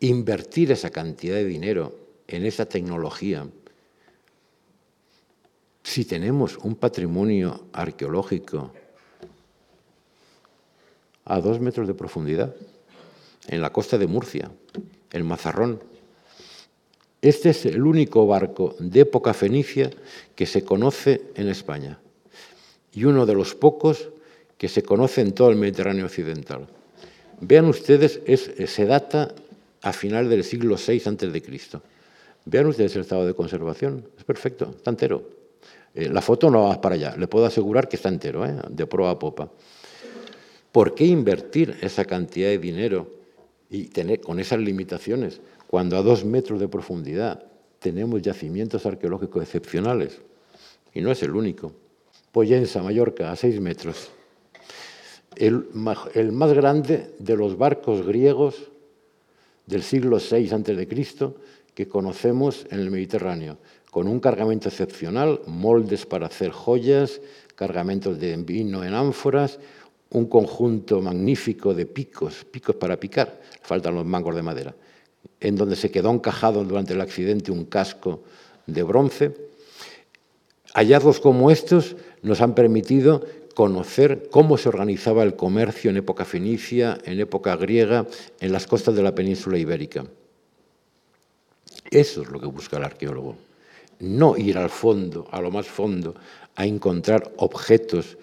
invertir 0.00 0.72
esa 0.72 0.90
cantidad 0.90 1.36
de 1.36 1.44
dinero 1.44 1.94
en 2.26 2.44
esa 2.44 2.66
tecnología, 2.66 3.46
si 5.82 6.04
tenemos 6.04 6.56
un 6.58 6.74
patrimonio 6.76 7.66
arqueológico 7.72 8.72
a 11.24 11.40
dos 11.40 11.60
metros 11.60 11.86
de 11.86 11.94
profundidad, 11.94 12.54
en 13.48 13.60
la 13.60 13.70
costa 13.70 13.98
de 13.98 14.06
Murcia, 14.06 14.50
el 15.10 15.24
Mazarrón. 15.24 15.80
Este 17.22 17.50
es 17.50 17.66
el 17.66 17.82
único 17.82 18.26
barco 18.26 18.76
de 18.78 19.00
época 19.00 19.34
fenicia 19.34 19.90
que 20.34 20.46
se 20.46 20.64
conoce 20.64 21.22
en 21.34 21.48
España 21.48 21.98
y 22.92 23.04
uno 23.04 23.26
de 23.26 23.34
los 23.34 23.54
pocos 23.54 24.08
que 24.56 24.68
se 24.68 24.82
conoce 24.82 25.20
en 25.20 25.32
todo 25.32 25.50
el 25.50 25.56
Mediterráneo 25.56 26.06
occidental. 26.06 26.66
Vean 27.40 27.66
ustedes, 27.66 28.20
se 28.66 28.84
data 28.86 29.34
a 29.82 29.92
final 29.92 30.28
del 30.28 30.44
siglo 30.44 30.76
VI 30.76 31.02
a.C. 31.06 31.80
Vean 32.44 32.66
ustedes 32.66 32.94
el 32.96 33.02
estado 33.02 33.26
de 33.26 33.34
conservación, 33.34 34.04
es 34.18 34.24
perfecto, 34.24 34.74
está 34.76 34.90
entero. 34.90 35.39
Eh, 35.94 36.08
la 36.08 36.20
foto 36.20 36.50
no 36.50 36.68
va 36.68 36.80
para 36.80 36.94
allá, 36.94 37.16
le 37.16 37.26
puedo 37.26 37.46
asegurar 37.46 37.88
que 37.88 37.96
está 37.96 38.08
entero, 38.08 38.46
¿eh? 38.46 38.54
de 38.68 38.86
proa 38.86 39.10
a 39.10 39.18
popa. 39.18 39.50
¿Por 40.70 40.94
qué 40.94 41.04
invertir 41.04 41.78
esa 41.80 42.04
cantidad 42.04 42.48
de 42.48 42.58
dinero 42.58 43.08
y 43.68 43.86
tener 43.86 44.20
con 44.20 44.38
esas 44.38 44.60
limitaciones 44.60 45.40
cuando 45.66 45.96
a 45.96 46.02
dos 46.02 46.24
metros 46.24 46.60
de 46.60 46.68
profundidad 46.68 47.44
tenemos 47.80 48.22
yacimientos 48.22 48.86
arqueológicos 48.86 49.42
excepcionales? 49.42 50.20
Y 50.94 51.00
no 51.00 51.10
es 51.10 51.22
el 51.22 51.34
único. 51.34 51.72
Poyensa, 52.30 52.82
Mallorca, 52.82 53.32
a 53.32 53.36
seis 53.36 53.60
metros. 53.60 54.10
El, 55.34 55.68
el 56.14 56.32
más 56.32 56.52
grande 56.52 57.14
de 57.18 57.36
los 57.36 57.56
barcos 57.56 58.06
griegos 58.06 58.70
del 59.66 59.82
siglo 59.82 60.18
VI 60.18 60.50
a.C., 60.50 61.34
que 61.74 61.88
conocemos 61.88 62.66
en 62.70 62.80
el 62.80 62.90
Mediterráneo, 62.90 63.58
con 63.90 64.06
un 64.06 64.20
cargamento 64.20 64.68
excepcional, 64.68 65.40
moldes 65.46 66.06
para 66.06 66.26
hacer 66.26 66.50
joyas, 66.50 67.20
cargamentos 67.56 68.18
de 68.18 68.36
vino 68.36 68.84
en 68.84 68.94
ánforas, 68.94 69.58
un 70.10 70.26
conjunto 70.26 71.00
magnífico 71.00 71.74
de 71.74 71.86
picos, 71.86 72.44
picos 72.44 72.76
para 72.76 72.98
picar, 72.98 73.40
faltan 73.62 73.94
los 73.94 74.06
mangos 74.06 74.34
de 74.34 74.42
madera, 74.42 74.74
en 75.40 75.56
donde 75.56 75.76
se 75.76 75.90
quedó 75.90 76.10
encajado 76.10 76.64
durante 76.64 76.94
el 76.94 77.00
accidente 77.00 77.52
un 77.52 77.64
casco 77.64 78.22
de 78.66 78.82
bronce. 78.82 79.50
Hallazgos 80.74 81.20
como 81.20 81.50
estos 81.50 81.96
nos 82.22 82.40
han 82.40 82.54
permitido 82.54 83.24
conocer 83.54 84.28
cómo 84.30 84.56
se 84.56 84.68
organizaba 84.68 85.22
el 85.22 85.34
comercio 85.34 85.90
en 85.90 85.96
época 85.96 86.24
fenicia, 86.24 86.98
en 87.04 87.20
época 87.20 87.56
griega, 87.56 88.06
en 88.40 88.52
las 88.52 88.66
costas 88.66 88.94
de 88.94 89.02
la 89.02 89.14
península 89.14 89.58
ibérica. 89.58 90.04
Eso 91.90 92.22
es 92.22 92.28
lo 92.28 92.40
que 92.40 92.46
busca 92.46 92.76
el 92.76 92.84
arqueólogo. 92.84 93.49
No 94.00 94.36
ir 94.36 94.58
al 94.58 94.70
fondo, 94.70 95.28
a 95.30 95.40
lo 95.40 95.50
más 95.50 95.66
fondo, 95.66 96.14
a 96.56 96.66
encontrar 96.66 97.32
objetos 97.36 98.18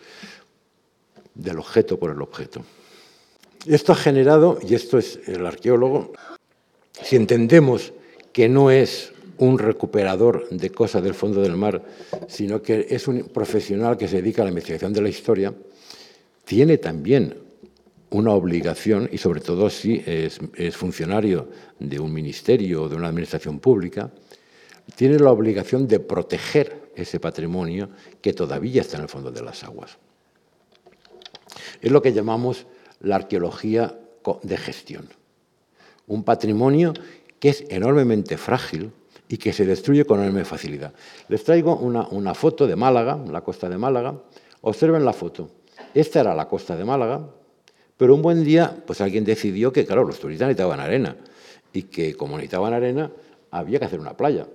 del 1.33 1.59
objeto 1.59 1.97
por 1.97 2.11
el 2.11 2.21
objeto. 2.21 2.63
Esto 3.65 3.93
ha 3.93 3.95
generado, 3.95 4.59
y 4.67 4.75
esto 4.75 4.97
es 4.97 5.19
el 5.27 5.45
arqueólogo, 5.45 6.13
si 7.01 7.15
entendemos 7.15 7.93
que 8.31 8.49
no 8.49 8.71
es 8.71 9.13
un 9.37 9.59
recuperador 9.59 10.49
de 10.49 10.71
cosas 10.71 11.03
del 11.03 11.13
fondo 11.13 11.41
del 11.41 11.55
mar, 11.55 11.83
sino 12.27 12.61
que 12.61 12.87
es 12.89 13.07
un 13.07 13.23
profesional 13.23 13.97
que 13.97 14.07
se 14.07 14.17
dedica 14.17 14.41
a 14.41 14.45
la 14.45 14.51
investigación 14.51 14.93
de 14.93 15.01
la 15.01 15.09
historia, 15.09 15.53
tiene 16.45 16.77
también 16.77 17.35
una 18.09 18.31
obligación, 18.31 19.09
y 19.11 19.17
sobre 19.17 19.41
todo 19.41 19.69
si 19.69 20.01
es, 20.05 20.39
funcionario 20.75 21.49
de 21.79 21.99
un 21.99 22.13
ministerio 22.13 22.83
o 22.83 22.89
de 22.89 22.95
una 22.95 23.09
administración 23.09 23.59
pública, 23.59 24.09
tiene 24.95 25.19
la 25.19 25.31
obligación 25.31 25.87
de 25.87 25.99
proteger 25.99 26.91
ese 26.95 27.19
patrimonio 27.19 27.89
que 28.21 28.33
todavía 28.33 28.81
está 28.81 28.97
en 28.97 29.03
el 29.03 29.09
fondo 29.09 29.31
de 29.31 29.41
las 29.41 29.63
aguas. 29.63 29.97
Es 31.81 31.91
lo 31.91 32.01
que 32.01 32.13
llamamos 32.13 32.65
la 33.01 33.15
arqueología 33.17 33.99
de 34.43 34.57
gestión. 34.57 35.07
Un 36.07 36.23
patrimonio 36.23 36.93
que 37.39 37.49
es 37.49 37.63
enormemente 37.69 38.37
frágil 38.37 38.91
y 39.29 39.37
que 39.37 39.53
se 39.53 39.65
destruye 39.65 40.05
con 40.05 40.21
enorme 40.21 40.45
facilidad. 40.45 40.93
Les 41.27 41.43
traigo 41.43 41.75
una, 41.75 42.33
foto 42.33 42.65
de 42.65 42.75
Málaga, 42.75 43.19
la 43.29 43.41
costa 43.41 43.69
de 43.69 43.77
Málaga. 43.77 44.15
Observen 44.61 45.05
la 45.05 45.13
foto. 45.13 45.49
Esta 45.93 46.21
era 46.21 46.33
la 46.33 46.47
costa 46.47 46.75
de 46.75 46.85
Málaga, 46.85 47.29
pero 47.97 48.15
un 48.15 48.21
buen 48.21 48.43
día, 48.43 48.83
pues 48.85 49.01
alguien 49.01 49.23
decidió 49.23 49.71
que, 49.71 49.85
claro, 49.85 50.05
los 50.05 50.19
turistas 50.19 50.47
necesitaban 50.47 50.79
arena 50.79 51.17
y 51.73 51.83
que 51.83 52.15
como 52.15 52.37
necesitaban 52.37 52.73
arena, 52.73 53.11
había 53.51 53.79
que 53.79 53.85
hacer 53.85 53.99
una 53.99 54.15
playa. 54.15 54.47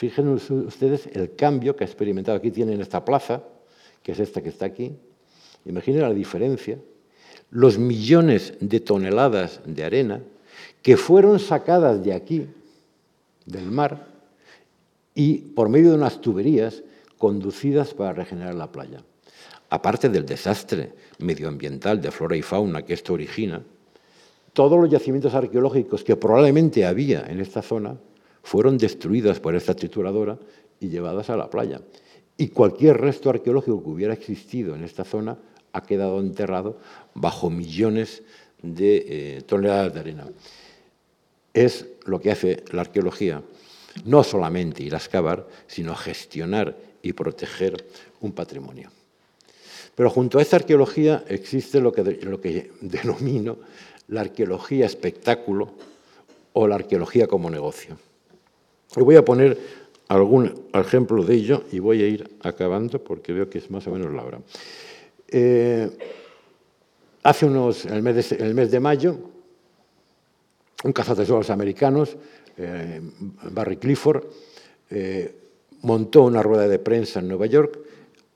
Fíjense 0.00 0.54
ustedes 0.54 1.10
el 1.12 1.34
cambio 1.36 1.76
que 1.76 1.84
ha 1.84 1.86
experimentado. 1.86 2.38
Aquí 2.38 2.50
tienen 2.50 2.80
esta 2.80 3.04
plaza, 3.04 3.42
que 4.02 4.12
es 4.12 4.18
esta 4.18 4.40
que 4.40 4.48
está 4.48 4.64
aquí. 4.64 4.96
Imaginen 5.66 6.00
la 6.00 6.14
diferencia. 6.14 6.78
Los 7.50 7.76
millones 7.76 8.54
de 8.60 8.80
toneladas 8.80 9.60
de 9.66 9.84
arena 9.84 10.22
que 10.80 10.96
fueron 10.96 11.38
sacadas 11.38 12.02
de 12.02 12.14
aquí, 12.14 12.46
del 13.44 13.70
mar, 13.70 14.06
y 15.14 15.36
por 15.36 15.68
medio 15.68 15.90
de 15.90 15.96
unas 15.96 16.22
tuberías 16.22 16.82
conducidas 17.18 17.92
para 17.92 18.14
regenerar 18.14 18.54
la 18.54 18.72
playa 18.72 19.04
aparte 19.68 20.08
del 20.08 20.24
desastre 20.24 20.94
medioambiental 21.18 22.00
de 22.00 22.10
flora 22.10 22.36
y 22.36 22.42
fauna 22.42 22.86
que 22.86 22.94
esto 22.94 23.12
origina, 23.12 23.62
todos 24.54 24.80
los 24.80 24.90
yacimientos 24.90 25.34
arqueológicos 25.34 26.02
que 26.02 26.16
probablemente 26.16 26.86
había 26.86 27.20
en 27.28 27.38
esta 27.38 27.60
zona 27.60 27.98
fueron 28.42 28.78
destruidos 28.78 29.40
por 29.40 29.54
esta 29.54 29.74
trituradora 29.74 30.38
y 30.80 30.88
llevadas 30.88 31.30
a 31.30 31.36
la 31.36 31.50
playa. 31.50 31.80
Y 32.36 32.48
cualquier 32.48 32.98
resto 32.98 33.30
arqueológico 33.30 33.82
que 33.82 33.90
hubiera 33.90 34.14
existido 34.14 34.74
en 34.74 34.84
esta 34.84 35.04
zona 35.04 35.38
ha 35.72 35.82
quedado 35.82 36.20
enterrado 36.20 36.78
bajo 37.14 37.50
millones 37.50 38.22
de 38.62 39.04
eh, 39.06 39.42
toneladas 39.42 39.94
de 39.94 40.00
arena. 40.00 40.26
Es 41.52 41.86
lo 42.04 42.20
que 42.20 42.30
hace 42.30 42.64
la 42.72 42.82
arqueología, 42.82 43.42
no 44.04 44.24
solamente 44.24 44.82
ir 44.82 44.94
a 44.94 44.98
excavar, 44.98 45.46
sino 45.66 45.94
gestionar 45.94 46.76
y 47.02 47.12
proteger 47.12 47.84
un 48.20 48.32
patrimonio. 48.32 48.90
Pero 49.94 50.10
junto 50.10 50.38
a 50.38 50.42
esta 50.42 50.56
arqueología 50.56 51.24
existe 51.28 51.80
lo 51.80 51.92
que 51.92 52.70
denomino 52.80 53.58
la 54.08 54.22
arqueología 54.22 54.86
espectáculo 54.86 55.72
o 56.52 56.66
la 56.66 56.76
arqueología 56.76 57.26
como 57.26 57.50
negocio. 57.50 57.96
Voy 58.96 59.16
a 59.16 59.24
poner 59.24 59.58
algún 60.08 60.66
ejemplo 60.72 61.24
de 61.24 61.34
ello 61.34 61.64
y 61.70 61.78
voy 61.78 62.02
a 62.02 62.08
ir 62.08 62.38
acabando 62.42 63.02
porque 63.02 63.32
veo 63.32 63.48
que 63.48 63.58
es 63.58 63.70
más 63.70 63.86
o 63.86 63.92
menos 63.92 64.12
la 64.12 64.24
hora. 64.24 64.40
Eh, 65.28 65.90
hace 67.22 67.46
unos, 67.46 67.84
en 67.86 67.94
el, 67.94 68.02
mes 68.02 68.30
de, 68.30 68.36
el 68.36 68.54
mes 68.54 68.70
de 68.70 68.80
mayo, 68.80 69.16
un 70.82 70.92
cazatesoros 70.92 71.50
americanos, 71.50 72.16
eh, 72.56 73.00
Barry 73.52 73.76
Clifford, 73.76 74.24
eh, 74.90 75.34
montó 75.82 76.22
una 76.22 76.42
rueda 76.42 76.66
de 76.66 76.78
prensa 76.78 77.20
en 77.20 77.28
Nueva 77.28 77.46
York 77.46 77.78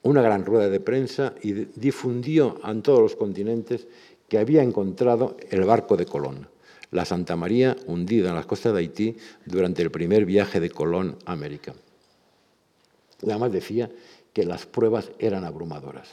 una 0.05 0.23
gran 0.23 0.45
rueda 0.45 0.69
de 0.69 0.81
prensa 0.81 1.35
y 1.43 1.53
difundió 1.53 2.61
en 2.65 2.83
todos 2.83 3.01
los 3.01 3.17
continentes 3.17 3.87
que 4.29 4.39
había 4.39 4.63
encontrado 4.63 5.37
el 5.51 5.65
barco 5.65 5.97
de 5.97 6.07
Colón, 6.07 6.47
la 6.95 7.05
Santa 7.05 7.35
María 7.35 7.77
hundida 7.87 8.29
en 8.29 8.37
las 8.37 8.47
costas 8.47 8.73
de 8.73 8.79
Haití 8.79 9.17
durante 9.45 9.83
el 9.83 9.91
primer 9.91 10.25
viaje 10.25 10.61
de 10.61 10.71
Colón 10.71 11.19
a 11.27 11.33
América. 11.33 11.75
Además 13.21 13.51
decía 13.51 13.91
que 14.33 14.45
las 14.45 14.65
pruebas 14.65 15.11
eran 15.19 15.45
abrumadoras. 15.45 16.09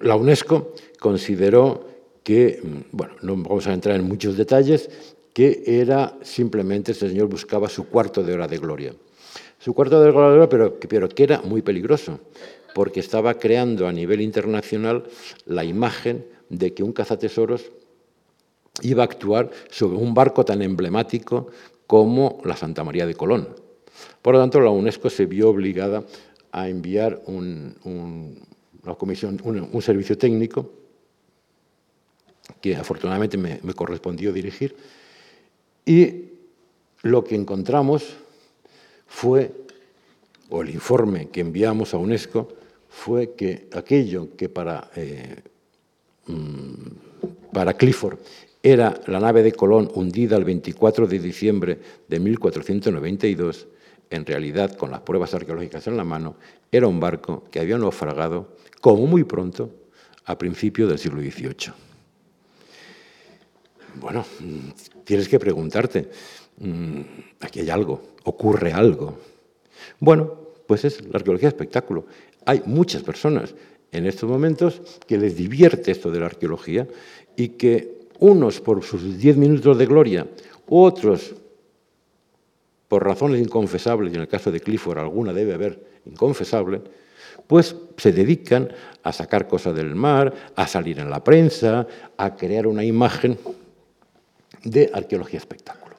La 0.00 0.16
UNESCO 0.16 0.74
consideró 1.00 1.88
que, 2.22 2.60
mm, 2.62 2.96
bueno, 2.96 3.14
no 3.22 3.36
vamos 3.36 3.66
a 3.66 3.72
entrar 3.72 3.96
en 3.96 4.04
muchos 4.04 4.36
detalles, 4.36 4.90
que 5.32 5.62
era 5.64 6.18
simplemente, 6.20 6.92
este 6.92 7.08
señor 7.08 7.28
buscaba 7.28 7.70
su 7.70 7.88
cuarto 7.88 8.22
de 8.22 8.34
hora 8.34 8.46
de 8.46 8.58
gloria. 8.58 8.94
Su 9.58 9.72
cuarto 9.72 9.98
de 9.98 10.10
hora 10.10 10.28
de 10.28 10.36
gloria, 10.36 10.48
pero, 10.50 10.78
pero 10.78 11.08
que 11.08 11.22
era 11.22 11.40
muy 11.40 11.62
peligroso, 11.62 12.20
porque 12.74 13.00
estaba 13.00 13.32
creando 13.34 13.88
a 13.88 13.92
nivel 13.92 14.20
internacional 14.20 15.04
la 15.46 15.64
imagen 15.64 16.26
de 16.50 16.74
que 16.74 16.82
un 16.82 16.92
cazatesoros 16.92 17.70
iba 18.82 19.02
a 19.02 19.06
actuar 19.06 19.50
sobre 19.70 19.96
un 19.96 20.14
barco 20.14 20.44
tan 20.44 20.62
emblemático 20.62 21.48
como 21.86 22.40
la 22.44 22.56
Santa 22.56 22.84
María 22.84 23.06
de 23.06 23.14
Colón. 23.14 23.48
Por 24.22 24.34
lo 24.34 24.40
tanto, 24.40 24.60
la 24.60 24.70
UNESCO 24.70 25.10
se 25.10 25.26
vio 25.26 25.50
obligada 25.50 26.04
a 26.52 26.68
enviar 26.68 27.22
un, 27.26 27.74
comisión, 28.98 29.40
un, 29.44 29.82
servicio 29.82 30.16
técnico 30.16 30.70
que 32.60 32.76
afortunadamente 32.76 33.36
me, 33.36 33.60
me 33.62 33.74
correspondió 33.74 34.32
dirigir, 34.32 34.74
y 35.84 36.24
lo 37.02 37.24
que 37.24 37.34
encontramos 37.34 38.16
fue, 39.06 39.52
o 40.50 40.62
el 40.62 40.70
informe 40.70 41.28
que 41.28 41.40
enviamos 41.40 41.94
a 41.94 41.98
UNESCO, 41.98 42.48
fue 42.88 43.34
que 43.34 43.68
aquello 43.72 44.36
que 44.36 44.48
para, 44.48 44.90
eh, 44.96 45.36
mm, 46.26 47.52
para 47.52 47.74
Clifford 47.74 48.18
era 48.62 49.00
la 49.06 49.20
nave 49.20 49.42
de 49.42 49.52
Colón 49.52 49.90
hundida 49.94 50.36
el 50.36 50.44
24 50.44 51.06
de 51.06 51.18
diciembre 51.18 51.78
de 52.08 52.18
1492, 52.18 53.68
en 54.10 54.26
realidad, 54.26 54.76
con 54.76 54.90
las 54.90 55.00
pruebas 55.00 55.34
arqueológicas 55.34 55.86
en 55.86 55.96
la 55.96 56.04
mano, 56.04 56.36
era 56.72 56.86
un 56.88 56.98
barco 56.98 57.44
que 57.50 57.60
había 57.60 57.78
naufragado, 57.78 58.56
como 58.80 59.06
muy 59.06 59.24
pronto, 59.24 59.70
a 60.24 60.36
principios 60.36 60.88
del 60.88 60.98
siglo 60.98 61.20
XVIII. 61.20 61.72
Bueno, 64.00 64.24
tienes 65.04 65.28
que 65.28 65.38
preguntarte, 65.38 66.08
mm, 66.58 67.00
aquí 67.40 67.60
hay 67.60 67.70
algo, 67.70 68.02
ocurre 68.24 68.72
algo. 68.72 69.18
Bueno, 70.00 70.48
pues 70.66 70.84
es 70.84 71.04
la 71.06 71.16
arqueología 71.16 71.48
espectáculo. 71.48 72.06
Hay 72.44 72.62
muchas 72.66 73.02
personas 73.02 73.54
en 73.90 74.06
estos 74.06 74.28
momentos 74.28 74.82
que 75.06 75.18
les 75.18 75.36
divierte 75.36 75.90
esto 75.90 76.10
de 76.10 76.20
la 76.20 76.26
arqueología 76.26 76.86
y 77.36 77.50
que 77.50 77.97
unos 78.18 78.60
por 78.60 78.82
sus 78.82 79.18
diez 79.18 79.36
minutos 79.36 79.78
de 79.78 79.86
gloria, 79.86 80.26
otros 80.68 81.34
por 82.88 83.04
razones 83.04 83.40
inconfesables, 83.40 84.12
y 84.12 84.16
en 84.16 84.22
el 84.22 84.28
caso 84.28 84.50
de 84.50 84.60
Clifford 84.60 84.98
alguna 84.98 85.32
debe 85.32 85.54
haber 85.54 86.00
inconfesable, 86.06 86.80
pues 87.46 87.76
se 87.96 88.12
dedican 88.12 88.70
a 89.02 89.12
sacar 89.12 89.46
cosas 89.46 89.74
del 89.74 89.94
mar, 89.94 90.32
a 90.56 90.66
salir 90.66 90.98
en 90.98 91.10
la 91.10 91.22
prensa, 91.22 91.86
a 92.16 92.34
crear 92.34 92.66
una 92.66 92.84
imagen 92.84 93.38
de 94.64 94.90
arqueología 94.92 95.38
espectáculo. 95.38 95.96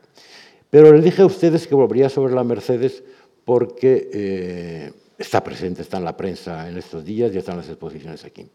Pero 0.70 0.94
les 0.94 1.04
dije 1.04 1.22
a 1.22 1.26
ustedes 1.26 1.68
que 1.68 1.76
volvería 1.76 2.10
sobre 2.10 2.34
la 2.34 2.44
Mercedes 2.44 3.04
porque 3.46 4.10
eh, 4.14 4.92
está 5.18 5.44
presente, 5.44 5.82
está 5.82 5.98
en 5.98 6.06
la 6.06 6.16
prensa 6.16 6.70
en 6.70 6.78
estos 6.78 7.04
días 7.04 7.34
y 7.34 7.38
están 7.38 7.58
las 7.58 7.68
exposiciones 7.68 8.24
aquí. 8.26 8.46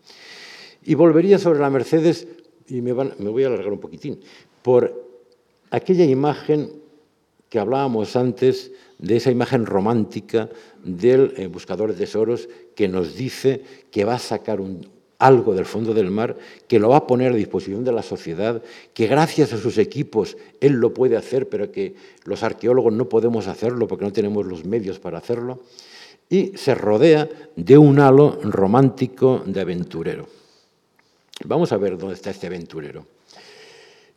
Y 0.85 0.95
volvería 0.95 1.39
sobre 1.39 1.59
la 1.59 1.71
Mercedes, 1.71 2.29
y 2.69 2.81
me, 2.81 2.93
voy 2.93 3.45
a 3.45 3.49
alargar 3.49 3.73
un 3.73 3.81
poquitín, 3.81 4.21
por 4.63 5.05
aquella 5.71 6.05
imagen 6.05 6.71
que 7.49 7.59
hablábamos 7.59 8.17
antes, 8.17 8.73
de 8.99 9.17
esa 9.17 9.31
imagen 9.31 9.67
romántica 9.67 10.49
del 10.83 11.35
eh, 11.37 11.47
buscador 11.47 11.93
de 11.93 11.99
tesoros 11.99 12.49
que 12.75 12.89
nos 12.89 13.17
dice 13.17 13.63
que 13.91 14.05
va 14.05 14.15
a 14.15 14.19
sacar 14.19 14.61
algo 15.19 15.55
del 15.55 15.65
fondo 15.65 15.95
del 15.95 16.11
mar, 16.11 16.37
que 16.69 16.79
lo 16.79 16.89
va 16.89 16.99
a 16.99 17.07
poner 17.07 17.33
a 17.33 17.37
disposición 17.37 17.85
de 17.85 17.93
la 17.93 18.03
sociedad, 18.03 18.63
que 18.93 19.07
gracias 19.07 19.53
a 19.53 19.59
sus 19.59 19.79
equipos 19.79 20.37
él 20.61 20.75
lo 20.75 20.95
puede 20.95 21.17
hacer, 21.17 21.49
pero 21.49 21.71
que 21.71 21.95
los 22.25 22.43
arqueólogos 22.43 22.93
no 22.93 23.09
podemos 23.09 23.47
hacerlo 23.47 23.87
porque 23.87 24.05
no 24.05 24.13
tenemos 24.13 24.47
los 24.47 24.65
medios 24.65 24.99
para 24.99 25.19
hacerlo 25.19 25.61
y 26.29 26.53
se 26.57 26.75
rodea 26.75 27.29
de 27.55 27.79
un 27.79 28.01
halo 28.01 28.39
romántico 28.43 29.43
de 29.47 29.61
aventurero. 29.61 30.44
Vamos 31.43 31.73
a 31.73 31.77
ver 31.77 31.99
dónde 31.99 32.15
está 32.15 32.31
este 32.31 32.47
aventurero. 32.47 33.07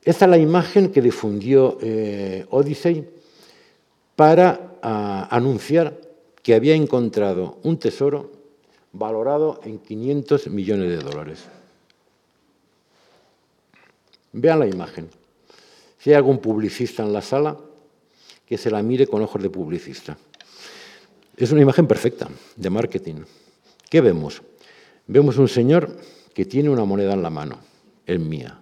Esta 0.04 0.26
es 0.26 0.32
la 0.32 0.38
imagen 0.38 0.92
que 0.92 1.02
difundió 1.02 1.78
eh, 1.82 2.46
Odyssey 2.52 3.08
para 4.16 4.78
ah, 4.82 5.28
anunciar 5.32 6.00
que 6.44 6.56
había 6.56 6.76
encontrado 6.76 7.58
un 7.64 7.78
tesoro 7.78 8.32
valorado 8.94 9.60
en 9.64 9.80
500 9.80 10.48
millones 10.48 10.90
de 10.90 10.98
dólares. 10.98 11.40
Vean 14.32 14.60
la 14.60 14.68
imagen. 14.68 15.10
Si 16.00 16.12
hay 16.12 16.16
algún 16.16 16.38
publicista 16.38 17.04
en 17.04 17.12
la 17.12 17.22
sala, 17.22 17.58
que 18.46 18.58
se 18.58 18.72
la 18.72 18.82
mire 18.82 19.08
con 19.08 19.22
ojos 19.22 19.42
de 19.42 19.50
publicista. 19.50 20.18
Es 21.36 21.52
una 21.52 21.62
imagen 21.62 21.86
perfecta 21.86 22.30
de 22.56 22.70
marketing. 22.70 23.26
¿Qué 23.90 24.00
vemos? 24.00 24.42
Vemos 25.06 25.38
un 25.38 25.48
señor 25.50 25.98
que 26.38 26.46
tiene 26.46 26.70
una 26.70 26.86
moneda 26.86 27.14
en 27.14 27.24
la 27.24 27.32
mano, 27.32 27.58
es 28.06 28.20
mía. 28.20 28.60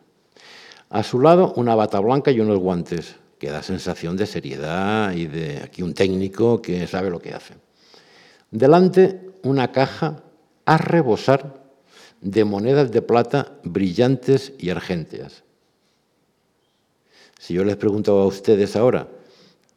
A 0.89 1.03
su 1.03 1.19
lado 1.19 1.51
una 1.57 1.75
bata 1.75 1.99
blanca 1.99 2.31
y 2.31 2.39
unos 2.39 2.57
guantes, 2.57 3.17
que 3.37 3.49
da 3.49 3.61
sensación 3.63 4.15
de 4.15 4.25
seriedad 4.25 5.11
y 5.11 5.27
de 5.27 5.57
aquí 5.57 5.83
un 5.83 5.93
técnico 5.93 6.61
que 6.61 6.87
sabe 6.87 7.09
lo 7.09 7.19
que 7.19 7.33
hace. 7.33 7.55
Delante 8.49 9.19
una 9.43 9.73
caja 9.73 10.23
a 10.63 10.77
rebosar 10.77 11.65
de 12.21 12.45
monedas 12.45 12.93
de 12.93 13.01
plata 13.01 13.57
brillantes 13.65 14.53
y 14.57 14.69
argénteas. 14.69 15.43
Si 17.37 17.55
yo 17.55 17.65
les 17.65 17.75
pregunto 17.75 18.17
a 18.17 18.25
ustedes 18.25 18.77
ahora 18.77 19.09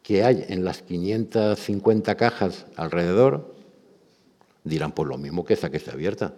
qué 0.05 0.23
hay 0.23 0.45
en 0.47 0.65
las 0.65 0.83
550 0.83 2.15
cajas 2.15 2.65
alrededor, 2.77 3.57
dirán 4.63 4.93
pues 4.93 5.09
lo 5.09 5.19
mismo 5.19 5.45
que 5.45 5.55
esa 5.55 5.69
que 5.69 5.79
está 5.79 5.95
abierta. 5.95 6.37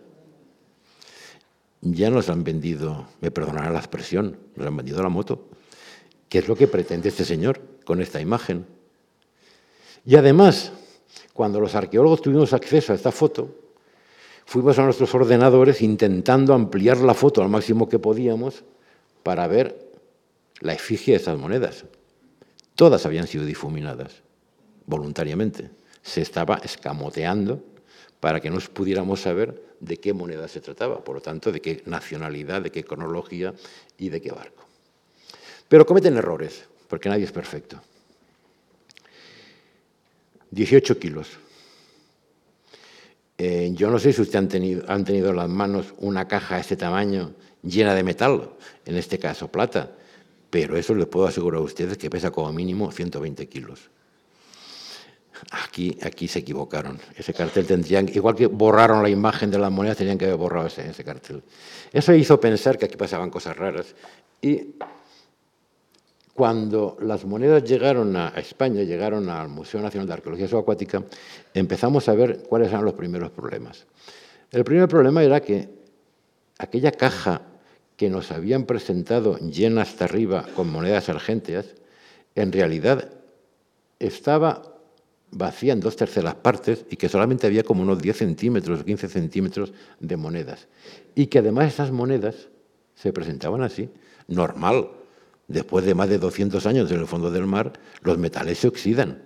Ya 1.82 2.10
nos 2.10 2.28
han 2.28 2.44
vendido, 2.44 3.06
me 3.20 3.30
perdonarán 3.30 3.72
la 3.72 3.78
expresión, 3.78 4.38
nos 4.54 4.66
han 4.66 4.76
vendido 4.76 5.02
la 5.02 5.08
moto. 5.08 5.48
¿Qué 6.28 6.38
es 6.38 6.48
lo 6.48 6.54
que 6.54 6.68
pretende 6.68 7.08
este 7.08 7.24
señor 7.24 7.60
con 7.84 8.00
esta 8.00 8.20
imagen? 8.20 8.66
Y 10.04 10.16
además, 10.16 10.72
cuando 11.32 11.58
los 11.60 11.74
arqueólogos 11.74 12.22
tuvimos 12.22 12.52
acceso 12.52 12.92
a 12.92 12.96
esta 12.96 13.10
foto, 13.10 13.54
fuimos 14.44 14.78
a 14.78 14.84
nuestros 14.84 15.14
ordenadores 15.14 15.80
intentando 15.80 16.54
ampliar 16.54 16.98
la 16.98 17.14
foto 17.14 17.42
al 17.42 17.48
máximo 17.48 17.88
que 17.88 17.98
podíamos 17.98 18.64
para 19.22 19.46
ver 19.46 19.90
la 20.60 20.74
efigie 20.74 21.14
de 21.14 21.20
esas 21.20 21.38
monedas. 21.38 21.84
Todas 22.74 23.06
habían 23.06 23.26
sido 23.26 23.44
difuminadas 23.44 24.22
voluntariamente. 24.86 25.70
Se 26.02 26.20
estaba 26.20 26.56
escamoteando 26.56 27.62
para 28.20 28.40
que 28.40 28.50
no 28.50 28.58
pudiéramos 28.58 29.20
saber 29.20 29.69
de 29.80 29.96
qué 29.96 30.12
moneda 30.12 30.46
se 30.46 30.60
trataba, 30.60 31.02
por 31.02 31.16
lo 31.16 31.22
tanto, 31.22 31.50
de 31.50 31.60
qué 31.60 31.82
nacionalidad, 31.86 32.62
de 32.62 32.70
qué 32.70 32.84
cronología 32.84 33.54
y 33.98 34.10
de 34.10 34.20
qué 34.20 34.30
barco. 34.30 34.64
Pero 35.68 35.86
cometen 35.86 36.16
errores, 36.16 36.64
porque 36.88 37.08
nadie 37.08 37.24
es 37.24 37.32
perfecto. 37.32 37.80
18 40.50 40.98
kilos. 40.98 41.28
Eh, 43.38 43.70
yo 43.74 43.90
no 43.90 43.98
sé 43.98 44.12
si 44.12 44.20
ustedes 44.20 44.36
han 44.36 44.48
tenido, 44.48 44.84
han 44.88 45.04
tenido 45.04 45.30
en 45.30 45.36
las 45.36 45.48
manos 45.48 45.94
una 45.98 46.28
caja 46.28 46.56
de 46.56 46.60
este 46.60 46.76
tamaño 46.76 47.32
llena 47.62 47.94
de 47.94 48.02
metal, 48.02 48.50
en 48.84 48.96
este 48.96 49.18
caso 49.18 49.48
plata, 49.48 49.96
pero 50.50 50.76
eso 50.76 50.94
les 50.94 51.06
puedo 51.06 51.26
asegurar 51.26 51.60
a 51.60 51.64
ustedes 51.64 51.96
que 51.96 52.10
pesa 52.10 52.30
como 52.30 52.52
mínimo 52.52 52.90
120 52.90 53.48
kilos. 53.48 53.90
Aquí, 55.51 55.99
aquí 56.03 56.28
se 56.28 56.41
equivocaron. 56.41 56.99
Ese 57.16 57.32
cartel 57.34 57.66
tendrían, 57.66 58.09
igual 58.09 58.34
que 58.34 58.47
borraron 58.47 59.03
la 59.03 59.09
imagen 59.09 59.51
de 59.51 59.59
las 59.59 59.70
monedas, 59.70 59.97
tenían 59.97 60.18
que 60.18 60.26
haber 60.26 60.36
borrado 60.36 60.66
ese, 60.66 60.88
ese 60.88 61.05
cartel. 61.05 61.43
Eso 61.93 62.14
hizo 62.14 62.41
pensar 62.41 62.78
que 62.78 62.86
aquí 62.86 62.97
pasaban 62.97 63.30
cosas 63.30 63.57
raras. 63.57 63.95
Y 64.43 64.74
cuando 66.34 66.97
las 67.03 67.24
monedas 67.24 67.64
llegaron 67.64 68.16
a 68.16 68.28
España, 68.36 68.82
llegaron 68.82 69.28
al 69.28 69.49
Museo 69.49 69.80
Nacional 69.82 70.07
de 70.07 70.14
Arqueología 70.14 70.49
Subacuática, 70.49 71.03
empezamos 71.53 72.09
a 72.09 72.14
ver 72.14 72.45
cuáles 72.49 72.68
eran 72.68 72.84
los 72.84 72.95
primeros 72.95 73.30
problemas. 73.30 73.86
El 74.51 74.64
primer 74.64 74.88
problema 74.88 75.22
era 75.22 75.41
que 75.41 75.68
aquella 76.59 76.93
caja 76.93 77.43
que 77.97 78.09
nos 78.09 78.32
habían 78.32 78.64
presentado 78.64 79.36
llena 79.38 79.82
hasta 79.82 80.07
arriba 80.07 80.47
con 80.57 80.70
monedas 80.70 81.11
argénteas, 81.11 81.66
en 82.34 82.53
realidad 82.53 83.11
estaba 83.99 84.69
vacía 85.32 85.72
en 85.72 85.80
dos 85.80 85.96
terceras 85.96 86.34
partes 86.34 86.84
y 86.90 86.96
que 86.96 87.08
solamente 87.08 87.46
había 87.46 87.62
como 87.62 87.82
unos 87.82 88.00
10 88.00 88.16
centímetros 88.16 88.80
o 88.80 88.84
15 88.84 89.08
centímetros 89.08 89.72
de 89.98 90.16
monedas. 90.16 90.68
Y 91.14 91.26
que 91.26 91.38
además 91.38 91.72
esas 91.72 91.90
monedas 91.90 92.48
se 92.94 93.12
presentaban 93.12 93.62
así, 93.62 93.88
normal. 94.28 94.90
Después 95.48 95.84
de 95.84 95.94
más 95.94 96.08
de 96.08 96.18
200 96.18 96.64
años 96.66 96.90
en 96.90 97.00
el 97.00 97.06
fondo 97.06 97.30
del 97.30 97.46
mar, 97.46 97.72
los 98.02 98.18
metales 98.18 98.58
se 98.58 98.68
oxidan, 98.68 99.22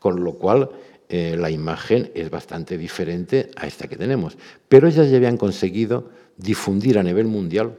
con 0.00 0.24
lo 0.24 0.34
cual 0.34 0.70
eh, 1.08 1.36
la 1.38 1.50
imagen 1.50 2.10
es 2.14 2.30
bastante 2.30 2.76
diferente 2.76 3.50
a 3.56 3.66
esta 3.66 3.86
que 3.86 3.96
tenemos. 3.96 4.36
Pero 4.68 4.88
ellas 4.88 5.10
ya 5.10 5.16
habían 5.16 5.36
conseguido 5.36 6.10
difundir 6.36 6.98
a 6.98 7.02
nivel 7.02 7.26
mundial 7.26 7.76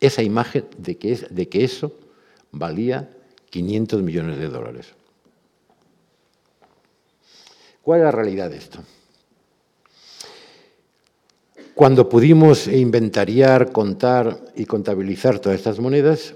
esa 0.00 0.22
imagen 0.22 0.64
de 0.78 0.96
que, 0.96 1.12
es, 1.12 1.32
de 1.34 1.48
que 1.48 1.64
eso 1.64 1.92
valía 2.50 3.10
500 3.50 4.02
millones 4.02 4.38
de 4.38 4.48
dólares. 4.48 4.94
¿Cuál 7.84 8.00
es 8.00 8.04
la 8.04 8.10
realidad 8.10 8.50
de 8.50 8.56
esto? 8.56 8.80
Cuando 11.74 12.08
pudimos 12.08 12.66
inventariar, 12.66 13.70
contar 13.72 14.40
y 14.56 14.64
contabilizar 14.64 15.38
todas 15.38 15.58
estas 15.58 15.78
monedas, 15.80 16.34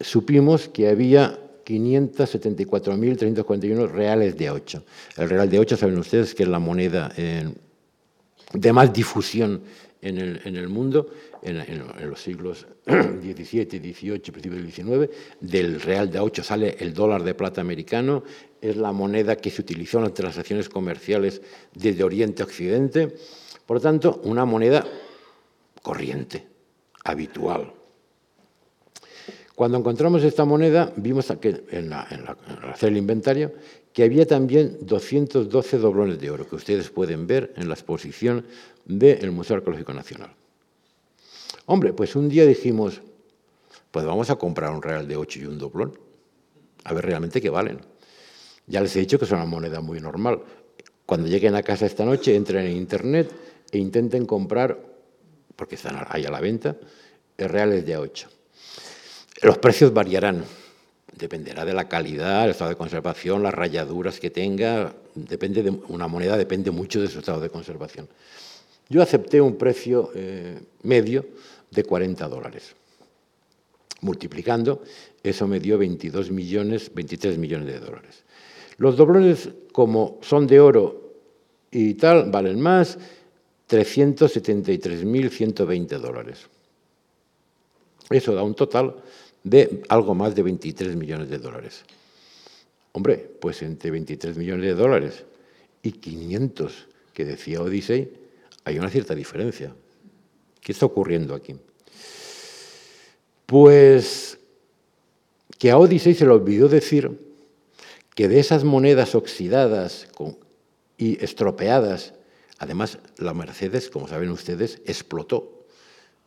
supimos 0.00 0.66
que 0.68 0.88
había 0.88 1.38
574.341 1.66 3.90
reales 3.90 4.38
de 4.38 4.50
8. 4.50 4.82
El 5.18 5.28
real 5.28 5.50
de 5.50 5.58
8, 5.58 5.76
saben 5.76 5.98
ustedes, 5.98 6.34
que 6.34 6.44
es 6.44 6.48
la 6.48 6.58
moneda 6.58 7.12
eh, 7.18 7.52
de 8.54 8.72
más 8.72 8.90
difusión 8.90 9.60
en 10.00 10.56
el, 10.56 10.68
mundo 10.68 11.10
en, 11.42 11.82
los 12.08 12.22
siglos 12.22 12.66
XVII, 12.86 13.66
XVIII, 13.66 14.20
principios 14.20 14.62
del 14.62 14.72
XIX. 14.72 15.10
Del 15.40 15.80
real 15.80 16.10
de 16.10 16.20
8 16.20 16.42
sale 16.42 16.76
el 16.78 16.94
dólar 16.94 17.24
de 17.24 17.34
plata 17.34 17.60
americano, 17.60 18.22
es 18.60 18.76
la 18.76 18.92
moneda 18.92 19.36
que 19.36 19.50
se 19.50 19.62
utilizó 19.62 19.98
en 19.98 20.04
las 20.04 20.14
transacciones 20.14 20.68
comerciales 20.68 21.42
desde 21.74 22.04
Oriente 22.04 22.42
a 22.42 22.46
Occidente. 22.46 23.14
Por 23.66 23.76
lo 23.76 23.80
tanto, 23.80 24.20
una 24.24 24.44
moneda 24.44 24.86
corriente, 25.82 26.46
habitual. 27.04 27.72
Cuando 29.54 29.78
encontramos 29.78 30.22
esta 30.22 30.44
moneda, 30.44 30.92
vimos 30.96 31.32
que 31.40 31.64
en, 31.70 31.92
hacer 31.92 32.90
el 32.90 32.96
inventario 32.96 33.52
que 33.92 34.04
había 34.04 34.24
también 34.24 34.78
212 34.82 35.78
doblones 35.78 36.20
de 36.20 36.30
oro, 36.30 36.48
que 36.48 36.54
ustedes 36.54 36.90
pueden 36.90 37.26
ver 37.26 37.52
en 37.56 37.66
la 37.66 37.74
exposición 37.74 38.46
del 38.84 39.32
Museo 39.32 39.56
Arqueológico 39.56 39.92
Nacional. 39.92 40.30
Hombre, 41.66 41.92
pues 41.92 42.14
un 42.14 42.28
día 42.28 42.46
dijimos, 42.46 43.02
pues 43.90 44.04
vamos 44.04 44.30
a 44.30 44.36
comprar 44.36 44.70
un 44.70 44.82
real 44.82 45.08
de 45.08 45.16
8 45.16 45.40
y 45.40 45.46
un 45.46 45.58
doblón, 45.58 45.98
a 46.84 46.94
ver 46.94 47.06
realmente 47.06 47.40
qué 47.40 47.50
valen. 47.50 47.80
Ya 48.68 48.80
les 48.80 48.94
he 48.96 49.00
dicho 49.00 49.18
que 49.18 49.24
es 49.24 49.32
una 49.32 49.46
moneda 49.46 49.80
muy 49.80 50.00
normal. 50.00 50.40
Cuando 51.06 51.26
lleguen 51.26 51.54
a 51.54 51.62
casa 51.62 51.86
esta 51.86 52.04
noche, 52.04 52.36
entren 52.36 52.66
en 52.66 52.76
Internet 52.76 53.32
e 53.70 53.78
intenten 53.78 54.26
comprar, 54.26 54.78
porque 55.56 55.76
están 55.76 56.04
ahí 56.08 56.24
a 56.26 56.30
la 56.30 56.40
venta, 56.40 56.76
reales 57.38 57.86
de 57.86 57.96
8. 57.96 58.28
Los 59.42 59.58
precios 59.58 59.92
variarán, 59.92 60.44
dependerá 61.16 61.64
de 61.64 61.72
la 61.72 61.88
calidad, 61.88 62.44
el 62.44 62.50
estado 62.50 62.70
de 62.70 62.76
conservación, 62.76 63.42
las 63.42 63.54
rayaduras 63.54 64.20
que 64.20 64.30
tenga, 64.30 64.94
depende 65.14 65.62
de 65.62 65.70
una 65.70 66.08
moneda 66.08 66.36
depende 66.36 66.70
mucho 66.70 67.00
de 67.00 67.08
su 67.08 67.20
estado 67.20 67.40
de 67.40 67.48
conservación. 67.48 68.08
Yo 68.88 69.02
acepté 69.02 69.40
un 69.40 69.56
precio 69.56 70.10
eh, 70.14 70.58
medio 70.82 71.26
de 71.70 71.84
40 71.84 72.28
dólares. 72.28 72.74
Multiplicando, 74.00 74.82
eso 75.22 75.46
me 75.46 75.60
dio 75.60 75.76
22 75.78 76.30
millones, 76.30 76.90
23 76.94 77.38
millones 77.38 77.66
de 77.66 77.80
dólares. 77.80 78.24
Los 78.78 78.96
doblones, 78.96 79.50
como 79.72 80.18
son 80.22 80.46
de 80.46 80.60
oro 80.60 81.12
y 81.70 81.92
tal, 81.94 82.30
valen 82.30 82.60
más, 82.60 82.98
373.120 83.68 85.98
dólares. 85.98 86.46
Eso 88.08 88.34
da 88.34 88.42
un 88.42 88.54
total 88.54 88.96
de 89.42 89.82
algo 89.88 90.14
más 90.14 90.34
de 90.34 90.42
23 90.42 90.96
millones 90.96 91.28
de 91.28 91.36
dólares. 91.38 91.84
Hombre, 92.92 93.30
pues 93.40 93.60
entre 93.62 93.90
23 93.90 94.38
millones 94.38 94.64
de 94.64 94.74
dólares 94.74 95.24
y 95.82 95.92
500 95.92 96.88
que 97.12 97.24
decía 97.24 97.60
Odyssey, 97.60 98.12
hay 98.64 98.78
una 98.78 98.90
cierta 98.90 99.14
diferencia. 99.14 99.74
¿Qué 100.60 100.72
está 100.72 100.86
ocurriendo 100.86 101.34
aquí? 101.34 101.54
Pues 103.44 104.38
que 105.58 105.70
a 105.70 105.78
Odyssey 105.78 106.14
se 106.14 106.24
le 106.24 106.30
olvidó 106.30 106.68
decir 106.68 107.27
que 108.18 108.26
de 108.26 108.40
esas 108.40 108.64
monedas 108.64 109.14
oxidadas 109.14 110.08
y 110.96 111.22
estropeadas, 111.22 112.14
además 112.58 112.98
la 113.16 113.32
Mercedes, 113.32 113.90
como 113.90 114.08
saben 114.08 114.30
ustedes, 114.30 114.82
explotó 114.86 115.64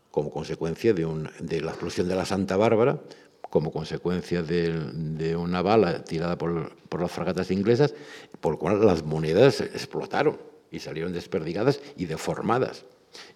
como 0.09 0.31
consecuencia 0.31 0.93
de, 0.93 1.61
la 1.61 1.71
explosión 1.71 2.07
de 2.07 2.15
la 2.15 2.23
Santa 2.23 2.55
Bárbara, 2.55 3.01
como 3.41 3.73
consecuencia 3.73 4.41
de, 4.41 5.35
una 5.35 5.61
bala 5.61 6.05
tirada 6.05 6.37
por, 6.37 6.71
las 6.97 7.11
fragatas 7.11 7.51
inglesas, 7.51 7.93
por 8.39 8.53
lo 8.53 8.57
cual 8.57 8.85
las 8.85 9.03
monedas 9.03 9.59
explotaron 9.59 10.39
y 10.71 10.79
salieron 10.79 11.11
desperdigadas 11.11 11.81
y 11.97 12.05
deformadas, 12.05 12.85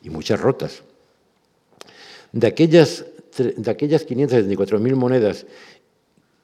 y 0.01 0.09
muchas 0.09 0.39
rotas. 0.39 0.81
De 2.31 2.47
aquellas, 2.47 3.03
de 3.37 3.69
aquellas 3.69 4.07
574.000 4.07 4.95
monedas, 4.95 5.45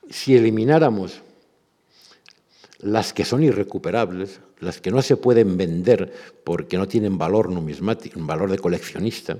si 0.09 0.35
elimináramos 0.35 1.21
las 2.81 3.13
que 3.13 3.25
son 3.25 3.43
irrecuperables, 3.43 4.41
las 4.59 4.81
que 4.81 4.91
no 4.91 5.01
se 5.01 5.17
pueden 5.17 5.57
vender 5.57 6.13
porque 6.43 6.77
no 6.77 6.87
tienen 6.87 7.17
valor 7.17 7.49
numismático, 7.51 8.19
valor 8.19 8.51
de 8.51 8.59
coleccionista, 8.59 9.37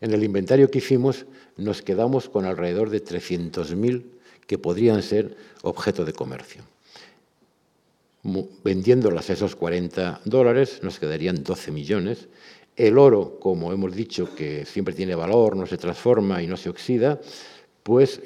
en 0.00 0.12
el 0.12 0.22
inventario 0.22 0.70
que 0.70 0.78
hicimos 0.78 1.24
nos 1.56 1.80
quedamos 1.80 2.28
con 2.28 2.44
alrededor 2.44 2.90
de 2.90 3.02
300.000 3.02 4.04
que 4.46 4.58
podrían 4.58 5.02
ser 5.02 5.36
objeto 5.62 6.04
de 6.04 6.12
comercio. 6.12 6.62
Vendiéndolas 8.62 9.30
a 9.30 9.32
esos 9.34 9.56
40 9.56 10.20
dólares 10.24 10.80
nos 10.82 10.98
quedarían 10.98 11.42
12 11.42 11.70
millones. 11.70 12.28
El 12.76 12.98
oro, 12.98 13.38
como 13.38 13.72
hemos 13.72 13.94
dicho, 13.94 14.34
que 14.34 14.66
siempre 14.66 14.94
tiene 14.94 15.14
valor, 15.14 15.56
no 15.56 15.66
se 15.66 15.78
transforma 15.78 16.42
y 16.42 16.46
no 16.46 16.56
se 16.56 16.68
oxida, 16.68 17.20
pues 17.82 18.20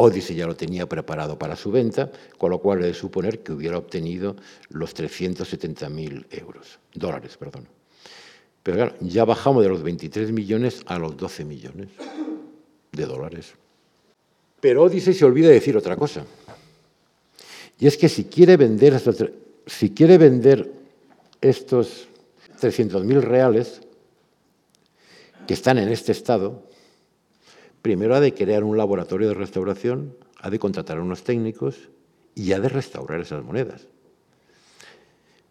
Odyssey 0.00 0.36
ya 0.36 0.46
lo 0.46 0.54
tenía 0.54 0.86
preparado 0.86 1.36
para 1.36 1.56
su 1.56 1.72
venta, 1.72 2.10
con 2.38 2.50
lo 2.50 2.60
cual 2.60 2.82
he 2.84 2.86
de 2.86 2.94
suponer 2.94 3.40
que 3.40 3.52
hubiera 3.52 3.78
obtenido 3.78 4.36
los 4.68 4.94
370.000 4.94 6.26
euros, 6.30 6.78
dólares. 6.94 7.36
Perdón. 7.36 7.66
Pero 8.62 8.76
claro, 8.76 8.94
ya 9.00 9.24
bajamos 9.24 9.64
de 9.64 9.70
los 9.70 9.82
23 9.82 10.30
millones 10.30 10.82
a 10.86 11.00
los 11.00 11.16
12 11.16 11.44
millones 11.44 11.88
de 12.92 13.06
dólares. 13.06 13.54
Pero 14.60 14.84
Odyssey 14.84 15.14
se 15.14 15.24
olvida 15.24 15.48
de 15.48 15.54
decir 15.54 15.76
otra 15.76 15.96
cosa. 15.96 16.24
Y 17.80 17.88
es 17.88 17.96
que 17.96 18.08
si 18.08 18.24
quiere 18.24 18.56
vender 18.56 19.00
si 19.66 19.90
quiere 19.90 20.16
vender 20.16 20.72
estos 21.40 22.06
300.000 22.60 23.20
reales 23.20 23.80
que 25.48 25.54
están 25.54 25.78
en 25.78 25.88
este 25.88 26.12
estado, 26.12 26.67
primero 27.88 28.14
ha 28.14 28.20
de 28.20 28.34
crear 28.34 28.64
un 28.64 28.76
laboratorio 28.76 29.28
de 29.28 29.34
restauración, 29.34 30.14
ha 30.40 30.50
de 30.50 30.58
contratar 30.58 30.98
a 30.98 31.00
unos 31.00 31.24
técnicos 31.24 31.88
y 32.34 32.52
ha 32.52 32.60
de 32.60 32.68
restaurar 32.68 33.18
esas 33.18 33.42
monedas. 33.42 33.86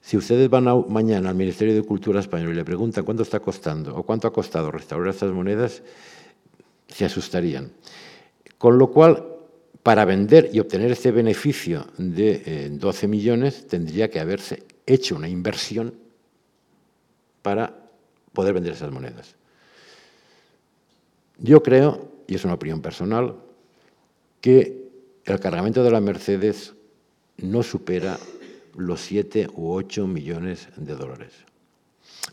Si 0.03 0.17
ustedes 0.17 0.47
van 0.47 0.65
mañana 0.87 1.29
al 1.29 1.35
Ministerio 1.35 1.73
de 1.73 1.81
Cultura 1.81 2.19
español 2.19 2.51
y 2.51 2.55
le 2.55 2.63
preguntan 2.63 3.05
cuánto 3.05 3.23
está 3.23 3.39
costando 3.39 3.95
o 3.95 4.03
cuánto 4.03 4.27
ha 4.27 4.31
costado 4.31 4.69
restaurar 4.69 5.15
estas 5.15 5.31
monedas, 5.31 5.81
se 6.87 7.05
asustarían. 7.05 7.71
Con 8.59 8.77
lo 8.77 8.91
cual, 8.91 9.25
para 9.81 10.05
vender 10.05 10.51
y 10.53 10.59
obtener 10.59 10.91
este 10.91 11.09
beneficio 11.09 11.87
de 11.97 12.69
12 12.69 13.05
eh, 13.05 13.09
millones, 13.09 13.65
tendría 13.65 14.11
que 14.11 14.19
haberse 14.19 14.63
hecho 14.85 15.15
una 15.15 15.27
inversión 15.27 15.91
para 17.41 17.73
poder 18.31 18.53
vender 18.53 18.73
esas 18.73 18.91
monedas. 18.91 19.33
Yo 21.39 21.63
creo, 21.63 22.16
y 22.27 22.35
es 22.35 22.43
una 22.43 22.55
opinión 22.55 22.81
personal, 22.81 23.35
que 24.41 24.87
el 25.25 25.39
cargamento 25.39 25.83
de 25.83 25.91
la 25.91 26.01
Mercedes 26.01 26.73
no 27.37 27.63
supera 27.63 28.17
los 28.75 29.01
7 29.01 29.47
u 29.55 29.71
8 29.71 30.05
millones 30.07 30.67
de 30.75 30.95
dólares. 30.95 31.33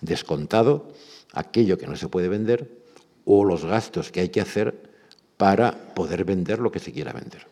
Descontado 0.01 0.88
aquello 1.32 1.78
que 1.78 1.86
no 1.86 1.97
se 1.97 2.09
puede 2.09 2.28
vender 2.28 2.70
o 3.24 3.45
los 3.45 3.64
gastos 3.64 4.12
que 4.12 4.20
hay 4.20 4.28
que 4.28 4.40
hacer 4.40 4.92
para 5.36 5.95
poder 5.95 6.24
vender 6.24 6.59
lo 6.59 6.70
que 6.70 6.78
se 6.78 6.92
quiera 6.92 7.12
vender. 7.12 7.47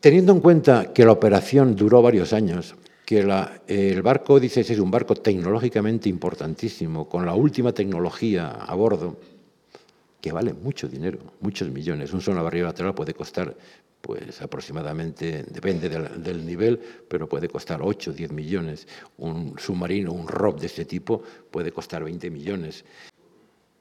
Teniendo 0.00 0.32
en 0.32 0.40
cuenta 0.40 0.92
que 0.92 1.04
la 1.04 1.12
operación 1.12 1.76
duró 1.76 2.02
varios 2.02 2.32
años, 2.32 2.74
que 3.04 3.20
el 3.66 4.02
barco 4.02 4.34
Odyssey 4.34 4.62
es 4.62 4.78
un 4.78 4.90
barco 4.90 5.14
tecnológicamente 5.14 6.08
importantísimo, 6.08 7.08
con 7.08 7.26
la 7.26 7.34
última 7.34 7.72
tecnología 7.72 8.50
a 8.50 8.74
bordo, 8.74 9.18
que 10.20 10.32
vale 10.32 10.52
mucho 10.52 10.88
dinero, 10.88 11.18
muchos 11.40 11.70
millones. 11.70 12.12
Un 12.12 12.20
solo 12.20 12.42
barril 12.44 12.64
lateral 12.64 12.94
puede 12.94 13.14
costar, 13.14 13.56
pues 14.00 14.40
aproximadamente, 14.42 15.44
depende 15.44 15.88
del, 15.88 16.46
nivel, 16.46 16.80
pero 17.08 17.28
puede 17.28 17.48
costar 17.48 17.80
8 17.82 18.10
o 18.10 18.14
10 18.14 18.32
millones. 18.32 18.86
Un 19.18 19.58
submarino, 19.58 20.12
un 20.12 20.28
ROP 20.28 20.60
de 20.60 20.66
este 20.66 20.84
tipo, 20.84 21.22
puede 21.50 21.72
costar 21.72 22.04
20 22.04 22.30
millones. 22.30 22.84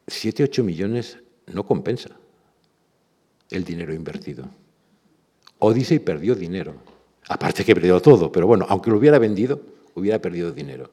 7, 0.07 0.43
8 0.43 0.63
millones 0.63 1.17
no 1.47 1.65
compensa 1.65 2.09
el 3.49 3.63
dinero 3.63 3.93
invertido. 3.93 4.49
Odyssey 5.59 5.99
perdió 5.99 6.35
dinero. 6.35 6.75
Aparte 7.27 7.63
que 7.63 7.75
perdió 7.75 8.01
todo, 8.01 8.31
pero 8.31 8.47
bueno, 8.47 8.65
aunque 8.69 8.89
lo 8.89 8.97
hubiera 8.97 9.19
vendido, 9.19 9.61
hubiera 9.93 10.19
perdido 10.19 10.51
dinero. 10.51 10.89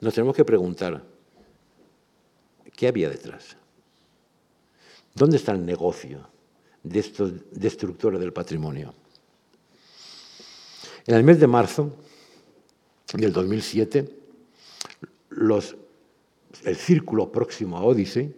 Nos 0.00 0.14
tenemos 0.14 0.36
que 0.36 0.44
preguntar, 0.44 1.02
¿Qué 2.76 2.88
había 2.88 3.08
detrás? 3.08 3.56
¿Dónde 5.14 5.38
está 5.38 5.52
el 5.52 5.64
negocio 5.64 6.28
de 6.82 7.00
estos 7.00 7.32
destructores 7.50 8.20
del 8.20 8.32
patrimonio? 8.32 8.94
En 11.06 11.14
el 11.14 11.24
mes 11.24 11.40
de 11.40 11.46
marzo 11.46 11.96
del 13.14 13.32
2007, 13.32 14.16
el 16.64 16.76
círculo 16.76 17.32
próximo 17.32 17.78
a 17.78 17.82
Odyssey 17.82 18.34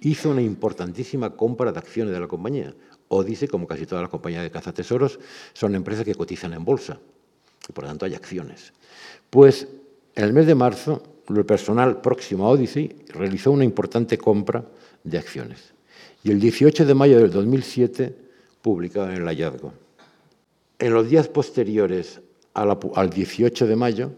hizo 0.00 0.30
una 0.30 0.42
importantísima 0.42 1.36
compra 1.36 1.72
de 1.72 1.78
acciones 1.78 2.14
de 2.14 2.20
la 2.20 2.28
compañía. 2.28 2.74
Odyssey, 3.08 3.48
como 3.48 3.66
casi 3.66 3.84
todas 3.84 4.02
las 4.02 4.10
compañías 4.10 4.42
de 4.42 4.50
cazatesoros, 4.50 5.18
son 5.52 5.74
empresas 5.74 6.04
que 6.04 6.14
cotizan 6.14 6.54
en 6.54 6.64
bolsa 6.64 6.98
por 7.72 7.84
lo 7.84 7.90
tanto 7.90 8.06
hay 8.06 8.14
acciones. 8.14 8.72
Pues 9.30 9.68
en 10.14 10.24
el 10.24 10.32
mes 10.32 10.46
de 10.46 10.54
marzo 10.54 11.02
el 11.28 11.44
personal 11.44 12.00
próximo 12.00 12.46
a 12.46 12.50
Odyssey 12.50 13.04
realizó 13.08 13.52
una 13.52 13.64
importante 13.64 14.18
compra 14.18 14.64
de 15.04 15.18
acciones. 15.18 15.72
Y 16.24 16.30
el 16.30 16.40
18 16.40 16.84
de 16.84 16.94
mayo 16.94 17.18
del 17.18 17.30
2007 17.30 18.16
publicaron 18.60 19.12
el 19.12 19.24
hallazgo. 19.24 19.72
En 20.78 20.92
los 20.92 21.08
días 21.08 21.28
posteriores 21.28 22.20
al 22.54 23.10
18 23.10 23.66
de 23.66 23.76
mayo, 23.76 24.12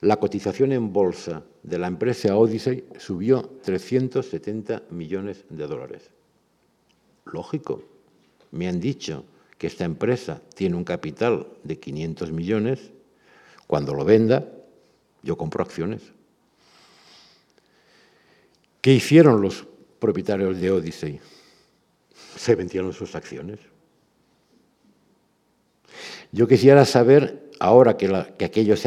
la 0.00 0.18
cotización 0.18 0.72
en 0.72 0.92
bolsa 0.92 1.42
de 1.62 1.78
la 1.78 1.88
empresa 1.88 2.36
Odyssey 2.36 2.84
subió 2.98 3.42
370 3.62 4.82
millones 4.90 5.44
de 5.48 5.66
dólares. 5.66 6.10
Lógico, 7.24 7.82
me 8.52 8.68
han 8.68 8.80
dicho 8.80 9.24
que 9.58 9.66
esta 9.66 9.84
empresa 9.84 10.40
tiene 10.54 10.76
un 10.76 10.84
capital 10.84 11.48
de 11.64 11.78
500 11.78 12.32
millones, 12.32 12.92
cuando 13.66 13.92
lo 13.92 14.04
venda, 14.04 14.48
yo 15.22 15.36
compro 15.36 15.62
acciones. 15.62 16.02
¿Qué 18.80 18.92
hicieron 18.92 19.42
los 19.42 19.66
propietarios 19.98 20.60
de 20.60 20.70
Odyssey? 20.70 21.20
Se 22.36 22.54
vendieron 22.54 22.92
sus 22.92 23.14
acciones. 23.14 23.58
Yo 26.30 26.46
quisiera 26.46 26.84
saber, 26.84 27.50
ahora 27.58 27.96
que, 27.96 28.06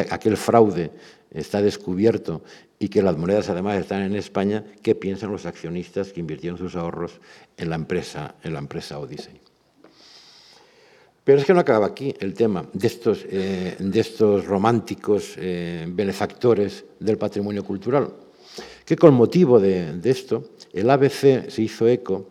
aquel 0.09 0.37
fraude 0.37 0.91
está 1.31 1.61
descubierto 1.61 2.43
y 2.79 2.87
que 2.89 3.01
las 3.01 3.17
monedas 3.17 3.49
además 3.49 3.79
están 3.79 4.03
en 4.03 4.15
España, 4.15 4.63
qué 4.81 4.95
piensan 4.95 5.31
los 5.31 5.45
accionistas 5.45 6.13
que 6.13 6.19
invirtieron 6.19 6.57
sus 6.57 6.75
ahorros 6.75 7.19
en 7.57 7.69
la 7.69 7.75
empresa, 7.75 8.35
en 8.43 8.53
la 8.53 8.59
empresa 8.59 8.99
Odyssey. 8.99 9.39
Pero 11.23 11.39
es 11.39 11.45
que 11.45 11.53
no 11.53 11.59
acaba 11.59 11.85
aquí 11.85 12.13
el 12.19 12.33
tema 12.33 12.65
de 12.73 12.87
estos, 12.87 13.25
eh, 13.29 14.41
románticos 14.45 15.35
eh, 15.37 15.85
benefactores 15.87 16.85
del 16.99 17.17
patrimonio 17.17 17.63
cultural 17.63 18.11
que 18.85 18.95
con 18.95 19.13
motivo 19.13 19.59
de, 19.59 19.99
esto 20.03 20.51
el 20.73 20.89
ABC 20.89 21.49
se 21.49 21.61
hizo 21.61 21.87
eco 21.87 22.27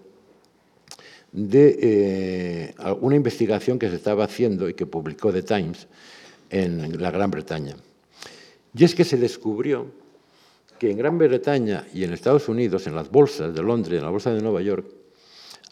de 1.32 1.78
eh, 1.80 2.74
una 3.00 3.16
investigación 3.16 3.78
que 3.78 3.88
se 3.88 3.96
estaba 3.96 4.24
haciendo 4.24 4.68
y 4.68 4.74
que 4.74 4.86
publicó 4.86 5.32
The 5.32 5.42
Times 5.42 5.86
en 6.50 7.00
la 7.00 7.10
Gran 7.10 7.30
Bretaña. 7.30 7.76
Y 8.74 8.84
es 8.84 8.94
que 8.94 9.04
se 9.04 9.16
descubrió 9.16 9.86
que 10.78 10.90
en 10.90 10.96
Gran 10.96 11.18
Bretaña 11.18 11.86
y 11.92 12.04
en 12.04 12.12
Estados 12.12 12.48
Unidos, 12.48 12.86
en 12.86 12.94
las 12.94 13.10
bolsas 13.10 13.54
de 13.54 13.62
Londres, 13.62 13.98
en 13.98 14.04
la 14.04 14.10
bolsa 14.10 14.32
de 14.32 14.40
Nueva 14.40 14.62
York, 14.62 14.86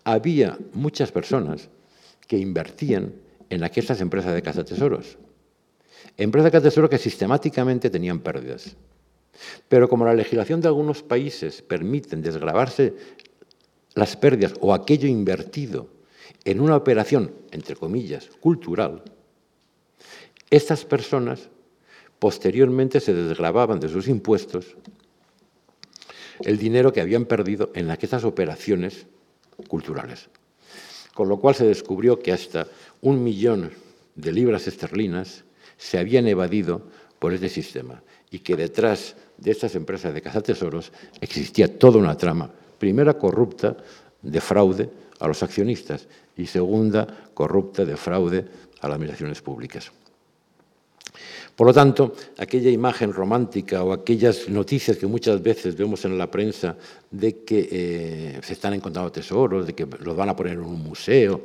había 0.04 0.58
muchas 0.74 1.10
personas 1.10 1.68
que 2.26 2.38
invertían 2.38 3.14
en 3.50 3.64
aquellas 3.64 4.00
empresas 4.00 4.34
de 4.34 4.42
casa 4.42 4.64
tesoros. 4.64 5.18
Empresas 6.16 6.44
de 6.44 6.50
casa 6.50 6.68
tesoros 6.68 6.90
que 6.90 6.98
sistemáticamente 6.98 7.90
tenían 7.90 8.20
pérdidas. 8.20 8.76
Pero 9.68 9.88
como 9.88 10.04
la 10.04 10.14
legislación 10.14 10.60
de 10.60 10.68
algunos 10.68 11.02
países 11.02 11.62
permiten 11.62 12.22
desgravarse 12.22 12.94
las 13.94 14.16
pérdidas 14.16 14.54
o 14.60 14.74
aquello 14.74 15.08
invertido 15.08 15.88
en 16.44 16.60
una 16.60 16.76
operación, 16.76 17.32
entre 17.50 17.76
comillas, 17.76 18.28
cultural, 18.40 19.02
estas 20.50 20.84
personas 20.84 21.48
posteriormente 22.18 23.00
se 23.00 23.14
desgravaban 23.14 23.80
de 23.80 23.88
sus 23.88 24.08
impuestos 24.08 24.76
el 26.40 26.58
dinero 26.58 26.92
que 26.92 27.00
habían 27.00 27.26
perdido 27.26 27.70
en 27.74 27.90
aquellas 27.90 28.24
operaciones 28.24 29.06
culturales. 29.68 30.28
Con 31.14 31.28
lo 31.28 31.38
cual 31.38 31.54
se 31.54 31.66
descubrió 31.66 32.20
que 32.20 32.32
hasta 32.32 32.68
un 33.00 33.22
millón 33.22 33.72
de 34.14 34.32
libras 34.32 34.68
esterlinas 34.68 35.44
se 35.76 35.98
habían 35.98 36.26
evadido 36.28 36.82
por 37.18 37.34
este 37.34 37.48
sistema 37.48 38.02
y 38.30 38.40
que 38.40 38.56
detrás 38.56 39.16
de 39.36 39.50
estas 39.50 39.74
empresas 39.74 40.12
de 40.12 40.22
cazatesoros 40.22 40.92
existía 41.20 41.78
toda 41.78 41.98
una 41.98 42.16
trama, 42.16 42.50
primera 42.78 43.14
corrupta 43.14 43.76
de 44.22 44.40
fraude 44.40 44.90
a 45.20 45.28
los 45.28 45.42
accionistas 45.42 46.06
y 46.36 46.46
segunda 46.46 47.06
corrupta 47.34 47.84
de 47.84 47.96
fraude 47.96 48.44
a 48.80 48.88
las 48.88 48.96
administraciones 48.96 49.42
públicas. 49.42 49.90
Por 51.56 51.66
lo 51.66 51.74
tanto, 51.74 52.14
aquella 52.38 52.70
imagen 52.70 53.12
romántica 53.12 53.82
o 53.82 53.92
aquellas 53.92 54.48
noticias 54.48 54.96
que 54.96 55.08
muchas 55.08 55.42
veces 55.42 55.74
vemos 55.74 56.04
en 56.04 56.16
la 56.16 56.30
prensa 56.30 56.76
de 57.10 57.42
que 57.42 57.68
eh, 57.70 58.40
se 58.44 58.52
están 58.52 58.74
encontrando 58.74 59.10
tesoros, 59.10 59.66
de 59.66 59.74
que 59.74 59.86
los 60.00 60.14
van 60.14 60.28
a 60.28 60.36
poner 60.36 60.52
en 60.52 60.60
un 60.60 60.80
museo, 60.80 61.42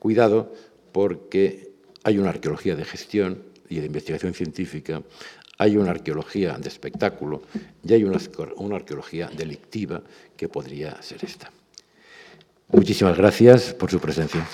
cuidado 0.00 0.52
porque 0.90 1.70
hay 2.02 2.18
una 2.18 2.30
arqueología 2.30 2.74
de 2.74 2.84
gestión 2.84 3.42
y 3.68 3.78
de 3.78 3.86
investigación 3.86 4.34
científica, 4.34 5.02
hay 5.58 5.76
una 5.76 5.90
arqueología 5.90 6.56
de 6.58 6.68
espectáculo 6.68 7.42
y 7.82 7.92
hay 7.92 8.04
una, 8.04 8.18
una 8.56 8.76
arqueología 8.76 9.28
delictiva 9.28 10.02
que 10.36 10.48
podría 10.48 11.00
ser 11.02 11.24
esta. 11.24 11.50
Muchísimas 12.68 13.16
gracias 13.16 13.74
por 13.74 13.90
su 13.90 14.00
presencia. 14.00 14.46